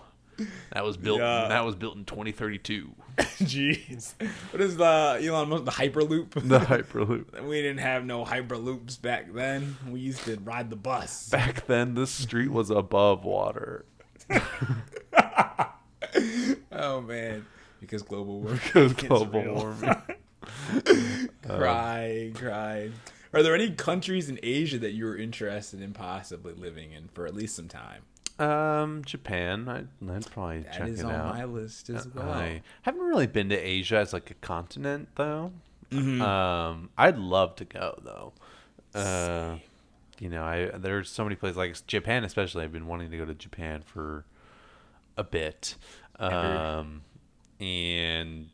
That 0.71 0.83
was 0.83 0.97
built. 0.97 1.19
Yeah. 1.19 1.47
That 1.47 1.63
was 1.63 1.75
built 1.75 1.95
in 1.95 2.05
2032. 2.05 2.91
Jeez, 3.17 4.13
what 4.51 4.61
is 4.61 4.75
the 4.77 5.19
Elon 5.21 5.49
Musk 5.49 5.65
the 5.65 5.71
Hyperloop? 5.71 6.31
The 6.47 6.59
Hyperloop. 6.59 7.43
we 7.47 7.61
didn't 7.61 7.77
have 7.81 8.05
no 8.05 8.25
Hyperloops 8.25 8.99
back 8.99 9.31
then. 9.33 9.77
We 9.87 9.99
used 9.99 10.25
to 10.25 10.37
ride 10.37 10.71
the 10.71 10.75
bus. 10.75 11.29
Back 11.29 11.67
then, 11.67 11.93
this 11.93 12.09
street 12.09 12.51
was 12.51 12.71
above 12.71 13.23
water 13.23 13.85
Oh 16.71 17.01
man, 17.01 17.45
because 17.79 18.01
global 18.01 18.41
warming. 18.41 18.59
because 18.73 18.93
global 18.93 19.43
warming. 19.43 19.95
cry, 21.47 22.31
cry. 22.33 22.89
Are 23.33 23.41
there 23.43 23.55
any 23.55 23.71
countries 23.71 24.29
in 24.29 24.39
Asia 24.43 24.77
that 24.79 24.91
you 24.91 25.05
were 25.05 25.17
interested 25.17 25.81
in 25.81 25.93
possibly 25.93 26.53
living 26.53 26.91
in 26.91 27.07
for 27.13 27.25
at 27.25 27.33
least 27.33 27.55
some 27.55 27.67
time? 27.67 28.03
Um, 28.39 29.03
Japan. 29.05 29.67
I'd, 29.67 29.87
I'd 30.09 30.31
probably 30.31 30.59
That 30.59 30.73
check 30.73 30.89
is 30.89 30.99
it 30.99 31.05
on 31.05 31.11
out. 31.13 31.35
my 31.35 31.45
list 31.45 31.89
as 31.89 32.07
well. 32.07 32.29
I 32.31 32.61
haven't 32.83 33.01
really 33.01 33.27
been 33.27 33.49
to 33.49 33.57
Asia 33.57 33.97
as 33.97 34.13
like 34.13 34.29
a 34.31 34.35
continent 34.35 35.09
though. 35.15 35.51
Mm-hmm. 35.91 36.21
Um, 36.21 36.89
I'd 36.97 37.17
love 37.17 37.55
to 37.57 37.65
go 37.65 37.99
though. 38.03 38.33
Uh, 38.99 39.57
you 40.19 40.29
know, 40.29 40.43
I 40.43 40.71
there's 40.77 41.09
so 41.09 41.23
many 41.23 41.35
places 41.35 41.57
like 41.57 41.85
Japan, 41.87 42.23
especially. 42.23 42.63
I've 42.63 42.71
been 42.71 42.87
wanting 42.87 43.11
to 43.11 43.17
go 43.17 43.25
to 43.25 43.33
Japan 43.33 43.81
for 43.83 44.25
a 45.17 45.23
bit. 45.23 45.75
Um, 46.19 47.01
and 47.59 48.49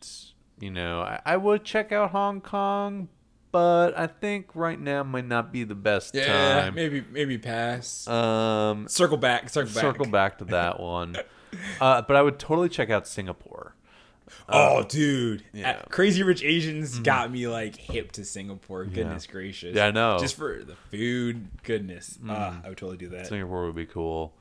you 0.59 0.71
know, 0.71 1.01
I, 1.01 1.19
I 1.25 1.37
would 1.37 1.63
check 1.63 1.91
out 1.91 2.11
Hong 2.11 2.41
Kong, 2.41 3.07
but 3.51 3.97
I 3.97 4.07
think 4.07 4.55
right 4.55 4.79
now 4.79 5.03
might 5.03 5.25
not 5.27 5.51
be 5.51 5.63
the 5.63 5.75
best 5.75 6.13
yeah, 6.15 6.61
time. 6.63 6.75
maybe 6.75 7.03
maybe 7.11 7.37
pass. 7.37 8.07
Um, 8.07 8.87
circle 8.87 9.17
back, 9.17 9.49
circle 9.49 9.73
back. 9.73 9.81
circle 9.81 10.05
back 10.05 10.37
to 10.39 10.45
that 10.45 10.79
one. 10.81 11.15
Uh, 11.81 12.01
but 12.03 12.15
I 12.15 12.21
would 12.21 12.37
totally 12.39 12.69
check 12.69 12.89
out 12.89 13.07
Singapore. 13.07 13.73
oh, 14.47 14.83
dude, 14.83 15.43
yeah. 15.53 15.71
Uh, 15.71 15.81
Crazy 15.89 16.21
Rich 16.21 16.43
Asians 16.43 16.99
got 16.99 17.31
me 17.31 17.47
like 17.47 17.75
hip 17.75 18.11
to 18.13 18.23
Singapore. 18.23 18.85
Goodness 18.85 19.25
gracious, 19.25 19.75
Yeah, 19.75 19.87
I 19.87 19.91
know. 19.91 20.19
Just 20.19 20.35
for 20.35 20.63
the 20.63 20.75
food, 20.91 21.47
goodness, 21.63 22.19
uh, 22.27 22.53
I 22.63 22.69
would 22.69 22.77
totally 22.77 22.97
do 22.97 23.09
that. 23.09 23.25
Singapore 23.25 23.65
would 23.65 23.75
be 23.75 23.87
cool. 23.87 24.33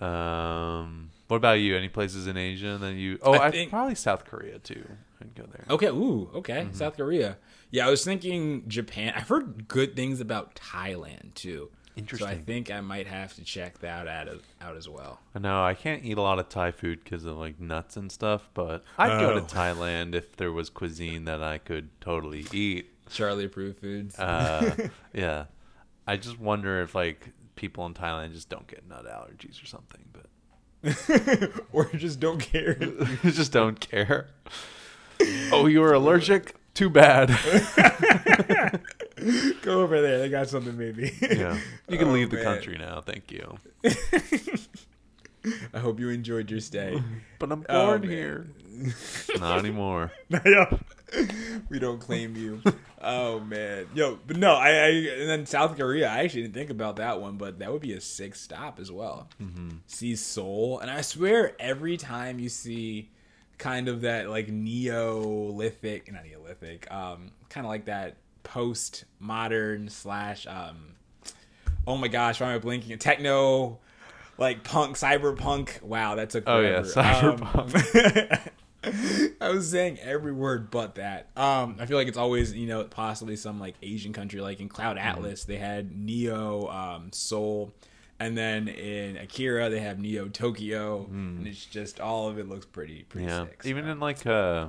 Um, 0.00 1.10
what 1.28 1.36
about 1.36 1.54
you? 1.54 1.76
Any 1.76 1.88
places 1.88 2.26
in 2.26 2.36
Asia 2.36 2.78
that 2.80 2.92
you? 2.94 3.18
Oh, 3.22 3.32
I 3.34 3.46
I 3.46 3.50
think- 3.50 3.70
probably 3.70 3.94
South 3.94 4.24
Korea 4.24 4.58
too. 4.58 4.84
I'd 5.20 5.34
go 5.34 5.44
there. 5.44 5.64
Okay, 5.70 5.86
ooh, 5.88 6.30
okay, 6.34 6.62
Mm-hmm. 6.62 6.74
South 6.74 6.96
Korea. 6.96 7.36
Yeah, 7.72 7.86
I 7.86 7.90
was 7.90 8.04
thinking 8.04 8.68
Japan. 8.68 9.12
I've 9.16 9.26
heard 9.28 9.66
good 9.66 9.96
things 9.96 10.20
about 10.20 10.54
Thailand 10.54 11.34
too. 11.34 11.70
Interesting. 11.96 12.28
So 12.28 12.32
I 12.32 12.38
think 12.38 12.70
I 12.70 12.80
might 12.80 13.06
have 13.06 13.34
to 13.34 13.44
check 13.44 13.78
that 13.80 14.06
out, 14.06 14.28
out 14.60 14.76
as 14.76 14.88
well. 14.88 15.20
I 15.34 15.38
know 15.40 15.62
I 15.64 15.74
can't 15.74 16.04
eat 16.04 16.16
a 16.16 16.22
lot 16.22 16.38
of 16.38 16.48
Thai 16.48 16.70
food 16.70 17.02
because 17.04 17.24
of 17.24 17.36
like 17.36 17.58
nuts 17.60 17.96
and 17.96 18.10
stuff, 18.12 18.48
but 18.54 18.84
I'd 18.98 19.18
go 19.20 19.34
to 19.34 19.40
Oh. 19.40 19.44
Thailand 19.44 20.14
if 20.14 20.36
there 20.36 20.52
was 20.52 20.70
cuisine 20.70 21.24
that 21.24 21.42
I 21.42 21.58
could 21.58 21.88
totally 22.00 22.46
eat. 22.52 22.90
Charlie 23.10 23.44
approved 23.46 23.80
foods. 23.80 24.18
Uh, 24.18 24.88
yeah, 25.12 25.46
I 26.06 26.16
just 26.16 26.38
wonder 26.38 26.80
if 26.82 26.94
like 26.94 27.30
people 27.56 27.84
in 27.86 27.92
Thailand 27.94 28.32
just 28.32 28.48
don't 28.48 28.66
get 28.66 28.88
nut 28.88 29.04
allergies 29.06 29.62
or 29.62 29.66
something, 29.66 30.04
but 30.12 31.50
or 31.72 31.86
just 31.94 32.20
don't 32.20 32.38
care. 32.40 32.74
just 33.22 33.52
don't 33.52 33.80
care. 33.80 34.28
Oh, 35.52 35.66
you 35.66 35.80
were 35.80 35.92
allergic? 35.92 36.54
Too 36.74 36.88
bad. 36.90 37.28
Go 39.62 39.82
over 39.82 40.00
there. 40.00 40.18
They 40.18 40.28
got 40.28 40.48
something 40.48 40.76
maybe. 40.76 41.12
yeah, 41.20 41.58
you 41.88 41.98
can 41.98 42.08
Oh, 42.08 42.12
leave 42.12 42.30
the 42.30 42.36
man. 42.36 42.44
country 42.44 42.76
now. 42.78 43.00
Thank 43.00 43.30
you. 43.30 43.58
I 45.74 45.78
hope 45.78 45.98
you 45.98 46.08
enjoyed 46.08 46.50
your 46.50 46.60
stay. 46.60 47.02
But 47.38 47.50
I'm 47.52 47.64
Oh, 47.68 47.86
bored 47.86 48.02
man. 48.02 48.10
here. 48.10 48.46
Not 49.38 49.58
anymore. 49.58 50.12
Yeah. 50.30 50.78
we 51.68 51.78
don't 51.78 51.98
claim 52.00 52.36
you. 52.36 52.62
Oh 53.02 53.40
man, 53.40 53.86
yo, 53.94 54.18
but 54.26 54.36
no, 54.38 54.54
I, 54.54 54.68
I 54.70 54.86
and 54.88 55.28
then 55.28 55.44
South 55.44 55.76
Korea. 55.76 56.08
I 56.08 56.20
actually 56.20 56.42
didn't 56.42 56.54
think 56.54 56.70
about 56.70 56.96
that 56.96 57.20
one, 57.20 57.36
but 57.36 57.58
that 57.58 57.70
would 57.70 57.82
be 57.82 57.92
a 57.92 58.00
sick 58.00 58.34
stop 58.34 58.78
as 58.80 58.90
well. 58.90 59.28
Mm-hmm. 59.42 59.70
See 59.88 60.16
Seoul, 60.16 60.78
and 60.78 60.90
I 60.90 61.00
swear 61.02 61.52
every 61.60 61.96
time 61.98 62.38
you 62.38 62.48
see 62.48 63.10
kind 63.62 63.88
of 63.88 64.00
that 64.00 64.28
like 64.28 64.48
Neolithic, 64.48 66.12
not 66.12 66.24
Neolithic, 66.24 66.90
um, 66.90 67.30
kind 67.48 67.64
of 67.64 67.70
like 67.70 67.84
that 67.84 68.16
post 68.42 69.04
modern 69.20 69.88
slash 69.88 70.48
um, 70.48 70.96
oh 71.86 71.96
my 71.96 72.08
gosh, 72.08 72.40
why 72.40 72.48
am 72.48 72.56
I 72.56 72.58
blinking? 72.58 72.98
Techno. 72.98 73.78
Like 74.36 74.64
punk, 74.64 74.96
cyberpunk. 74.96 75.80
Wow, 75.82 76.16
that 76.16 76.30
took 76.30 76.44
Oh, 76.46 76.60
yeah, 76.60 76.80
cyberpunk. 76.80 78.32
Um, 78.32 78.40
I 79.40 79.50
was 79.50 79.70
saying 79.70 80.00
every 80.00 80.32
word 80.32 80.70
but 80.70 80.96
that. 80.96 81.28
Um, 81.36 81.76
I 81.78 81.86
feel 81.86 81.96
like 81.96 82.08
it's 82.08 82.18
always 82.18 82.52
you 82.52 82.66
know 82.66 82.82
possibly 82.82 83.36
some 83.36 83.60
like 83.60 83.76
Asian 83.80 84.12
country 84.12 84.40
like 84.40 84.58
in 84.58 84.68
Cloud 84.68 84.96
Mm-hmm. 84.96 85.06
Atlas 85.06 85.44
they 85.44 85.58
had 85.58 85.96
Neo 85.96 86.66
um, 86.68 87.12
Seoul, 87.12 87.72
and 88.24 88.36
then 88.38 88.68
in 88.68 89.16
Akira 89.16 89.68
they 89.70 89.80
have 89.80 89.98
Neo 89.98 90.28
Tokyo, 90.28 91.06
and 91.10 91.46
it's 91.46 91.64
just 91.64 92.00
all 92.00 92.28
of 92.28 92.38
it 92.38 92.48
looks 92.48 92.66
pretty 92.66 93.02
pretty 93.04 93.26
Mm. 93.26 93.30
Yeah, 93.30 93.44
sick. 93.46 93.62
even 93.64 93.86
in 93.88 94.00
like 94.00 94.24
uh, 94.26 94.68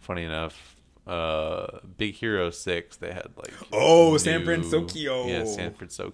funny 0.00 0.24
enough, 0.24 0.76
uh, 1.06 1.78
Big 1.96 2.14
Hero 2.14 2.50
Six, 2.50 2.96
they 2.96 3.12
had 3.12 3.28
like 3.36 3.52
Oh, 3.72 4.16
San 4.18 4.40
new- 4.40 4.44
Francisco. 4.46 5.26
Yeah, 5.26 5.44
San 5.44 5.74
Francisco, 5.74 6.12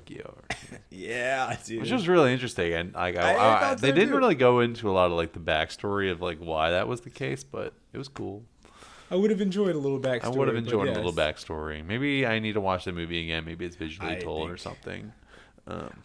yeah, 0.90 1.56
dude. 1.64 1.80
which 1.82 1.90
was 1.90 2.08
really 2.08 2.32
interesting. 2.32 2.72
And 2.72 2.94
like, 2.94 3.16
I, 3.16 3.34
I- 3.34 3.70
I 3.70 3.74
they 3.74 3.92
didn't 3.92 4.10
too. 4.10 4.16
really 4.18 4.34
go 4.34 4.60
into 4.60 4.90
a 4.90 4.92
lot 4.92 5.06
of 5.06 5.12
like 5.12 5.32
the 5.32 5.40
backstory 5.40 6.10
of 6.10 6.20
like 6.22 6.38
why 6.38 6.70
that 6.70 6.88
was 6.88 7.02
the 7.02 7.10
case, 7.10 7.44
but 7.44 7.74
it 7.92 7.98
was 7.98 8.08
cool. 8.08 8.44
I 9.10 9.14
would 9.16 9.30
have 9.30 9.40
enjoyed 9.40 9.74
a 9.74 9.78
little 9.78 9.98
backstory. 10.00 10.24
I 10.24 10.28
would 10.28 10.48
have 10.48 10.56
enjoyed 10.56 10.88
yes. 10.88 10.96
a 10.96 11.00
little 11.00 11.14
backstory. 11.14 11.82
Maybe 11.84 12.26
I 12.26 12.38
need 12.40 12.52
to 12.54 12.60
watch 12.60 12.84
the 12.84 12.92
movie 12.92 13.22
again. 13.24 13.46
Maybe 13.46 13.64
it's 13.64 13.76
visually 13.76 14.12
I 14.12 14.20
told 14.20 14.50
or 14.50 14.58
something. 14.58 15.12
Um, 15.66 16.02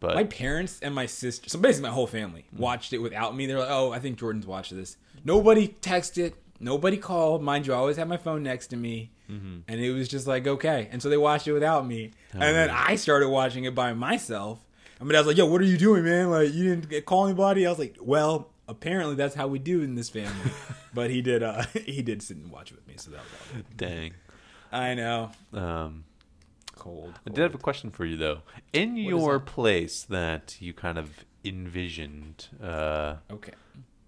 but 0.00 0.14
My 0.14 0.24
parents 0.24 0.78
and 0.82 0.94
my 0.94 1.06
sister, 1.06 1.48
so 1.48 1.58
basically 1.58 1.88
my 1.88 1.94
whole 1.94 2.06
family, 2.06 2.44
Mm. 2.54 2.58
watched 2.60 2.92
it 2.92 2.98
without 2.98 3.34
me. 3.36 3.46
They're 3.46 3.58
like, 3.58 3.70
"Oh, 3.70 3.92
I 3.92 3.98
think 3.98 4.18
Jordan's 4.18 4.46
watched 4.46 4.74
this." 4.74 4.96
Nobody 5.24 5.68
texted, 5.80 6.34
nobody 6.60 6.96
called. 6.96 7.42
Mind 7.42 7.66
you, 7.66 7.72
I 7.72 7.76
always 7.76 7.96
had 7.96 8.08
my 8.08 8.16
phone 8.16 8.42
next 8.42 8.66
to 8.68 8.76
me, 8.76 9.10
Mm-hmm. 9.30 9.56
and 9.68 9.80
it 9.80 9.92
was 9.92 10.08
just 10.08 10.26
like 10.26 10.46
okay. 10.46 10.88
And 10.92 11.02
so 11.02 11.08
they 11.08 11.16
watched 11.16 11.48
it 11.48 11.52
without 11.52 11.86
me, 11.86 12.12
and 12.32 12.42
then 12.42 12.70
I 12.70 12.96
started 12.96 13.28
watching 13.28 13.64
it 13.64 13.74
by 13.74 13.92
myself. 13.92 14.60
I 15.00 15.04
mean, 15.04 15.14
I 15.16 15.18
was 15.20 15.26
like, 15.26 15.36
"Yo, 15.36 15.46
what 15.46 15.60
are 15.60 15.64
you 15.64 15.76
doing, 15.78 16.04
man? 16.04 16.30
Like, 16.30 16.52
you 16.54 16.76
didn't 16.76 17.04
call 17.06 17.26
anybody?" 17.26 17.66
I 17.66 17.70
was 17.70 17.78
like, 17.78 17.96
"Well, 18.00 18.50
apparently 18.68 19.14
that's 19.16 19.34
how 19.34 19.46
we 19.46 19.58
do 19.58 19.82
in 19.82 19.94
this 19.94 20.08
family." 20.10 20.52
but 20.94 21.10
he 21.10 21.20
did, 21.22 21.42
uh 21.42 21.64
he 21.84 22.02
did 22.02 22.22
sit 22.22 22.36
and 22.36 22.50
watch 22.50 22.70
with 22.72 22.86
me, 22.86 22.94
so 22.96 23.10
that 23.10 23.20
was 23.54 23.64
dang. 23.76 24.12
I 24.72 24.94
know, 24.94 25.30
Um, 25.52 26.04
cold. 26.76 27.18
I 27.26 27.30
did 27.30 27.42
have 27.42 27.54
a 27.54 27.58
question 27.58 27.90
for 27.90 28.04
you 28.04 28.16
though. 28.16 28.40
In 28.72 28.96
is 28.96 29.06
your 29.06 29.40
place 29.40 30.02
that 30.04 30.56
you 30.60 30.72
kind 30.72 30.98
of 30.98 31.24
envisioned 31.44 32.46
uh, 32.62 33.16
Okay. 33.30 33.52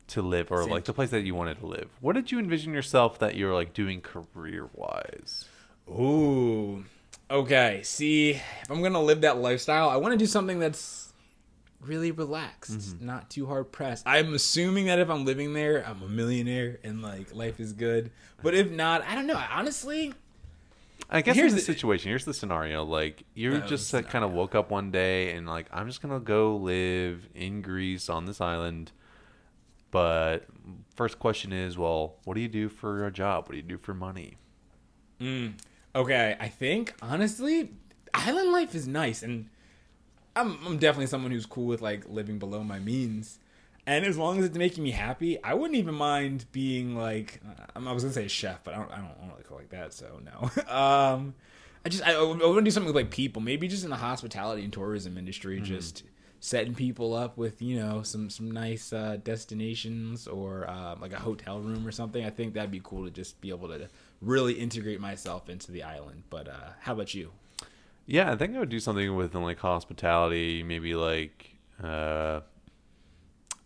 to 0.08 0.22
live, 0.22 0.50
or 0.52 0.62
Same. 0.62 0.70
like 0.70 0.84
the 0.84 0.92
place 0.92 1.10
that 1.10 1.22
you 1.22 1.34
wanted 1.34 1.58
to 1.60 1.66
live, 1.66 1.90
what 2.00 2.14
did 2.14 2.30
you 2.32 2.38
envision 2.38 2.72
yourself 2.72 3.18
that 3.18 3.34
you're 3.36 3.54
like 3.54 3.74
doing 3.74 4.00
career 4.00 4.68
wise? 4.74 5.44
Ooh. 5.88 6.84
Okay. 7.30 7.80
See, 7.82 8.30
if 8.30 8.70
I'm 8.70 8.82
gonna 8.82 9.02
live 9.02 9.22
that 9.22 9.38
lifestyle, 9.38 9.88
I 9.88 9.96
want 9.96 10.12
to 10.12 10.18
do 10.18 10.26
something 10.26 10.58
that's 10.58 11.12
really 11.80 12.10
relaxed, 12.10 13.00
not 13.00 13.30
too 13.30 13.46
hard 13.46 13.70
pressed. 13.70 14.06
I'm 14.06 14.34
assuming 14.34 14.86
that 14.86 14.98
if 14.98 15.08
I'm 15.08 15.24
living 15.24 15.52
there, 15.52 15.84
I'm 15.86 16.02
a 16.02 16.08
millionaire 16.08 16.78
and 16.82 17.02
like 17.02 17.34
life 17.34 17.60
is 17.60 17.72
good. 17.72 18.10
But 18.42 18.54
if 18.54 18.70
not, 18.70 19.02
I 19.04 19.14
don't 19.14 19.26
know. 19.26 19.40
Honestly, 19.52 20.12
I 21.10 21.22
guess 21.22 21.36
Here's 21.36 21.54
the 21.54 21.60
situation. 21.60 22.10
Here's 22.10 22.24
the 22.24 22.34
scenario. 22.34 22.84
Like 22.84 23.24
you 23.34 23.60
just 23.62 23.94
uh, 23.94 24.02
kind 24.02 24.24
of 24.24 24.32
woke 24.32 24.54
up 24.54 24.70
one 24.70 24.90
day 24.90 25.32
and 25.32 25.46
like 25.46 25.66
I'm 25.72 25.86
just 25.86 26.02
gonna 26.02 26.20
go 26.20 26.56
live 26.56 27.28
in 27.34 27.62
Greece 27.62 28.08
on 28.08 28.26
this 28.26 28.40
island. 28.40 28.92
But 29.90 30.46
first 30.94 31.18
question 31.18 31.52
is, 31.52 31.78
well, 31.78 32.16
what 32.24 32.34
do 32.34 32.40
you 32.40 32.48
do 32.48 32.68
for 32.68 33.06
a 33.06 33.10
job? 33.10 33.44
What 33.44 33.52
do 33.52 33.56
you 33.56 33.62
do 33.62 33.78
for 33.78 33.94
money? 33.94 34.36
Mm, 35.20 35.54
okay. 35.94 36.36
I 36.38 36.48
think 36.48 36.94
honestly, 37.00 37.70
island 38.12 38.52
life 38.52 38.74
is 38.74 38.86
nice, 38.86 39.22
and 39.22 39.48
I'm 40.36 40.58
I'm 40.66 40.78
definitely 40.78 41.06
someone 41.06 41.32
who's 41.32 41.46
cool 41.46 41.66
with 41.66 41.80
like 41.80 42.08
living 42.08 42.38
below 42.38 42.62
my 42.62 42.78
means. 42.78 43.38
And 43.88 44.04
as 44.04 44.18
long 44.18 44.38
as 44.38 44.44
it's 44.44 44.58
making 44.58 44.84
me 44.84 44.90
happy, 44.90 45.42
I 45.42 45.54
wouldn't 45.54 45.78
even 45.78 45.94
mind 45.94 46.44
being 46.52 46.94
like 46.94 47.40
I 47.74 47.90
was 47.90 48.02
gonna 48.02 48.12
say 48.12 48.26
a 48.26 48.28
chef, 48.28 48.62
but 48.62 48.74
I 48.74 48.76
don't 48.76 48.92
I 48.92 48.96
don't, 48.96 49.06
I 49.06 49.20
don't 49.22 49.30
really 49.30 49.44
call 49.44 49.56
like 49.56 49.70
that, 49.70 49.94
so 49.94 50.20
no. 50.22 50.42
um, 50.70 51.34
I 51.86 51.88
just 51.88 52.06
I, 52.06 52.12
I 52.12 52.22
want 52.22 52.40
to 52.40 52.60
do 52.60 52.70
something 52.70 52.92
with 52.92 53.02
like 53.02 53.10
people, 53.10 53.40
maybe 53.40 53.66
just 53.66 53.84
in 53.84 53.90
the 53.90 53.96
hospitality 53.96 54.62
and 54.62 54.70
tourism 54.70 55.16
industry, 55.16 55.58
just 55.62 56.02
setting 56.38 56.74
people 56.74 57.14
up 57.14 57.38
with 57.38 57.62
you 57.62 57.80
know 57.80 58.02
some 58.02 58.28
some 58.28 58.50
nice 58.50 58.92
uh, 58.92 59.16
destinations 59.24 60.28
or 60.28 60.68
uh, 60.68 60.94
like 61.00 61.14
a 61.14 61.18
hotel 61.18 61.58
room 61.58 61.86
or 61.86 61.90
something. 61.90 62.22
I 62.22 62.28
think 62.28 62.52
that'd 62.52 62.70
be 62.70 62.82
cool 62.84 63.06
to 63.06 63.10
just 63.10 63.40
be 63.40 63.48
able 63.48 63.68
to 63.68 63.88
really 64.20 64.52
integrate 64.52 65.00
myself 65.00 65.48
into 65.48 65.72
the 65.72 65.82
island. 65.82 66.24
But 66.28 66.46
uh, 66.46 66.72
how 66.80 66.92
about 66.92 67.14
you? 67.14 67.32
Yeah, 68.04 68.30
I 68.30 68.36
think 68.36 68.54
I 68.54 68.58
would 68.58 68.68
do 68.68 68.80
something 68.80 69.16
within 69.16 69.42
like 69.42 69.60
hospitality, 69.60 70.62
maybe 70.62 70.94
like 70.94 71.56
uh, 71.82 72.40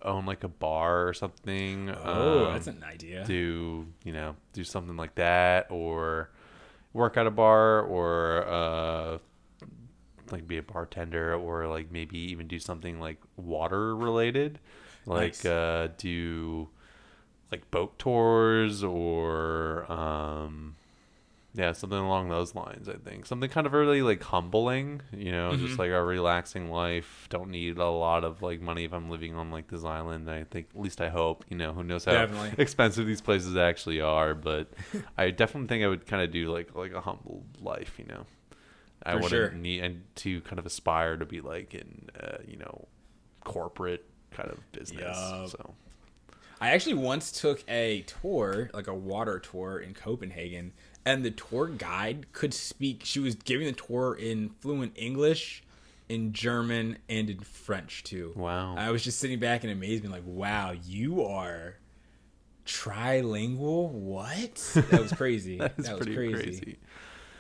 own 0.04 0.26
like 0.26 0.44
a 0.44 0.48
bar 0.48 1.06
or 1.08 1.14
something. 1.14 1.90
Oh, 1.90 2.46
um, 2.46 2.52
that's 2.52 2.66
an 2.66 2.84
idea. 2.84 3.24
do 3.26 3.86
you 4.04 4.12
know 4.12 4.36
do 4.52 4.64
something 4.64 4.96
like 4.96 5.14
that 5.16 5.66
or 5.70 6.30
work 6.92 7.16
at 7.16 7.26
a 7.26 7.30
bar 7.30 7.80
or 7.80 8.46
uh 8.46 9.18
like 10.30 10.46
be 10.46 10.56
a 10.58 10.62
bartender 10.62 11.34
or 11.34 11.66
like 11.66 11.90
maybe 11.90 12.18
even 12.18 12.46
do 12.48 12.58
something 12.58 12.98
like 13.00 13.18
water 13.36 13.94
related 13.96 14.58
like 15.06 15.22
Nice. 15.44 15.44
uh 15.44 15.88
do 15.98 16.68
like 17.50 17.70
boat 17.70 17.98
tours 17.98 18.82
or 18.84 19.90
um 19.92 20.76
yeah 21.54 21.72
something 21.72 21.98
along 21.98 22.28
those 22.30 22.54
lines 22.54 22.88
i 22.88 22.94
think 22.94 23.26
something 23.26 23.50
kind 23.50 23.66
of 23.66 23.72
really 23.74 24.00
like 24.00 24.22
humbling 24.22 25.02
you 25.12 25.30
know 25.30 25.50
Mm-hmm. 25.52 25.66
just 25.66 25.78
like 25.78 25.90
a 25.90 26.02
relaxing 26.02 26.70
life 26.70 27.26
don't 27.28 27.50
need 27.50 27.76
a 27.76 27.90
lot 27.90 28.24
of 28.24 28.40
like 28.42 28.60
money 28.60 28.84
if 28.84 28.92
i'm 28.94 29.10
living 29.10 29.34
on 29.34 29.50
like 29.50 29.68
this 29.68 29.84
island 29.84 30.30
i 30.30 30.44
think 30.44 30.68
at 30.74 30.80
least 30.80 31.00
i 31.02 31.08
hope 31.10 31.44
you 31.50 31.56
know 31.56 31.72
who 31.72 31.82
knows 31.84 32.04
how 32.06 32.12
Definitely. 32.12 32.52
expensive 32.58 33.06
these 33.06 33.20
places 33.20 33.56
actually 33.56 34.00
are 34.00 34.34
but 34.34 34.68
i 35.18 35.30
definitely 35.30 35.68
think 35.68 35.84
i 35.84 35.88
would 35.88 36.06
kind 36.06 36.22
of 36.22 36.30
do 36.30 36.50
like 36.50 36.74
like 36.74 36.92
a 36.94 37.00
humble 37.02 37.44
life 37.60 37.98
you 37.98 38.06
know 38.06 38.24
i 39.04 39.12
For 39.12 39.16
wouldn't 39.20 39.30
sure. 39.30 39.50
need 39.52 39.82
and 39.84 40.02
to 40.16 40.40
kind 40.42 40.58
of 40.58 40.64
aspire 40.64 41.16
to 41.18 41.26
be 41.26 41.40
like 41.42 41.74
in 41.74 42.08
uh, 42.18 42.38
you 42.46 42.56
know 42.56 42.88
corporate 43.44 44.04
kind 44.30 44.50
of 44.50 44.58
business 44.72 45.34
Yup. 45.40 45.48
so 45.50 45.74
I 46.60 46.70
actually 46.70 46.94
once 46.94 47.32
took 47.32 47.64
a 47.68 48.02
tour, 48.02 48.70
like 48.72 48.86
a 48.86 48.94
water 48.94 49.40
tour 49.40 49.80
in 49.80 49.94
Copenhagen, 49.94 50.72
and 51.04 51.24
the 51.24 51.30
tour 51.30 51.66
guide 51.68 52.26
could 52.32 52.54
speak. 52.54 53.02
She 53.04 53.20
was 53.20 53.34
giving 53.34 53.66
the 53.66 53.72
tour 53.72 54.14
in 54.14 54.50
fluent 54.60 54.92
English, 54.96 55.62
in 56.08 56.32
German, 56.32 56.98
and 57.08 57.28
in 57.30 57.40
French 57.40 58.02
too. 58.04 58.32
Wow. 58.36 58.76
I 58.76 58.90
was 58.90 59.02
just 59.02 59.18
sitting 59.18 59.38
back 59.38 59.64
in 59.64 59.70
amazement, 59.70 60.12
like, 60.12 60.24
wow, 60.26 60.72
you 60.84 61.24
are 61.24 61.76
Trilingual? 62.66 63.90
What? 63.90 64.54
That 64.90 65.00
was 65.00 65.12
crazy. 65.12 65.58
That 65.76 65.76
was 65.98 66.06
pretty 66.06 66.14
crazy. 66.32 66.60
crazy. 66.60 66.78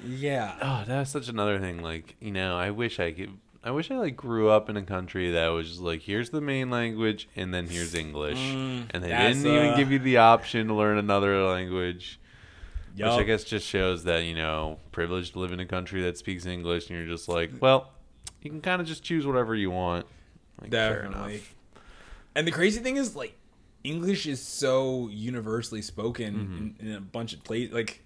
Yeah. 0.04 0.56
Oh, 0.60 0.82
that's 0.86 1.10
such 1.10 1.28
another 1.28 1.60
thing. 1.60 1.80
Like, 1.82 2.16
you 2.20 2.32
know, 2.32 2.56
I 2.56 2.70
wish 2.70 2.98
I 2.98 3.12
could. 3.12 3.38
I 3.64 3.70
wish 3.70 3.92
I 3.92 3.94
like 3.96 4.16
grew 4.16 4.48
up 4.50 4.68
in 4.68 4.76
a 4.76 4.82
country 4.82 5.30
that 5.30 5.46
was 5.48 5.68
just 5.68 5.80
like, 5.80 6.02
here's 6.02 6.30
the 6.30 6.40
main 6.40 6.68
language, 6.70 7.28
and 7.36 7.54
then 7.54 7.68
here's 7.68 7.94
English, 7.94 8.38
Mm, 8.40 8.86
and 8.90 9.04
they 9.04 9.08
didn't 9.08 9.46
even 9.46 9.76
give 9.76 9.92
you 9.92 10.00
the 10.00 10.16
option 10.16 10.66
to 10.66 10.74
learn 10.74 10.98
another 10.98 11.44
language, 11.44 12.18
which 12.96 13.06
I 13.06 13.22
guess 13.22 13.44
just 13.44 13.66
shows 13.66 14.04
that 14.04 14.24
you 14.24 14.34
know, 14.34 14.78
privileged 14.92 15.32
to 15.34 15.38
live 15.40 15.52
in 15.52 15.60
a 15.60 15.66
country 15.66 16.02
that 16.02 16.18
speaks 16.18 16.46
English, 16.46 16.88
and 16.90 16.98
you're 16.98 17.08
just 17.08 17.28
like, 17.28 17.50
well, 17.60 17.90
you 18.42 18.50
can 18.50 18.60
kind 18.60 18.80
of 18.80 18.86
just 18.86 19.02
choose 19.02 19.26
whatever 19.26 19.54
you 19.54 19.70
want. 19.70 20.06
Like, 20.60 20.70
Definitely. 20.70 21.42
And 22.34 22.46
the 22.46 22.50
crazy 22.52 22.80
thing 22.80 22.96
is, 22.96 23.14
like, 23.16 23.36
English 23.84 24.26
is 24.26 24.40
so 24.40 25.08
universally 25.10 25.82
spoken 25.82 26.34
Mm-hmm. 26.34 26.86
in, 26.86 26.90
in 26.90 26.96
a 26.96 27.00
bunch 27.00 27.32
of 27.34 27.42
places. 27.44 27.74
Like, 27.74 28.00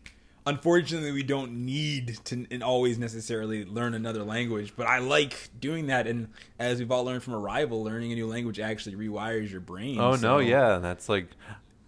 unfortunately, 0.47 1.13
we 1.13 1.23
don't 1.23 1.65
need 1.65 2.19
to 2.25 2.47
and 2.51 2.63
always 2.63 2.99
necessarily 2.99 3.65
learn 3.65 3.95
another 3.95 4.23
language. 4.25 4.73
But 4.77 4.87
I 4.87 4.99
like 4.99 5.51
doing 5.61 5.87
that. 5.89 6.07
And 6.07 6.29
as 6.59 6.79
we've 6.79 6.91
all 6.91 7.05
learned 7.05 7.23
from 7.23 7.35
Arrival, 7.35 7.83
learning 7.85 8.13
a 8.13 8.15
new 8.15 8.27
language 8.27 8.59
actually 8.61 8.95
rewires 8.97 9.51
your 9.51 9.61
brain. 9.61 9.99
Oh 10.01 10.17
so- 10.17 10.23
no, 10.23 10.39
yeah, 10.39 10.79
that's 10.79 11.09
like 11.09 11.29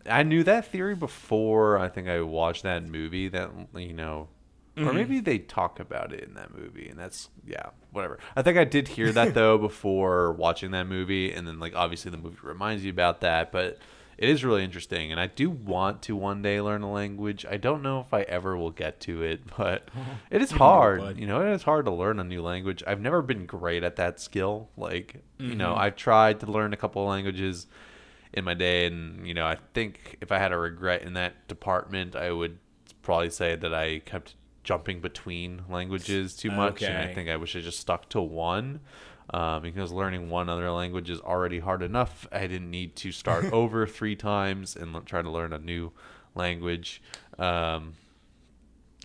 I 0.09 0.23
knew 0.23 0.43
that 0.45 0.67
theory 0.67 0.95
before. 0.95 1.79
I 1.79 1.89
think 1.89 2.09
I 2.09 2.21
watched 2.21 2.63
that 2.65 2.85
movie. 2.85 3.29
That 3.29 3.51
you 3.75 3.93
know, 3.93 4.29
or 4.77 4.93
maybe 4.93 5.21
they 5.21 5.39
talk 5.39 5.81
about 5.81 6.13
it 6.13 6.25
in 6.25 6.35
that 6.35 6.57
movie, 6.57 6.89
and 6.89 6.99
that's 6.99 7.29
yeah, 7.47 7.71
whatever. 7.93 8.19
I 8.37 8.43
think 8.43 8.59
I 8.59 8.65
did 8.65 8.89
hear 8.89 9.13
that 9.13 9.35
though 9.35 9.59
before 9.69 10.33
watching 10.33 10.71
that 10.73 10.87
movie, 10.87 11.33
and 11.33 11.47
then 11.47 11.59
like 11.59 11.75
obviously 11.75 12.11
the 12.11 12.19
movie 12.19 12.39
reminds 12.43 12.85
you 12.85 12.91
about 12.91 13.21
that, 13.21 13.53
but. 13.53 13.79
It 14.21 14.29
is 14.29 14.45
really 14.45 14.65
interesting, 14.65 15.13
and 15.13 15.21
I 15.21 15.29
do 15.29 15.49
want 15.49 16.03
to 16.03 16.17
one 16.17 16.43
day 16.43 16.61
learn 16.61 16.83
a 16.83 16.91
language. 16.91 17.47
I 17.49 17.57
don't 17.57 17.85
know 17.85 18.01
if 18.01 18.13
I 18.13 18.23
ever 18.23 18.57
will 18.57 18.73
get 18.73 18.99
to 19.03 19.23
it, 19.23 19.43
but 19.57 19.89
it 20.33 20.43
is 20.43 20.49
can 20.49 20.59
do 20.59 20.65
it, 20.65 20.67
hard. 20.67 21.19
You 21.21 21.29
know, 21.29 21.41
it 21.41 21.55
is 21.55 21.63
hard 21.63 21.85
to 21.85 21.93
learn 21.93 22.19
a 22.19 22.25
new 22.25 22.43
language. 22.43 22.83
I've 22.85 23.01
never 23.01 23.23
been 23.23 23.47
great 23.47 23.85
at 23.85 23.95
that 23.95 24.19
skill. 24.19 24.71
Like, 24.77 25.23
you 25.39 25.55
know, 25.55 25.71
Mm-hmm. 25.71 25.79
I've 25.83 25.95
tried 25.95 26.41
to 26.41 26.47
learn 26.51 26.73
a 26.73 26.77
couple 26.77 27.01
of 27.03 27.09
languages 27.09 27.69
in 28.33 28.45
my 28.45 28.55
day 28.55 28.87
and 28.87 29.27
you 29.27 29.33
know 29.35 29.47
i 29.47 29.57
think 29.75 30.17
if 30.21 30.31
i 30.33 30.39
had 30.39 30.53
a 30.53 30.59
regret 30.59 31.03
in 31.03 31.15
that 31.15 31.49
department 31.49 32.15
i 32.15 32.31
would 32.31 32.59
probably 33.03 33.31
say 33.31 33.57
that 33.57 33.73
i 33.75 33.99
kept 34.01 34.35
jumping 34.65 35.01
between 35.01 35.63
languages 35.71 36.37
too 36.37 36.51
much 36.51 36.83
and 36.83 36.99
i 36.99 37.15
think 37.15 37.29
i 37.29 37.37
wish 37.37 37.57
i 37.57 37.61
just 37.61 37.81
stuck 37.81 38.09
to 38.09 38.21
one 38.21 38.81
um, 39.31 39.61
because 39.63 39.93
learning 39.93 40.31
one 40.31 40.49
other 40.49 40.71
language 40.71 41.09
is 41.11 41.21
already 41.21 41.59
hard 41.61 41.83
enough 41.83 42.27
i 42.33 42.41
didn't 42.47 42.71
need 42.71 42.95
to 42.97 43.11
start 43.13 43.45
over 43.53 43.87
three 43.87 44.15
times 44.17 44.77
and 44.77 44.95
try 45.07 45.23
to 45.23 45.31
learn 45.31 45.53
a 45.53 45.59
new 45.59 45.91
language 46.35 47.01
um, 47.39 47.95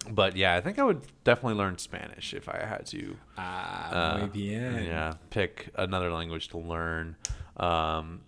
but 0.09 0.35
yeah 0.35 0.55
i 0.55 0.59
think 0.61 0.77
i 0.79 0.83
would 0.83 1.01
definitely 1.23 1.57
learn 1.57 1.77
spanish 1.77 2.33
if 2.33 2.49
i 2.49 2.57
had 2.65 2.85
to 2.85 3.15
Ah, 3.37 3.89
uh, 4.13 4.17
muy 4.19 4.27
bien. 4.27 4.83
yeah, 4.85 5.13
pick 5.29 5.69
another 5.75 6.11
language 6.11 6.49
to 6.49 6.57
learn. 6.59 7.15
Um, 7.57 8.21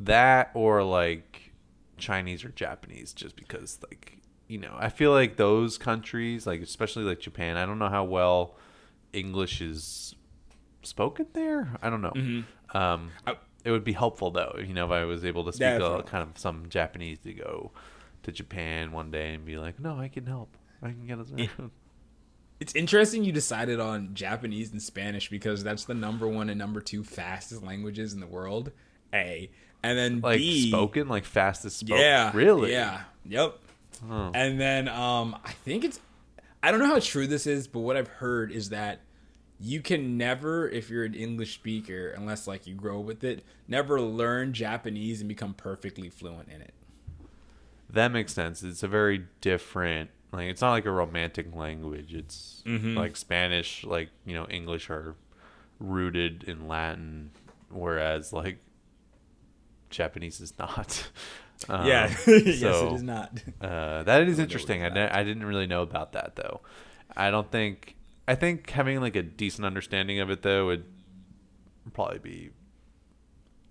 that 0.00 0.50
or 0.54 0.82
like 0.82 1.52
Chinese 1.98 2.44
or 2.44 2.48
Japanese, 2.50 3.12
just 3.12 3.36
because 3.36 3.78
like 3.88 4.18
you 4.48 4.58
know, 4.58 4.74
I 4.78 4.88
feel 4.88 5.12
like 5.12 5.36
those 5.36 5.78
countries, 5.78 6.46
like 6.46 6.60
especially 6.60 7.04
like 7.04 7.20
Japan, 7.20 7.56
I 7.56 7.66
don't 7.66 7.78
know 7.78 7.88
how 7.88 8.02
well 8.04 8.56
English 9.12 9.60
is 9.60 10.16
spoken 10.82 11.26
there. 11.34 11.76
I 11.80 11.88
don't 11.90 12.02
know. 12.02 12.10
Mm-hmm. 12.10 12.76
Um, 12.76 13.10
I- 13.26 13.36
it 13.62 13.70
would 13.70 13.84
be 13.84 13.92
helpful 13.92 14.30
though, 14.30 14.56
you 14.58 14.72
know, 14.72 14.86
if 14.86 14.90
I 14.90 15.04
was 15.04 15.22
able 15.24 15.44
to 15.44 15.52
speak 15.52 15.66
a, 15.66 16.02
kind 16.02 16.28
of 16.28 16.38
some 16.38 16.70
Japanese 16.70 17.18
to 17.20 17.34
go 17.34 17.72
to 18.22 18.32
Japan 18.32 18.90
one 18.90 19.10
day 19.10 19.34
and 19.34 19.44
be 19.44 19.58
like, 19.58 19.78
no, 19.78 19.98
I 19.98 20.08
can 20.08 20.24
help. 20.26 20.56
I 20.82 20.88
can 20.88 21.06
get 21.06 21.18
us. 21.18 21.30
It's 22.58 22.74
interesting 22.74 23.24
you 23.24 23.32
decided 23.32 23.80
on 23.80 24.14
Japanese 24.14 24.72
and 24.72 24.82
Spanish 24.82 25.30
because 25.30 25.62
that's 25.62 25.84
the 25.84 25.94
number 25.94 26.26
one 26.28 26.48
and 26.50 26.58
number 26.58 26.80
two 26.80 27.04
fastest 27.04 27.62
languages 27.62 28.12
in 28.12 28.20
the 28.20 28.26
world. 28.26 28.72
A. 29.14 29.50
And 29.82 29.96
then 29.98 30.20
like 30.20 30.38
B. 30.38 30.68
spoken, 30.68 31.08
like 31.08 31.24
fastest 31.24 31.78
spoken. 31.78 32.02
Yeah. 32.02 32.30
really. 32.34 32.72
Yeah. 32.72 33.02
Yep. 33.26 33.58
Oh. 34.10 34.30
And 34.34 34.60
then 34.60 34.88
um 34.88 35.36
I 35.44 35.52
think 35.52 35.84
it's 35.84 36.00
I 36.62 36.70
don't 36.70 36.80
know 36.80 36.86
how 36.86 37.00
true 37.00 37.26
this 37.26 37.46
is, 37.46 37.66
but 37.68 37.80
what 37.80 37.96
I've 37.96 38.08
heard 38.08 38.52
is 38.52 38.68
that 38.70 39.00
you 39.62 39.80
can 39.82 40.16
never, 40.16 40.68
if 40.68 40.88
you're 40.88 41.04
an 41.04 41.14
English 41.14 41.54
speaker, 41.54 42.10
unless 42.10 42.46
like 42.46 42.66
you 42.66 42.74
grow 42.74 42.98
with 43.00 43.22
it, 43.24 43.44
never 43.68 44.00
learn 44.00 44.52
Japanese 44.54 45.20
and 45.20 45.28
become 45.28 45.52
perfectly 45.54 46.08
fluent 46.08 46.48
in 46.48 46.60
it. 46.62 46.72
That 47.90 48.12
makes 48.12 48.32
sense. 48.32 48.62
It's 48.62 48.82
a 48.82 48.88
very 48.88 49.26
different 49.40 50.10
like 50.32 50.48
it's 50.48 50.60
not 50.60 50.70
like 50.72 50.84
a 50.86 50.90
romantic 50.92 51.54
language. 51.54 52.14
It's 52.14 52.62
Mhm. 52.66 52.96
like 52.96 53.16
Spanish, 53.16 53.82
like, 53.84 54.10
you 54.24 54.34
know, 54.34 54.46
English 54.48 54.88
are 54.90 55.16
rooted 55.80 56.44
in 56.44 56.68
Latin, 56.68 57.30
whereas 57.70 58.32
like 58.32 58.58
Japanese 59.90 60.40
is 60.40 60.54
not. 60.58 61.08
Um, 61.68 61.86
yeah. 61.86 62.08
yes, 62.26 62.58
so, 62.60 62.86
it 62.88 62.92
is 62.94 63.02
not. 63.02 63.32
Uh, 63.60 64.02
that 64.04 64.26
is 64.26 64.38
interesting. 64.46 64.82
I, 64.82 64.88
ne- 64.88 65.10
I 65.10 65.22
didn't 65.22 65.44
really 65.44 65.66
know 65.66 65.82
about 65.82 66.12
that 66.12 66.34
though. 66.34 66.62
I 67.14 67.30
don't 67.30 67.50
think. 67.52 67.96
I 68.26 68.34
think 68.34 68.70
having 68.70 68.98
like 69.02 69.14
a 69.14 69.22
decent 69.22 69.66
understanding 69.66 70.20
of 70.20 70.30
it 70.30 70.40
though 70.40 70.64
would 70.68 70.84
probably 71.92 72.18
be 72.18 72.50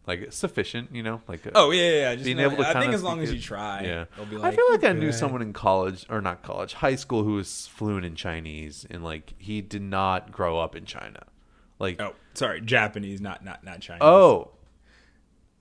like 0.06 0.32
sufficient. 0.32 0.94
You 0.94 1.02
know, 1.02 1.22
like 1.28 1.48
a, 1.48 1.52
Oh 1.56 1.72
yeah, 1.72 1.82
yeah. 1.82 1.92
yeah. 1.96 2.14
Just 2.14 2.26
being 2.26 2.38
know- 2.38 2.52
able 2.52 2.58
to 2.64 2.70
I 2.70 2.80
think 2.80 2.94
as 2.94 3.02
long 3.02 3.22
as 3.22 3.34
you 3.34 3.40
try, 3.40 3.82
Yeah. 3.84 4.06
they'll 4.30 4.46
I 4.46 4.52
feel 4.52 4.70
like 4.70 4.84
I 4.84 4.94
knew 4.94 5.08
good." 5.08 5.16
someone 5.16 5.42
in 5.42 5.52
college 5.54 6.06
or 6.12 6.22
not 6.22 6.44
college, 6.44 6.74
high 6.74 6.96
school 6.96 7.24
who 7.24 7.34
was 7.34 7.66
fluent 7.68 8.06
in 8.06 8.14
Chinese 8.14 8.86
and 8.90 9.04
like 9.04 9.34
he 9.40 9.62
did 9.62 9.82
not 9.82 10.32
grow 10.32 10.60
up 10.60 10.76
in 10.76 10.86
China. 10.86 11.24
Like 11.80 12.00
Oh, 12.00 12.14
sorry, 12.36 12.62
Japanese, 12.62 13.20
not 13.20 13.44
not 13.44 13.64
not 13.64 13.80
Chinese. 13.82 14.02
oh, 14.04 14.52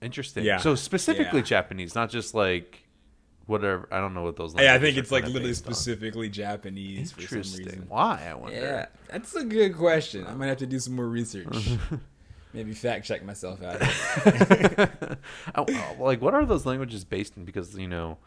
interesting. 0.01 0.43
Yeah. 0.45 0.57
So 0.57 0.75
specifically 0.75 1.39
Yeah. 1.39 1.45
Japanese, 1.45 1.95
not 1.95 2.09
just 2.09 2.33
like 2.33 2.83
whatever. 3.45 3.87
I 3.91 3.99
don't 3.99 4.13
know 4.13 4.23
what 4.23 4.35
those. 4.35 4.53
Yeah, 4.57 4.73
I 4.75 4.79
think 4.79 4.97
it's 4.97 5.11
like 5.11 5.25
literally 5.25 5.47
based 5.49 5.67
on. 5.67 5.73
specifically 5.73 6.29
Japanese 6.29 7.11
for 7.11 7.21
some 7.21 7.37
Interesting. 7.37 7.65
reason. 7.65 7.85
Why? 7.87 8.27
I 8.29 8.33
wonder. 8.35 8.55
Yeah, 8.59 8.85
that's 9.09 9.35
a 9.35 9.43
good 9.43 9.75
question. 9.75 10.25
I 10.27 10.33
might 10.35 10.47
have 10.47 10.57
to 10.57 10.67
do 10.67 10.79
some 10.79 10.95
more 10.95 11.07
research. 11.07 11.69
Maybe 12.53 12.73
fact 12.73 13.05
check 13.05 13.23
myself 13.23 13.61
out. 13.61 13.79
Oh, 15.55 15.65
oh, 15.69 15.95
like 16.03 16.21
what 16.21 16.33
are 16.33 16.45
those 16.45 16.65
languages 16.65 17.03
based 17.05 17.37
in 17.37 17.45
because 17.45 17.75
you 17.75 17.87
know 17.87 18.17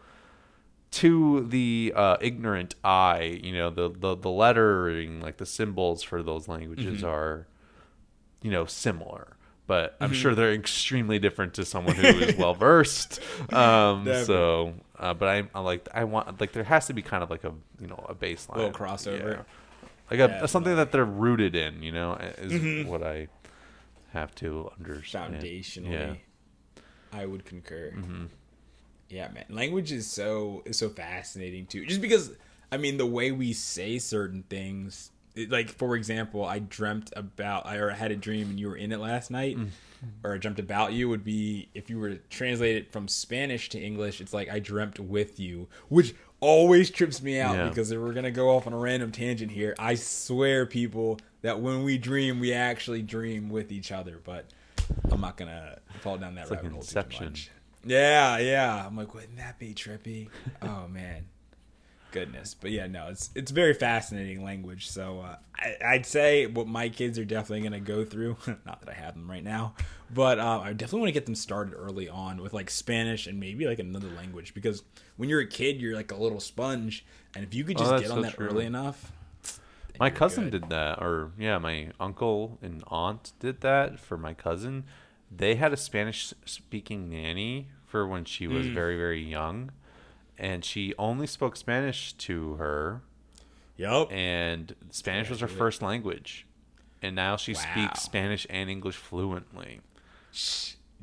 to 0.93 1.47
the 1.49 1.93
uh, 1.97 2.17
ignorant 2.21 2.75
eye 2.85 3.41
you 3.43 3.53
know 3.53 3.71
the, 3.71 3.89
the 3.91 4.15
the 4.17 4.31
lettering 4.31 5.21
like 5.21 5.39
the 5.39 5.47
symbols 5.47 6.03
for 6.03 6.23
those 6.23 6.49
languages 6.49 6.99
Mm-hmm. 6.99 7.07
are 7.07 7.47
you 8.43 8.51
know 8.51 8.65
similar 8.67 9.37
but 9.67 9.97
i'm 10.01 10.13
sure 10.13 10.35
they're 10.35 10.53
extremely 10.53 11.19
different 11.19 11.55
to 11.55 11.65
someone 11.65 11.95
who 11.95 12.07
is 12.07 12.37
well 12.37 12.55
versed 12.55 13.21
um 13.53 14.05
so 14.25 14.75
uh, 14.99 15.15
but 15.15 15.29
I, 15.29 15.49
I 15.55 15.61
like 15.61 15.89
i 15.95 16.05
want 16.05 16.41
like 16.41 16.53
there 16.53 16.65
has 16.65 16.87
to 16.89 16.93
be 16.93 17.03
kind 17.03 17.23
of 17.23 17.31
like 17.31 17.45
a 17.45 17.53
you 17.81 17.87
know 17.87 18.05
a 18.09 18.15
baseline 18.15 18.57
Little 18.57 18.73
crossover. 18.73 19.45
Yeah. 20.11 20.19
like 20.19 20.43
a, 20.43 20.49
something 20.49 20.77
that 20.77 20.93
they're 20.93 21.05
rooted 21.05 21.55
in 21.55 21.83
you 21.83 21.93
know 21.93 22.15
is 22.39 22.53
Mhm. 22.53 22.87
what 22.87 23.03
i 23.03 23.29
have 24.13 24.35
to 24.37 24.71
understand 24.79 25.35
Foundationally, 25.37 25.91
yeah 25.93 26.15
I 27.15 27.27
would 27.27 27.45
concur. 27.45 27.93
Mhm. 27.95 28.29
Yeah, 29.11 29.29
man. 29.29 29.45
Language 29.51 29.93
is 29.93 30.11
so 30.11 30.63
is 30.65 30.79
so 30.79 30.89
fascinating 30.89 31.67
too. 31.67 31.85
Just 31.85 32.01
because 32.01 32.33
I 32.71 32.79
mean 32.79 32.97
the 32.97 33.05
way 33.07 33.31
we 33.33 33.53
say 33.53 33.99
certain 33.99 34.45
things, 34.45 35.11
it- 35.35 35.51
like 35.51 35.69
for 35.71 35.97
example, 35.97 36.45
I 36.45 36.59
dreamt 36.59 37.13
about 37.17 37.67
I 37.67 37.77
or 37.77 37.91
I 37.91 37.95
had 37.95 38.11
a 38.11 38.17
dream 38.17 38.51
and 38.51 38.61
you 38.61 38.69
were 38.69 38.77
in 38.77 38.93
it 38.93 38.99
last 39.01 39.31
night, 39.31 39.57
Mm. 39.57 39.69
or 40.25 40.35
I 40.35 40.39
dreamt 40.39 40.59
about 40.59 40.93
you 40.93 41.09
would 41.09 41.25
be 41.25 41.69
if 41.75 41.89
you 41.91 41.99
were 41.99 42.11
to 42.11 42.19
translate 42.31 42.77
it 42.77 42.93
from 42.93 43.09
Spanish 43.09 43.69
to 43.71 43.81
English, 43.81 44.21
it's 44.21 44.33
like 44.35 44.49
I 44.51 44.59
dreamt 44.59 44.99
with 44.99 45.39
you, 45.41 45.69
which 45.89 46.15
always 46.41 46.91
trips 46.91 47.23
me 47.23 47.39
out 47.41 47.55
Yeah. 47.57 47.69
because 47.69 47.91
if 47.93 47.99
we're 48.01 48.13
gonna 48.13 48.31
go 48.33 48.51
off 48.51 48.67
on 48.67 48.73
a 48.73 48.79
random 48.79 49.13
tangent 49.13 49.53
here, 49.53 49.75
I 49.79 49.95
swear 49.95 50.67
people 50.67 51.21
that 51.43 51.61
when 51.61 51.83
we 51.85 51.99
dream, 51.99 52.41
we 52.41 52.53
actually 52.53 53.03
dream 53.03 53.49
with 53.49 53.71
each 53.73 53.93
other, 53.93 54.19
but. 54.23 54.47
I'm 55.11 55.21
not 55.21 55.37
gonna 55.37 55.79
fall 56.01 56.19
down 56.19 56.35
that 56.35 56.43
It's 56.43 56.51
like 56.51 56.63
rabbit 56.63 56.73
hole 56.75 56.83
too 56.83 57.25
much. 57.25 57.51
Yeah, 57.85 58.39
yeah. 58.39 58.85
I'm 58.87 58.97
like, 58.97 59.15
wouldn't 59.15 59.37
that 59.37 59.59
be 59.59 59.75
trippy? 59.75 60.29
oh 60.63 60.87
man, 60.89 61.25
goodness. 62.13 62.55
But 62.55 62.71
yeah, 62.71 62.87
no, 62.87 63.09
it's 63.09 63.31
it's 63.35 63.51
very 63.51 63.75
fascinating 63.75 64.45
language. 64.45 64.89
So 64.89 65.21
uh, 65.21 65.37
I, 65.57 65.77
I'd 65.85 66.07
say 66.07 66.47
what 66.47 66.69
my 66.69 66.89
kids 66.89 67.19
are 67.19 67.25
definitely 67.25 67.63
gonna 67.63 67.81
go 67.81 68.05
through. 68.05 68.37
Not 68.65 68.81
that 68.81 68.89
I 68.89 68.95
have 68.95 69.15
them 69.15 69.29
right 69.29 69.43
now, 69.43 69.75
but 70.15 70.39
um, 70.39 70.61
I 70.61 70.73
definitely 70.73 71.01
want 71.01 71.09
to 71.09 71.13
get 71.15 71.27
them 71.27 71.35
started 71.35 71.75
early 71.75 72.09
on 72.09 72.41
with 72.41 72.53
like 72.53 72.71
Spanish 72.71 73.27
and 73.27 73.41
maybe 73.41 73.67
like 73.67 73.81
another 73.81 74.09
language 74.17 74.55
because 74.55 74.85
when 75.17 75.29
you're 75.29 75.41
a 75.41 75.47
kid, 75.47 75.81
you're 75.81 75.97
like 75.97 76.13
a 76.13 76.17
little 76.17 76.41
sponge, 76.41 77.05
and 77.35 77.45
if 77.45 77.55
you 77.55 77.65
could 77.65 77.77
Oh, 77.77 77.81
just 77.81 77.91
that's 77.91 78.03
get 78.05 78.11
on 78.13 78.19
so 78.19 78.23
that 78.23 78.35
true. 78.35 78.49
early 78.49 78.67
enough. 78.67 79.11
My 79.99 80.11
cousin 80.11 80.45
good. 80.45 80.53
did 80.53 80.71
that, 80.71 81.01
or 81.01 81.33
yeah, 81.39 81.59
my 81.59 81.89
uncle 82.01 82.59
and 82.63 82.83
aunt 82.89 83.33
did 83.41 83.61
that 83.61 83.99
for 84.01 84.17
my 84.17 84.35
cousin. 84.35 84.85
They 85.35 85.55
had 85.55 85.73
a 85.73 85.77
Spanish 85.77 86.35
speaking 86.45 87.09
nanny 87.09 87.69
for 87.87 88.07
when 88.07 88.25
she 88.25 88.49
was 88.49 88.67
Mm. 88.67 88.75
very 88.75 88.97
very 88.97 89.23
young, 89.23 89.71
and 90.43 90.63
she 90.65 90.93
only 90.99 91.27
spoke 91.27 91.57
Spanish 91.57 92.13
to 92.15 92.55
her, 92.57 93.01
Yep. 93.79 94.09
and 94.13 94.75
Spanish 94.91 95.31
was 95.31 95.41
her 95.41 95.49
first 95.49 95.81
language, 95.81 96.47
and 97.01 97.17
now 97.17 97.37
she 97.37 97.55
Wow. 97.55 97.61
speaks 97.61 98.03
Spanish 98.03 98.47
and 98.51 98.69
English 98.69 98.97
fluently. 98.97 99.81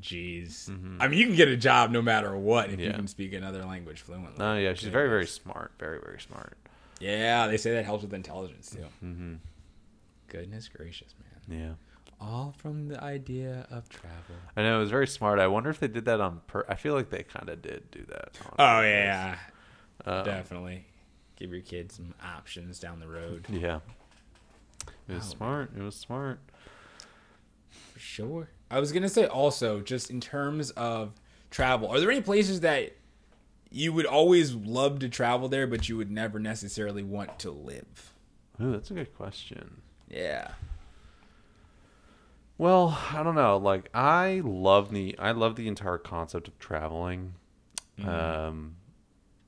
Jeez. 0.01 0.69
I 1.01 1.07
mean, 1.07 1.19
you 1.19 1.25
can 1.25 1.35
get 1.35 1.47
a 1.49 1.57
job 1.57 1.91
no 1.91 2.01
matter 2.01 2.35
what 2.37 2.69
if 2.69 2.79
you 2.79 2.87
Mm-hmm. 2.87 2.95
Can 2.97 3.07
speak 3.07 3.33
another 3.33 3.65
language 3.65 3.99
fluently. 4.01 4.43
Oh 4.43 4.55
yeah, 4.55 4.73
she's 4.73 4.89
very 4.89 5.09
very 5.09 5.27
smart, 5.27 5.71
very 5.79 5.99
very 5.99 6.19
smart. 6.19 6.57
Yeah, 7.01 7.47
they 7.47 7.57
say 7.57 7.71
that 7.73 7.85
helps 7.85 8.03
with 8.03 8.13
intelligence 8.13 8.69
too. 8.71 8.85
hmm 8.99 9.35
Goodness 10.27 10.67
gracious, 10.69 11.13
man. 11.49 11.59
Yeah. 11.59 11.73
All 12.21 12.53
from 12.57 12.87
the 12.89 13.01
idea 13.01 13.65
of 13.71 13.87
travel. 13.87 14.35
I 14.57 14.63
know 14.63 14.77
it 14.77 14.81
was 14.81 14.89
very 14.89 15.07
smart. 15.07 15.39
I 15.39 15.47
wonder 15.47 15.69
if 15.69 15.79
they 15.79 15.87
did 15.87 16.05
that 16.05 16.19
on 16.19 16.41
per. 16.47 16.65
I 16.67 16.75
feel 16.75 16.93
like 16.93 17.09
they 17.09 17.23
kind 17.23 17.47
of 17.49 17.61
did 17.61 17.89
do 17.91 18.03
that. 18.09 18.37
Oh 18.43 18.55
purpose. 18.55 18.85
yeah, 18.85 19.37
Um, 20.05 20.25
definitely. 20.25 20.85
Give 21.37 21.51
your 21.51 21.61
kids 21.61 21.95
some 21.95 22.13
options 22.21 22.79
down 22.79 22.99
the 22.99 23.07
road. 23.07 23.45
Yeah. 23.49 23.79
It 25.07 25.13
was 25.15 25.27
Oh, 25.27 25.35
smart. 25.37 25.71
It 25.77 25.81
was 25.81 25.95
smart. 25.95 26.39
For 27.93 27.99
sure. 27.99 28.49
I 28.69 28.79
was 28.79 28.91
gonna 28.91 29.07
say 29.09 29.25
also, 29.25 29.79
just 29.79 30.09
in 30.09 30.19
terms 30.19 30.71
of 30.71 31.13
travel, 31.49 31.87
are 31.89 31.99
there 32.01 32.11
any 32.11 32.21
places 32.21 32.59
that 32.61 32.91
you 33.71 33.93
would 33.93 34.05
always 34.05 34.53
love 34.53 34.99
to 34.99 35.07
travel 35.09 35.47
there, 35.47 35.67
but 35.67 35.87
you 35.87 35.95
would 35.95 36.11
never 36.11 36.37
necessarily 36.39 37.03
want 37.03 37.39
to 37.39 37.51
live? 37.51 38.13
Ooh, 38.61 38.71
that's 38.73 38.91
a 38.91 38.93
good 38.95 39.15
question. 39.15 39.81
Yeah. 40.09 40.49
Well, 42.59 42.99
I 43.13 43.23
don't 43.23 43.35
know. 43.35 43.57
Like 43.57 43.89
I 43.93 44.41
love 44.43 44.91
the 44.91 45.17
I 45.17 45.31
love 45.31 45.55
the 45.55 45.67
entire 45.69 45.97
concept 45.97 46.49
of 46.49 46.59
traveling. 46.59 47.33
Mm-hmm. 47.97 48.09
Um 48.09 48.75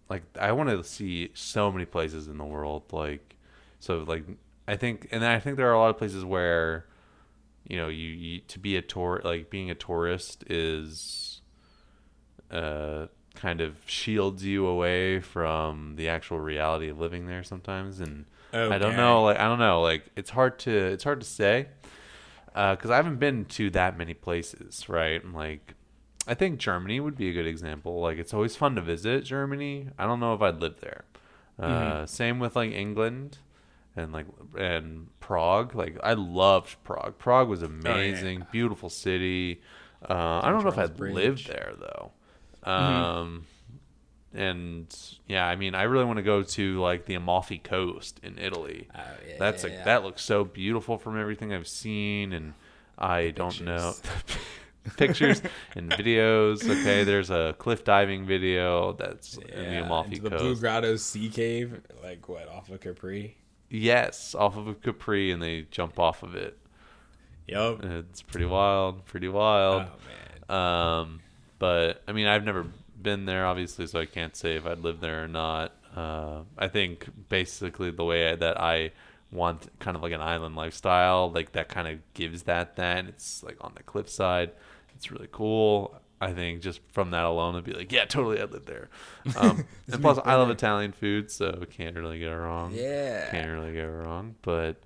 like 0.10 0.24
I 0.40 0.54
want 0.54 0.70
to 0.70 0.84
see 0.84 1.30
so 1.34 1.72
many 1.72 1.86
places 1.86 2.28
in 2.28 2.38
the 2.38 2.46
world 2.46 2.84
like 2.92 3.36
so 3.80 4.00
like 4.00 4.24
I 4.68 4.78
think 4.78 5.10
and 5.12 5.26
I 5.26 5.40
think 5.40 5.58
there 5.58 5.70
are 5.70 5.74
a 5.74 5.80
lot 5.80 5.90
of 5.90 5.98
places 5.98 6.26
where 6.26 6.86
you 7.68 7.78
know, 7.78 7.90
you, 7.90 8.10
you 8.10 8.40
to 8.48 8.60
be 8.60 8.78
a 8.78 8.82
tour 8.82 9.22
like 9.26 9.50
being 9.50 9.70
a 9.70 9.76
tourist 9.76 10.46
is 10.50 11.42
uh 12.50 13.08
kind 13.36 13.60
of 13.60 13.76
shields 13.86 14.46
you 14.46 14.66
away 14.66 15.20
from 15.20 15.96
the 15.98 16.08
actual 16.08 16.40
reality 16.40 16.88
of 16.88 17.00
living 17.00 17.28
there 17.28 17.44
sometimes 17.44 18.00
and 18.00 18.26
I 18.54 18.78
don't 18.78 18.96
know 18.96 19.24
like 19.24 19.38
I 19.38 19.44
don't 19.50 19.60
know 19.60 19.82
like 19.82 20.06
it's 20.16 20.30
hard 20.30 20.60
to 20.60 20.72
it's 20.72 21.04
hard 21.04 21.20
to 21.20 21.28
say 21.28 21.68
because 22.54 22.90
I 22.90 22.96
haven't 22.98 23.18
been 23.20 23.46
to 23.46 23.70
that 23.72 23.98
many 23.98 24.14
places, 24.14 24.88
right? 24.90 25.24
And, 25.24 25.34
Like, 25.34 25.74
I 26.28 26.34
think 26.34 26.60
Germany 26.60 27.00
would 27.00 27.16
be 27.16 27.30
a 27.30 27.34
good 27.34 27.48
example. 27.48 28.00
Like, 28.02 28.18
it's 28.18 28.34
always 28.34 28.56
fun 28.56 28.76
to 28.76 28.82
visit 28.82 29.24
Germany. 29.24 29.88
I 29.98 30.06
don't 30.06 30.20
know 30.20 30.34
if 30.34 30.42
I'd 30.42 30.62
live 30.62 30.80
there. 30.82 31.06
Uh, 31.60 31.64
Mm-hmm. 31.68 32.06
Same 32.06 32.40
with 32.40 32.56
like 32.56 32.72
England 32.72 33.38
and 33.96 34.12
like 34.14 34.26
and 34.58 35.08
Prague. 35.20 35.76
Like, 35.76 35.98
I 36.04 36.14
loved 36.14 36.78
Prague. 36.84 37.18
Prague 37.18 37.48
was 37.50 37.62
amazing, 37.64 38.46
beautiful 38.52 38.90
city. 38.90 39.62
Uh, 40.10 40.42
I 40.44 40.50
don't 40.50 40.64
know 40.64 40.70
if 40.70 40.78
I'd 40.78 40.98
Bridge. 40.98 41.14
live 41.14 41.48
there 41.48 41.74
though. 41.80 42.12
Mm-hmm. 42.66 43.04
Um, 43.04 43.46
and 44.34 44.94
yeah, 45.28 45.46
I 45.48 45.56
mean, 45.56 45.76
I 45.76 45.84
really 45.84 46.06
want 46.06 46.18
to 46.18 46.24
go 46.24 46.44
to 46.44 46.80
like 46.82 47.06
the 47.06 47.16
Amalfi 47.16 47.58
Coast 47.60 48.20
in 48.24 48.38
Italy. 48.40 48.88
Oh, 48.96 49.00
yeah, 49.28 49.36
That's 49.40 49.64
yeah, 49.64 49.70
like 49.70 49.78
yeah. 49.80 49.84
that 49.86 50.04
looks 50.04 50.22
so 50.24 50.44
beautiful 50.44 50.98
from 50.98 51.20
everything 51.20 51.54
I've 51.54 51.68
seen, 51.68 52.34
and 52.34 52.54
I 52.98 53.32
don't 53.32 53.62
know 53.62 53.94
Pictures. 54.98 55.42
and 55.76 55.92
videos. 55.92 56.64
Okay, 56.68 57.04
there's 57.04 57.30
a 57.30 57.56
cliff 57.60 57.84
diving 57.84 58.26
video 58.26 58.94
that's 58.94 59.38
in 59.38 59.44
the 59.48 59.72
Yeah, 59.74 59.86
Amalfi 59.86 60.12
into 60.16 60.22
the 60.24 60.30
Coast. 60.32 60.42
Blue 60.44 60.56
Grotto 60.56 60.96
Sea 60.96 61.30
Cave, 61.30 61.82
like 62.04 62.28
what 62.28 62.48
off 62.48 62.70
of 62.70 62.80
Capri. 62.82 63.38
yes, 63.70 64.34
off 64.34 64.58
of 64.58 64.68
a 64.68 64.74
Capri, 64.74 65.32
and 65.32 65.42
they 65.42 65.68
jump 65.70 66.00
off 66.00 66.24
of 66.24 66.36
it. 66.36 66.58
Yep, 67.48 67.84
It's 67.84 68.22
pretty 68.22 68.46
wild, 68.46 69.06
pretty 69.06 69.28
wild. 69.28 69.84
Oh 70.50 70.50
man. 70.50 70.58
Um, 70.58 71.20
but 71.60 72.02
I 72.08 72.12
mean, 72.14 72.26
I've 72.28 72.44
never 72.44 72.66
been 73.02 73.26
there, 73.26 73.46
obviously, 73.46 73.88
so 73.88 74.00
I 74.00 74.06
can't 74.06 74.36
say 74.36 74.56
if 74.56 74.66
I'd 74.66 74.80
live 74.80 75.00
there 75.00 75.24
or 75.24 75.28
not. 75.28 75.74
Uh, 75.96 76.42
I 76.58 76.68
think 76.68 77.08
basically 77.30 77.92
the 77.92 78.06
way 78.06 78.36
that 78.36 78.60
I 78.60 78.92
want 79.32 79.68
kind 79.80 79.96
of 79.96 80.04
like 80.04 80.14
an 80.14 80.22
island 80.22 80.56
lifestyle, 80.56 81.32
like 81.32 81.54
that 81.54 81.70
kind 81.70 81.88
of 81.88 82.00
gives 82.14 82.44
that. 82.44 82.76
Then 82.76 83.08
it's 83.08 83.44
like 83.44 83.58
on 83.62 83.74
the 83.76 83.84
cliffside. 83.84 84.52
It's 84.96 85.12
really 85.12 85.30
cool. 85.32 86.00
I 86.20 86.34
think 86.34 86.62
just 86.62 86.82
from 86.92 87.10
that 87.12 87.26
alone, 87.26 87.56
I'd 87.56 87.64
be 87.64 87.74
like, 87.74 87.92
yeah, 87.92 88.06
totally, 88.06 88.40
I'd 88.40 88.52
live 88.52 88.66
there. 88.66 88.90
Um, 89.36 89.66
and 89.92 90.02
plus, 90.02 90.20
I 90.24 90.36
love 90.36 90.50
Italian 90.52 90.92
food, 90.92 91.32
so 91.32 91.64
can't 91.72 91.96
really 91.96 92.20
go 92.20 92.34
wrong. 92.36 92.74
Yeah. 92.74 93.30
can't 93.32 93.50
really 93.50 93.74
go 93.74 93.88
wrong. 93.88 94.36
But 94.44 94.78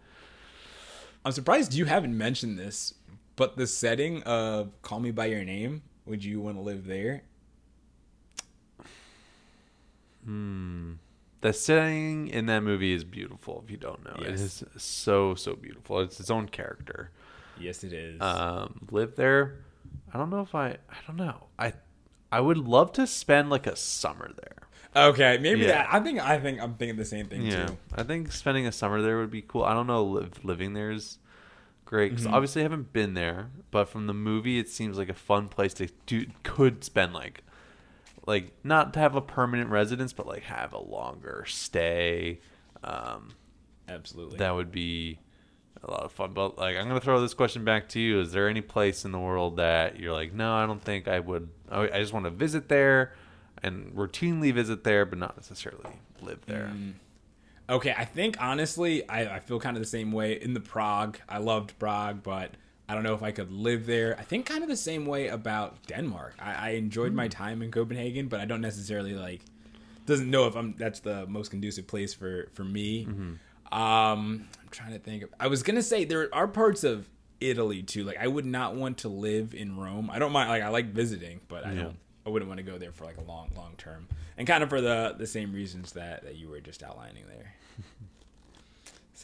I'm 1.25 1.33
surprised 1.33 1.73
you 1.73 1.85
haven't 1.85 2.17
mentioned 2.17 2.57
this, 2.57 2.93
but 3.35 3.57
the 3.57 3.67
setting 3.67 4.23
of 4.23 4.71
Call 4.81 5.01
Me 5.01 5.11
by 5.11 5.25
Your 5.25 5.43
Name, 5.43 5.81
would 6.05 6.23
you 6.23 6.39
want 6.39 6.55
to 6.57 6.61
live 6.61 6.85
there? 6.85 7.23
The 10.25 11.53
setting 11.53 12.27
in 12.27 12.45
that 12.47 12.61
movie 12.61 12.93
is 12.93 13.03
beautiful. 13.03 13.61
If 13.63 13.71
you 13.71 13.77
don't 13.77 14.03
know, 14.03 14.15
it 14.25 14.31
Yes. 14.31 14.41
is 14.41 14.63
so 14.77 15.35
so 15.35 15.55
beautiful. 15.55 15.99
It's 15.99 16.19
its 16.19 16.29
own 16.29 16.47
character. 16.47 17.11
Yes, 17.59 17.83
it 17.83 17.93
is. 17.93 18.19
Um, 18.21 18.87
live 18.91 19.15
there. 19.15 19.59
I 20.13 20.17
don't 20.17 20.29
know 20.29 20.41
if 20.41 20.55
I. 20.55 20.69
I 20.69 20.97
don't 21.07 21.15
know. 21.17 21.47
I 21.59 21.73
I 22.31 22.39
would 22.41 22.57
love 22.57 22.91
to 22.93 23.07
spend 23.07 23.49
like 23.49 23.67
a 23.67 23.75
summer 23.75 24.31
there. 24.35 25.05
okay, 25.09 25.37
maybe 25.37 25.61
yeah. 25.61 25.67
that. 25.67 25.87
I 25.93 25.99
think 25.99 26.19
I 26.19 26.39
think 26.39 26.61
I'm 26.61 26.73
thinking 26.75 26.97
the 26.97 27.05
same 27.05 27.27
thing 27.27 27.43
Yeah, 27.43 27.67
too. 27.67 27.77
I 27.93 28.03
think 28.03 28.31
spending 28.31 28.65
a 28.65 28.71
summer 28.71 29.01
there 29.01 29.17
would 29.19 29.31
be 29.31 29.41
cool. 29.41 29.63
I 29.63 29.73
don't 29.73 29.87
know 29.87 30.17
if 30.17 30.43
living 30.43 30.73
there 30.73 30.91
is 30.91 31.19
great 31.85 32.09
because 32.09 32.25
obviously 32.25 32.61
I 32.61 32.63
haven't 32.63 32.91
been 32.93 33.13
there, 33.13 33.49
but 33.71 33.87
from 33.89 34.07
the 34.07 34.13
movie 34.13 34.57
it 34.57 34.69
seems 34.69 34.97
like 34.97 35.09
a 35.09 35.13
fun 35.13 35.47
place 35.49 35.73
to 35.75 35.87
do. 36.07 36.25
Could 36.43 36.83
spend 36.83 37.13
like 37.13 37.43
like 38.25 38.51
not 38.63 38.93
to 38.93 38.99
have 38.99 39.15
a 39.15 39.21
permanent 39.21 39.69
residence, 39.69 40.13
but 40.13 40.27
like 40.27 40.43
have 40.43 40.73
a 40.73 40.79
longer 40.79 41.45
stay. 41.47 42.39
Um, 42.83 43.33
Absolutely. 43.87 44.37
that 44.37 44.55
would 44.55 44.71
be 44.71 45.19
a 45.83 45.91
lot 45.91 46.03
of 46.03 46.11
fun. 46.11 46.33
But 46.33 46.57
like, 46.57 46.77
I'm 46.77 46.87
gonna 46.87 47.01
throw 47.01 47.21
this 47.21 47.33
question 47.33 47.63
back 47.63 47.89
to 47.89 47.99
you: 47.99 48.19
Is 48.19 48.31
there 48.31 48.49
any 48.49 48.61
place 48.61 49.05
in 49.05 49.11
the 49.11 49.19
world 49.19 49.57
that 49.57 49.99
you're 49.99 50.13
like, 50.13 50.33
no, 50.33 50.53
I 50.53 50.65
don't 50.65 50.81
think 50.81 51.07
I 51.07 51.19
would. 51.19 51.49
I 51.69 51.99
just 51.99 52.13
want 52.13 52.25
to 52.25 52.31
visit 52.31 52.69
there 52.69 53.13
and 53.63 53.93
routinely 53.93 54.53
visit 54.53 54.83
there, 54.83 55.05
but 55.05 55.17
not 55.17 55.35
necessarily 55.35 55.99
live 56.21 56.45
there. 56.45 56.71
Mm. 56.73 56.93
Okay, 57.67 57.95
I 57.97 58.05
think 58.05 58.37
honestly, 58.39 59.07
I, 59.09 59.37
I 59.37 59.39
feel 59.39 59.59
kind 59.59 59.75
of 59.75 59.81
the 59.81 59.89
same 59.89 60.11
way 60.11 60.39
in 60.39 60.53
the 60.53 60.59
Prague. 60.59 61.17
I 61.27 61.39
loved 61.39 61.77
Prague, 61.79 62.21
but 62.21 62.51
I 62.87 62.93
don't 62.93 63.03
know 63.03 63.15
if 63.15 63.23
I 63.23 63.31
could 63.31 63.51
live 63.51 63.85
there. 63.87 64.15
I 64.19 64.23
think 64.23 64.45
kind 64.45 64.61
of 64.63 64.69
the 64.69 64.77
same 64.77 65.05
way 65.05 65.27
about 65.27 65.85
Denmark. 65.87 66.35
I, 66.39 66.53
I 66.53 66.69
enjoyed 66.71 67.13
my 67.13 67.27
time 67.27 67.61
in 67.63 67.71
Copenhagen, 67.71 68.27
but 68.27 68.39
I 68.39 68.45
don't 68.45 68.61
necessarily 68.61 69.13
like 69.15 69.41
doesn't 70.05 70.29
know 70.29 70.45
if 70.45 70.55
I'm 70.55 70.75
that's 70.77 70.99
the 70.99 71.25
most 71.25 71.49
conducive 71.49 71.87
place 71.87 72.13
for 72.13 72.47
for 72.53 72.63
me. 72.63 73.05
Um, 73.71 74.47
I'm 74.61 74.69
trying 74.71 74.93
to 74.93 74.99
think. 74.99 75.23
Of, 75.23 75.29
I 75.39 75.47
was 75.47 75.63
gonna 75.63 75.81
say 75.81 76.05
there 76.05 76.29
are 76.33 76.47
parts 76.47 76.83
of 76.83 77.09
Italy 77.41 77.81
too. 77.81 78.03
Like 78.03 78.17
I 78.17 78.27
would 78.27 78.45
not 78.45 78.75
want 78.75 78.99
to 78.99 79.09
live 79.09 79.53
in 79.55 79.77
Rome. 79.77 80.09
I 80.11 80.19
don't 80.19 80.31
mind. 80.31 80.49
Like 80.49 80.61
I 80.63 80.69
like 80.69 80.87
visiting, 80.93 81.41
but 81.47 81.65
I 81.65 81.73
Yeah. 81.73 81.81
don't. 81.83 81.97
I 82.25 82.29
wouldn't 82.29 82.49
want 82.49 82.57
to 82.59 82.63
go 82.63 82.77
there 82.79 82.91
for 82.91 83.05
like 83.05 83.17
a 83.17 83.23
long, 83.23 83.51
long 83.55 83.73
term, 83.77 84.07
and 84.37 84.47
kind 84.47 84.63
of 84.63 84.69
for 84.69 84.81
the 84.81 85.15
the 85.17 85.27
same 85.27 85.53
reasons 85.53 85.91
that 85.93 86.23
that 86.23 86.35
you 86.35 86.49
were 86.49 86.59
just 86.59 86.83
outlining 86.83 87.23
there. 87.27 87.53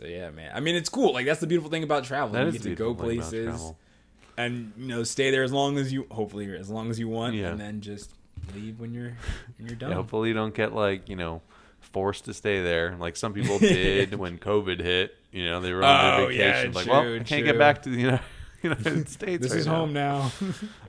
so 0.01 0.07
yeah, 0.07 0.29
man. 0.31 0.51
I 0.53 0.59
mean, 0.59 0.75
it's 0.75 0.89
cool. 0.89 1.13
Like 1.13 1.25
that's 1.25 1.39
the 1.39 1.47
beautiful 1.47 1.69
thing 1.69 1.83
about 1.83 2.03
travel. 2.03 2.33
That 2.33 2.47
you 2.47 2.51
get 2.53 2.63
to 2.63 2.75
go 2.75 2.93
beautiful 2.93 3.09
thing 3.09 3.17
about 3.19 3.29
places 3.59 3.73
and 4.37 4.73
you 4.77 4.87
know 4.87 5.03
stay 5.03 5.29
there 5.31 5.43
as 5.43 5.51
long 5.51 5.77
as 5.77 5.91
you 5.93 6.07
hopefully 6.09 6.53
as 6.57 6.69
long 6.69 6.89
as 6.89 6.99
you 6.99 7.07
want, 7.07 7.35
Yeah. 7.35 7.49
and 7.49 7.59
then 7.59 7.81
just 7.81 8.11
leave 8.55 8.79
when 8.79 8.93
you're 8.93 9.13
when 9.57 9.67
you're 9.67 9.75
done. 9.75 9.89
Yeah, 9.91 9.95
hopefully 9.97 10.29
you 10.29 10.33
don't 10.33 10.55
get 10.55 10.73
like 10.73 11.07
you 11.09 11.15
know 11.15 11.41
forced 11.79 12.25
to 12.25 12.33
stay 12.33 12.61
there 12.61 12.95
like 12.99 13.17
some 13.17 13.33
people 13.33 13.59
did 13.59 14.15
when 14.15 14.37
COVID 14.37 14.79
hit. 14.81 15.15
You 15.31 15.45
know, 15.45 15.61
they 15.61 15.71
were 15.73 15.83
on 15.83 16.05
Oh, 16.05 16.17
their 16.23 16.31
yeah, 16.31 16.51
vacation. 16.63 16.73
like, 16.73 16.87
well, 16.87 17.01
I 17.01 17.17
can't 17.19 17.27
true. 17.27 17.43
get 17.43 17.57
back 17.57 17.83
to 17.83 17.89
the 17.89 17.97
United, 18.01 18.23
United 18.63 19.09
States. 19.17 19.43
this 19.43 19.51
right 19.51 19.59
is 19.61 19.65
now. 19.67 19.75
home 19.75 19.93
now. 19.93 20.31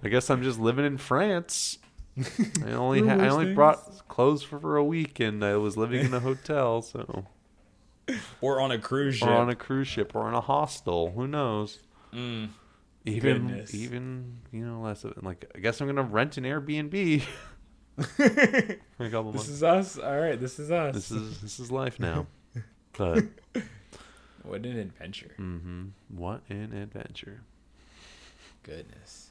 I 0.03 0.09
guess 0.09 0.31
I'm 0.31 0.43
just 0.43 0.59
living 0.59 0.85
in 0.85 0.99
France. 0.99 1.79
I 2.67 2.73
only 2.73 3.07
ha- 3.07 3.15
I 3.15 3.29
only 3.29 3.47
things. 3.47 3.55
brought 3.57 4.09
clothes 4.09 4.43
for, 4.43 4.59
for 4.59 4.77
a 4.77 4.85
week, 4.85 5.19
and 5.21 5.45
I 5.45 5.57
was 5.57 5.77
living 5.77 6.05
in 6.05 6.13
a 6.13 6.21
hotel, 6.21 6.83
so 6.83 7.25
or 8.41 8.61
on 8.61 8.71
a 8.73 8.79
cruise 8.79 9.17
ship. 9.17 9.29
or 9.29 9.33
on 9.33 9.49
a 9.51 9.55
cruise 9.55 9.89
ship 9.89 10.15
or 10.15 10.29
in 10.29 10.35
a 10.35 10.41
hostel. 10.41 11.13
Who 11.13 11.27
knows? 11.27 11.79
Mm. 12.13 12.49
Even 13.05 13.49
Goodness. 13.49 13.75
even 13.75 14.39
you 14.53 14.65
know 14.65 14.81
less 14.81 15.03
of 15.05 15.13
it. 15.13 15.25
like 15.25 15.51
I 15.55 15.59
guess 15.59 15.81
I'm 15.81 15.87
gonna 15.89 16.03
rent 16.03 16.37
an 16.37 16.45
Airbnb 16.45 17.23
for 17.97 19.05
a 19.05 19.11
couple 19.11 19.33
this 19.33 19.41
months. 19.41 19.49
is 19.49 19.63
us. 19.63 19.99
All 19.99 20.19
right, 20.21 20.39
this 20.41 20.59
is 20.59 20.71
us. 20.71 20.95
This 20.95 21.11
is 21.11 21.41
this 21.41 21.59
is 21.61 21.71
life 21.71 21.99
now. 22.01 22.27
But 22.99 23.25
what 24.43 24.67
an 24.67 24.77
adventure. 24.79 25.35
Mm-hmm. 25.41 25.87
what 26.15 26.43
an 26.51 26.75
adventure! 26.75 27.41
Goodness. 28.65 29.31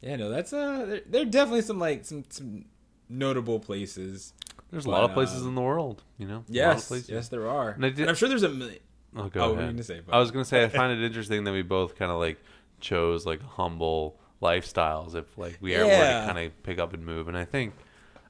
Yeah, 0.00 0.16
no, 0.16 0.30
that's 0.30 0.52
uh, 0.54 0.86
there, 0.86 1.00
there 1.06 1.22
are 1.22 1.26
definitely 1.26 1.60
some 1.62 1.78
like 1.78 2.06
some 2.06 2.24
some 2.30 2.64
notable 3.10 3.60
places. 3.60 4.32
There's 4.70 4.84
a 4.84 4.88
But, 4.88 4.92
lot 4.92 5.04
of 5.04 5.12
places 5.14 5.42
um, 5.42 5.48
in 5.48 5.54
the 5.54 5.60
world, 5.62 6.02
you 6.18 6.26
know. 6.26 6.34
a 6.34 6.36
lot 6.38 6.48
of 6.48 6.54
Yes, 6.90 7.08
yes, 7.08 7.28
there 7.28 7.48
are. 7.48 7.70
And 7.70 7.84
I 7.86 7.88
I'm 8.08 8.14
sure 8.14 8.28
there's 8.28 8.42
a 8.42 8.48
million. 8.48 8.80
Oh, 9.16 9.28
go 9.28 9.40
Oh, 9.40 9.42
what 9.48 9.50
were 9.50 9.54
you 9.54 9.62
ahead. 9.64 9.74
gonna 9.76 9.82
say? 9.84 10.00
I 10.10 10.18
was 10.18 10.30
gonna 10.30 10.44
say 10.44 10.64
I 10.64 10.68
find 10.80 10.92
it 10.92 11.04
interesting 11.04 11.44
that 11.44 11.52
we 11.52 11.62
both 11.62 11.96
kind 11.96 12.10
of 12.10 12.18
like 12.18 12.38
chose 12.80 13.24
like 13.26 13.40
humble 13.42 14.18
lifestyles. 14.42 15.14
If 15.14 15.36
like 15.38 15.58
we 15.60 15.72
were 15.72 15.84
Yeah. 15.84 16.20
to 16.20 16.26
kind 16.32 16.46
of 16.46 16.62
pick 16.62 16.78
up 16.78 16.92
and 16.92 17.04
move, 17.04 17.28
and 17.28 17.36
I 17.36 17.44
think 17.44 17.74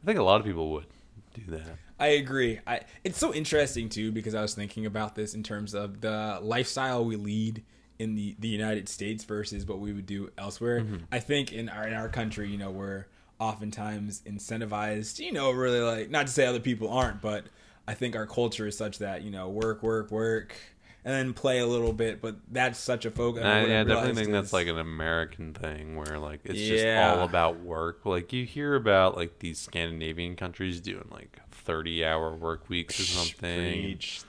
I 0.02 0.06
think 0.06 0.18
a 0.18 0.22
lot 0.22 0.40
of 0.40 0.46
people 0.46 0.70
would 0.72 0.86
do 1.34 1.42
that. 1.48 1.76
I 1.98 2.08
agree. 2.08 2.60
I 2.66 2.80
it's 3.04 3.18
so 3.18 3.32
interesting 3.32 3.88
too 3.88 4.12
because 4.12 4.34
I 4.34 4.42
was 4.42 4.54
thinking 4.54 4.84
about 4.86 5.14
this 5.14 5.34
in 5.34 5.42
terms 5.42 5.74
of 5.74 6.00
the 6.02 6.38
lifestyle 6.42 7.04
we 7.04 7.16
lead 7.16 7.64
in 7.98 8.14
the, 8.14 8.36
the 8.38 8.48
United 8.48 8.90
States 8.90 9.24
versus 9.24 9.64
what 9.66 9.78
we 9.78 9.90
would 9.94 10.04
do 10.04 10.30
elsewhere. 10.36 10.82
Mm-hmm. 10.82 10.96
I 11.10 11.18
think 11.18 11.52
in 11.54 11.70
our 11.70 11.88
in 11.88 11.94
our 11.94 12.08
country, 12.10 12.50
you 12.50 12.58
know, 12.58 12.70
we're 12.70 13.06
oftentimes 13.38 14.22
incentivized, 14.26 15.18
you 15.18 15.32
know, 15.32 15.50
really 15.50 15.80
like 15.80 16.10
not 16.10 16.26
to 16.26 16.32
say 16.32 16.46
other 16.46 16.60
people 16.60 16.88
aren't, 16.90 17.20
but 17.20 17.44
I 17.86 17.94
think 17.94 18.16
our 18.16 18.26
culture 18.26 18.66
is 18.66 18.76
such 18.76 18.98
that, 18.98 19.22
you 19.22 19.30
know, 19.30 19.48
work, 19.48 19.82
work, 19.82 20.10
work 20.10 20.56
and 21.04 21.14
then 21.14 21.32
play 21.34 21.60
a 21.60 21.66
little 21.66 21.92
bit, 21.92 22.20
but 22.20 22.34
that's 22.50 22.80
such 22.80 23.04
a 23.06 23.12
focus. 23.12 23.44
I, 23.44 23.64
yeah, 23.64 23.80
I 23.82 23.84
definitely 23.84 24.14
think 24.14 24.32
that's 24.32 24.52
like 24.52 24.66
an 24.66 24.78
American 24.78 25.54
thing 25.54 25.94
where 25.94 26.18
like 26.18 26.40
it's 26.44 26.58
Yeah. 26.58 26.68
just 26.68 26.86
all 26.98 27.24
about 27.24 27.60
work. 27.60 28.04
Like 28.04 28.32
you 28.32 28.44
hear 28.44 28.74
about 28.74 29.16
like 29.16 29.38
these 29.38 29.58
Scandinavian 29.60 30.34
countries 30.34 30.80
doing 30.80 31.06
like 31.12 31.38
thirty 31.52 32.04
hour 32.04 32.34
work 32.34 32.68
weeks 32.68 32.98
or 32.98 33.04
something. 33.04 33.82
Preach. 33.82 34.22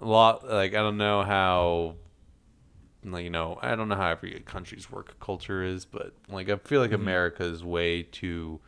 A 0.00 0.04
lot 0.06 0.48
like 0.48 0.72
I 0.74 0.78
don't 0.78 0.96
know 0.96 1.22
how 1.24 1.96
you 3.04 3.30
know, 3.30 3.58
I 3.62 3.74
don't 3.74 3.88
know 3.88 3.96
how 3.96 4.10
every 4.10 4.40
country's 4.46 4.90
work 4.90 5.18
culture 5.20 5.62
is, 5.62 5.84
but 5.84 6.12
like 6.28 6.48
I 6.48 6.56
feel 6.56 6.80
like 6.80 6.90
Mm-hmm. 6.90 7.02
America 7.02 7.44
is 7.44 7.64
way 7.64 8.02
too 8.02 8.60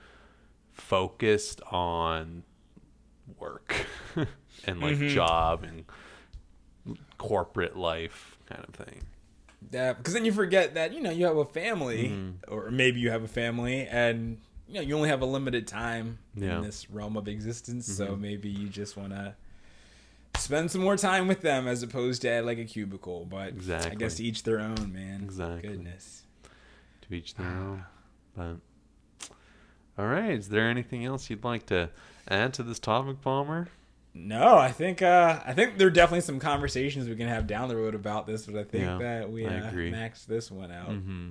focused 0.72 1.60
on 1.70 2.42
work 3.38 3.74
and 4.64 4.80
like 4.80 4.96
Mm-hmm. 4.96 5.08
job 5.08 5.62
and 5.64 5.84
corporate 7.18 7.76
life 7.76 8.36
kind 8.48 8.64
of 8.66 8.74
thing. 8.74 9.02
Yeah, 9.70 9.94
because 9.94 10.12
then 10.12 10.24
you 10.26 10.32
forget 10.32 10.74
that 10.74 10.92
you 10.92 11.00
know 11.00 11.10
you 11.10 11.24
have 11.26 11.36
a 11.38 11.44
family 11.44 12.08
Mm-hmm. 12.10 12.52
or 12.52 12.70
maybe 12.70 13.00
you 13.00 13.10
have 13.10 13.22
a 13.22 13.28
family 13.28 13.86
and 13.86 14.38
you 14.68 14.74
know 14.74 14.80
you 14.82 14.94
only 14.96 15.08
have 15.08 15.22
a 15.22 15.26
limited 15.26 15.66
time 15.66 16.18
Yeah. 16.34 16.48
Mm-hmm. 16.48 16.56
in 16.58 16.62
this 16.64 16.90
realm 16.90 17.16
of 17.16 17.28
existence 17.28 17.86
so 17.86 18.16
maybe 18.16 18.48
you 18.50 18.68
just 18.68 18.96
want 18.96 19.10
to 19.12 19.34
spend 20.36 20.70
some 20.70 20.80
more 20.82 20.96
time 20.96 21.26
with 21.28 21.40
them 21.42 21.66
as 21.68 21.82
opposed 21.82 22.22
to 22.22 22.28
at 22.30 22.44
like 22.44 22.58
a 22.58 22.64
cubicle 22.64 23.24
but 23.24 23.48
exactly. 23.48 23.92
i 23.92 23.94
guess 23.94 24.20
each 24.20 24.42
their 24.42 24.60
own 24.60 24.92
man 24.92 25.22
Exactly. 25.24 25.68
goodness 25.68 26.22
to 27.08 27.14
each 27.14 27.34
their 27.34 27.46
own. 27.46 27.84
But 28.36 28.56
all 29.96 30.06
right, 30.06 30.30
is 30.32 30.48
there 30.48 30.68
anything 30.68 31.04
else 31.04 31.30
you'd 31.30 31.44
like 31.44 31.66
to 31.66 31.88
add 32.26 32.52
to 32.54 32.62
this 32.64 32.78
topic, 32.80 33.20
Palmer? 33.20 33.68
no 34.16 34.56
i 34.56 34.70
think 34.70 35.02
uh 35.02 35.40
i 35.44 35.52
think 35.52 35.76
there 35.76 35.88
are 35.88 35.90
definitely 35.90 36.20
some 36.20 36.38
conversations 36.38 37.08
we 37.08 37.16
can 37.16 37.26
have 37.26 37.48
down 37.48 37.68
the 37.68 37.74
road 37.76 37.96
about 37.96 38.28
this 38.28 38.46
but 38.46 38.54
i 38.56 38.62
think 38.62 38.84
Yeah, 38.84 38.98
that 38.98 39.32
we 39.32 39.44
uh, 39.44 39.50
maxed 39.72 40.26
this 40.26 40.50
one 40.52 40.70
out 40.70 40.90
Mm-hmm. 40.90 41.30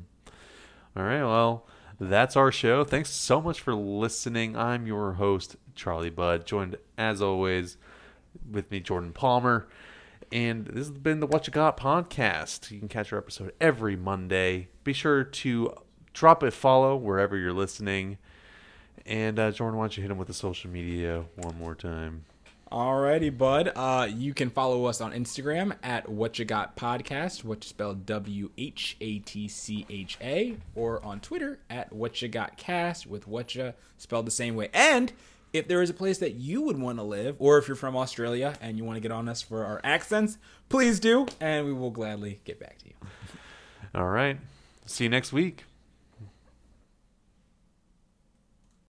All 0.97 1.04
right, 1.04 1.24
well, 1.24 1.66
that's 1.99 2.36
our 2.36 2.51
show. 2.51 2.84
Thanks 2.84 3.10
so 3.10 3.41
much 3.41 3.60
for 3.62 3.74
listening. 3.74 4.56
I'm 4.56 4.86
your 4.86 5.14
host, 5.14 5.56
Charlie 5.74 6.12
Budd, 6.12 6.45
joined 6.45 6.76
as 6.99 7.20
always 7.22 7.78
with 8.49 8.69
me, 8.71 8.79
Jordan 8.79 9.13
Palmer. 9.13 9.67
And 10.31 10.65
this 10.65 10.87
has 10.87 10.97
been 10.97 11.19
the 11.19 11.27
Whatcha 11.27 11.51
Got 11.51 11.77
podcast. 11.77 12.71
You 12.71 12.79
can 12.79 12.87
catch 12.87 13.13
our 13.13 13.19
episode 13.19 13.53
every 13.61 13.95
Monday. 13.95 14.69
Be 14.83 14.93
sure 14.93 15.23
to 15.23 15.73
drop 16.13 16.41
a 16.43 16.51
follow 16.51 16.95
wherever 16.95 17.37
you're 17.37 17.53
listening. 17.53 18.17
And 19.05 19.37
uh, 19.37 19.51
Jordan, 19.51 19.77
why 19.77 19.83
don't 19.83 19.97
you 19.97 20.01
hit 20.01 20.11
him 20.11 20.17
with 20.17 20.27
the 20.27 20.33
social 20.33 20.69
media 20.69 21.25
one 21.35 21.57
more 21.57 21.75
time? 21.75 22.25
Alrighty, 22.71 23.37
bud. 23.37 23.71
Uh, 23.75 24.07
you 24.09 24.33
can 24.33 24.49
follow 24.49 24.85
us 24.85 24.99
on 24.99 25.11
Instagram 25.11 25.75
at 25.83 26.09
Whatcha 26.09 26.43
Got 26.43 26.75
Podcast, 26.75 27.43
which 27.43 27.65
is 27.65 27.69
spelled 27.69 28.07
W 28.07 28.49
H 28.57 28.97
A 28.99 29.19
T 29.19 29.47
C 29.47 29.85
H 29.91 30.17
A, 30.19 30.57
or 30.73 31.03
on 31.05 31.19
Twitter 31.19 31.59
at 31.69 31.93
Whatcha 31.93 32.29
Got 32.29 32.57
Cast 32.57 33.05
with 33.05 33.27
Whatcha 33.27 33.75
spelled 33.99 34.25
the 34.25 34.31
same 34.31 34.55
way. 34.55 34.69
And 34.73 35.13
if 35.54 35.68
there 35.68 35.82
is 35.82 35.89
a 35.89 35.93
place 35.93 36.18
that 36.18 36.34
you 36.34 36.62
would 36.64 36.80
want 36.80 36.97
to 36.97 37.04
live, 37.04 37.36
or 37.39 37.58
if 37.60 37.68
you're 37.68 37.76
from 37.76 37.95
Australia 37.95 38.56
and 38.60 38.78
you 38.78 38.84
want 38.84 38.97
to 38.97 39.01
get 39.01 39.12
on 39.12 39.30
us 39.30 39.41
for 39.41 39.64
our 39.64 39.80
accents, 39.84 40.38
please 40.68 40.99
do, 40.99 41.28
and 41.39 41.66
we 41.66 41.72
will 41.72 41.91
gladly 41.91 42.41
get 42.43 42.60
back 42.60 42.80
to 42.80 42.88
you. 42.88 42.93
All 43.93 44.08
right. 44.08 44.39
See 44.88 45.04
you 45.06 45.10
next 45.10 45.32
week. 45.32 45.66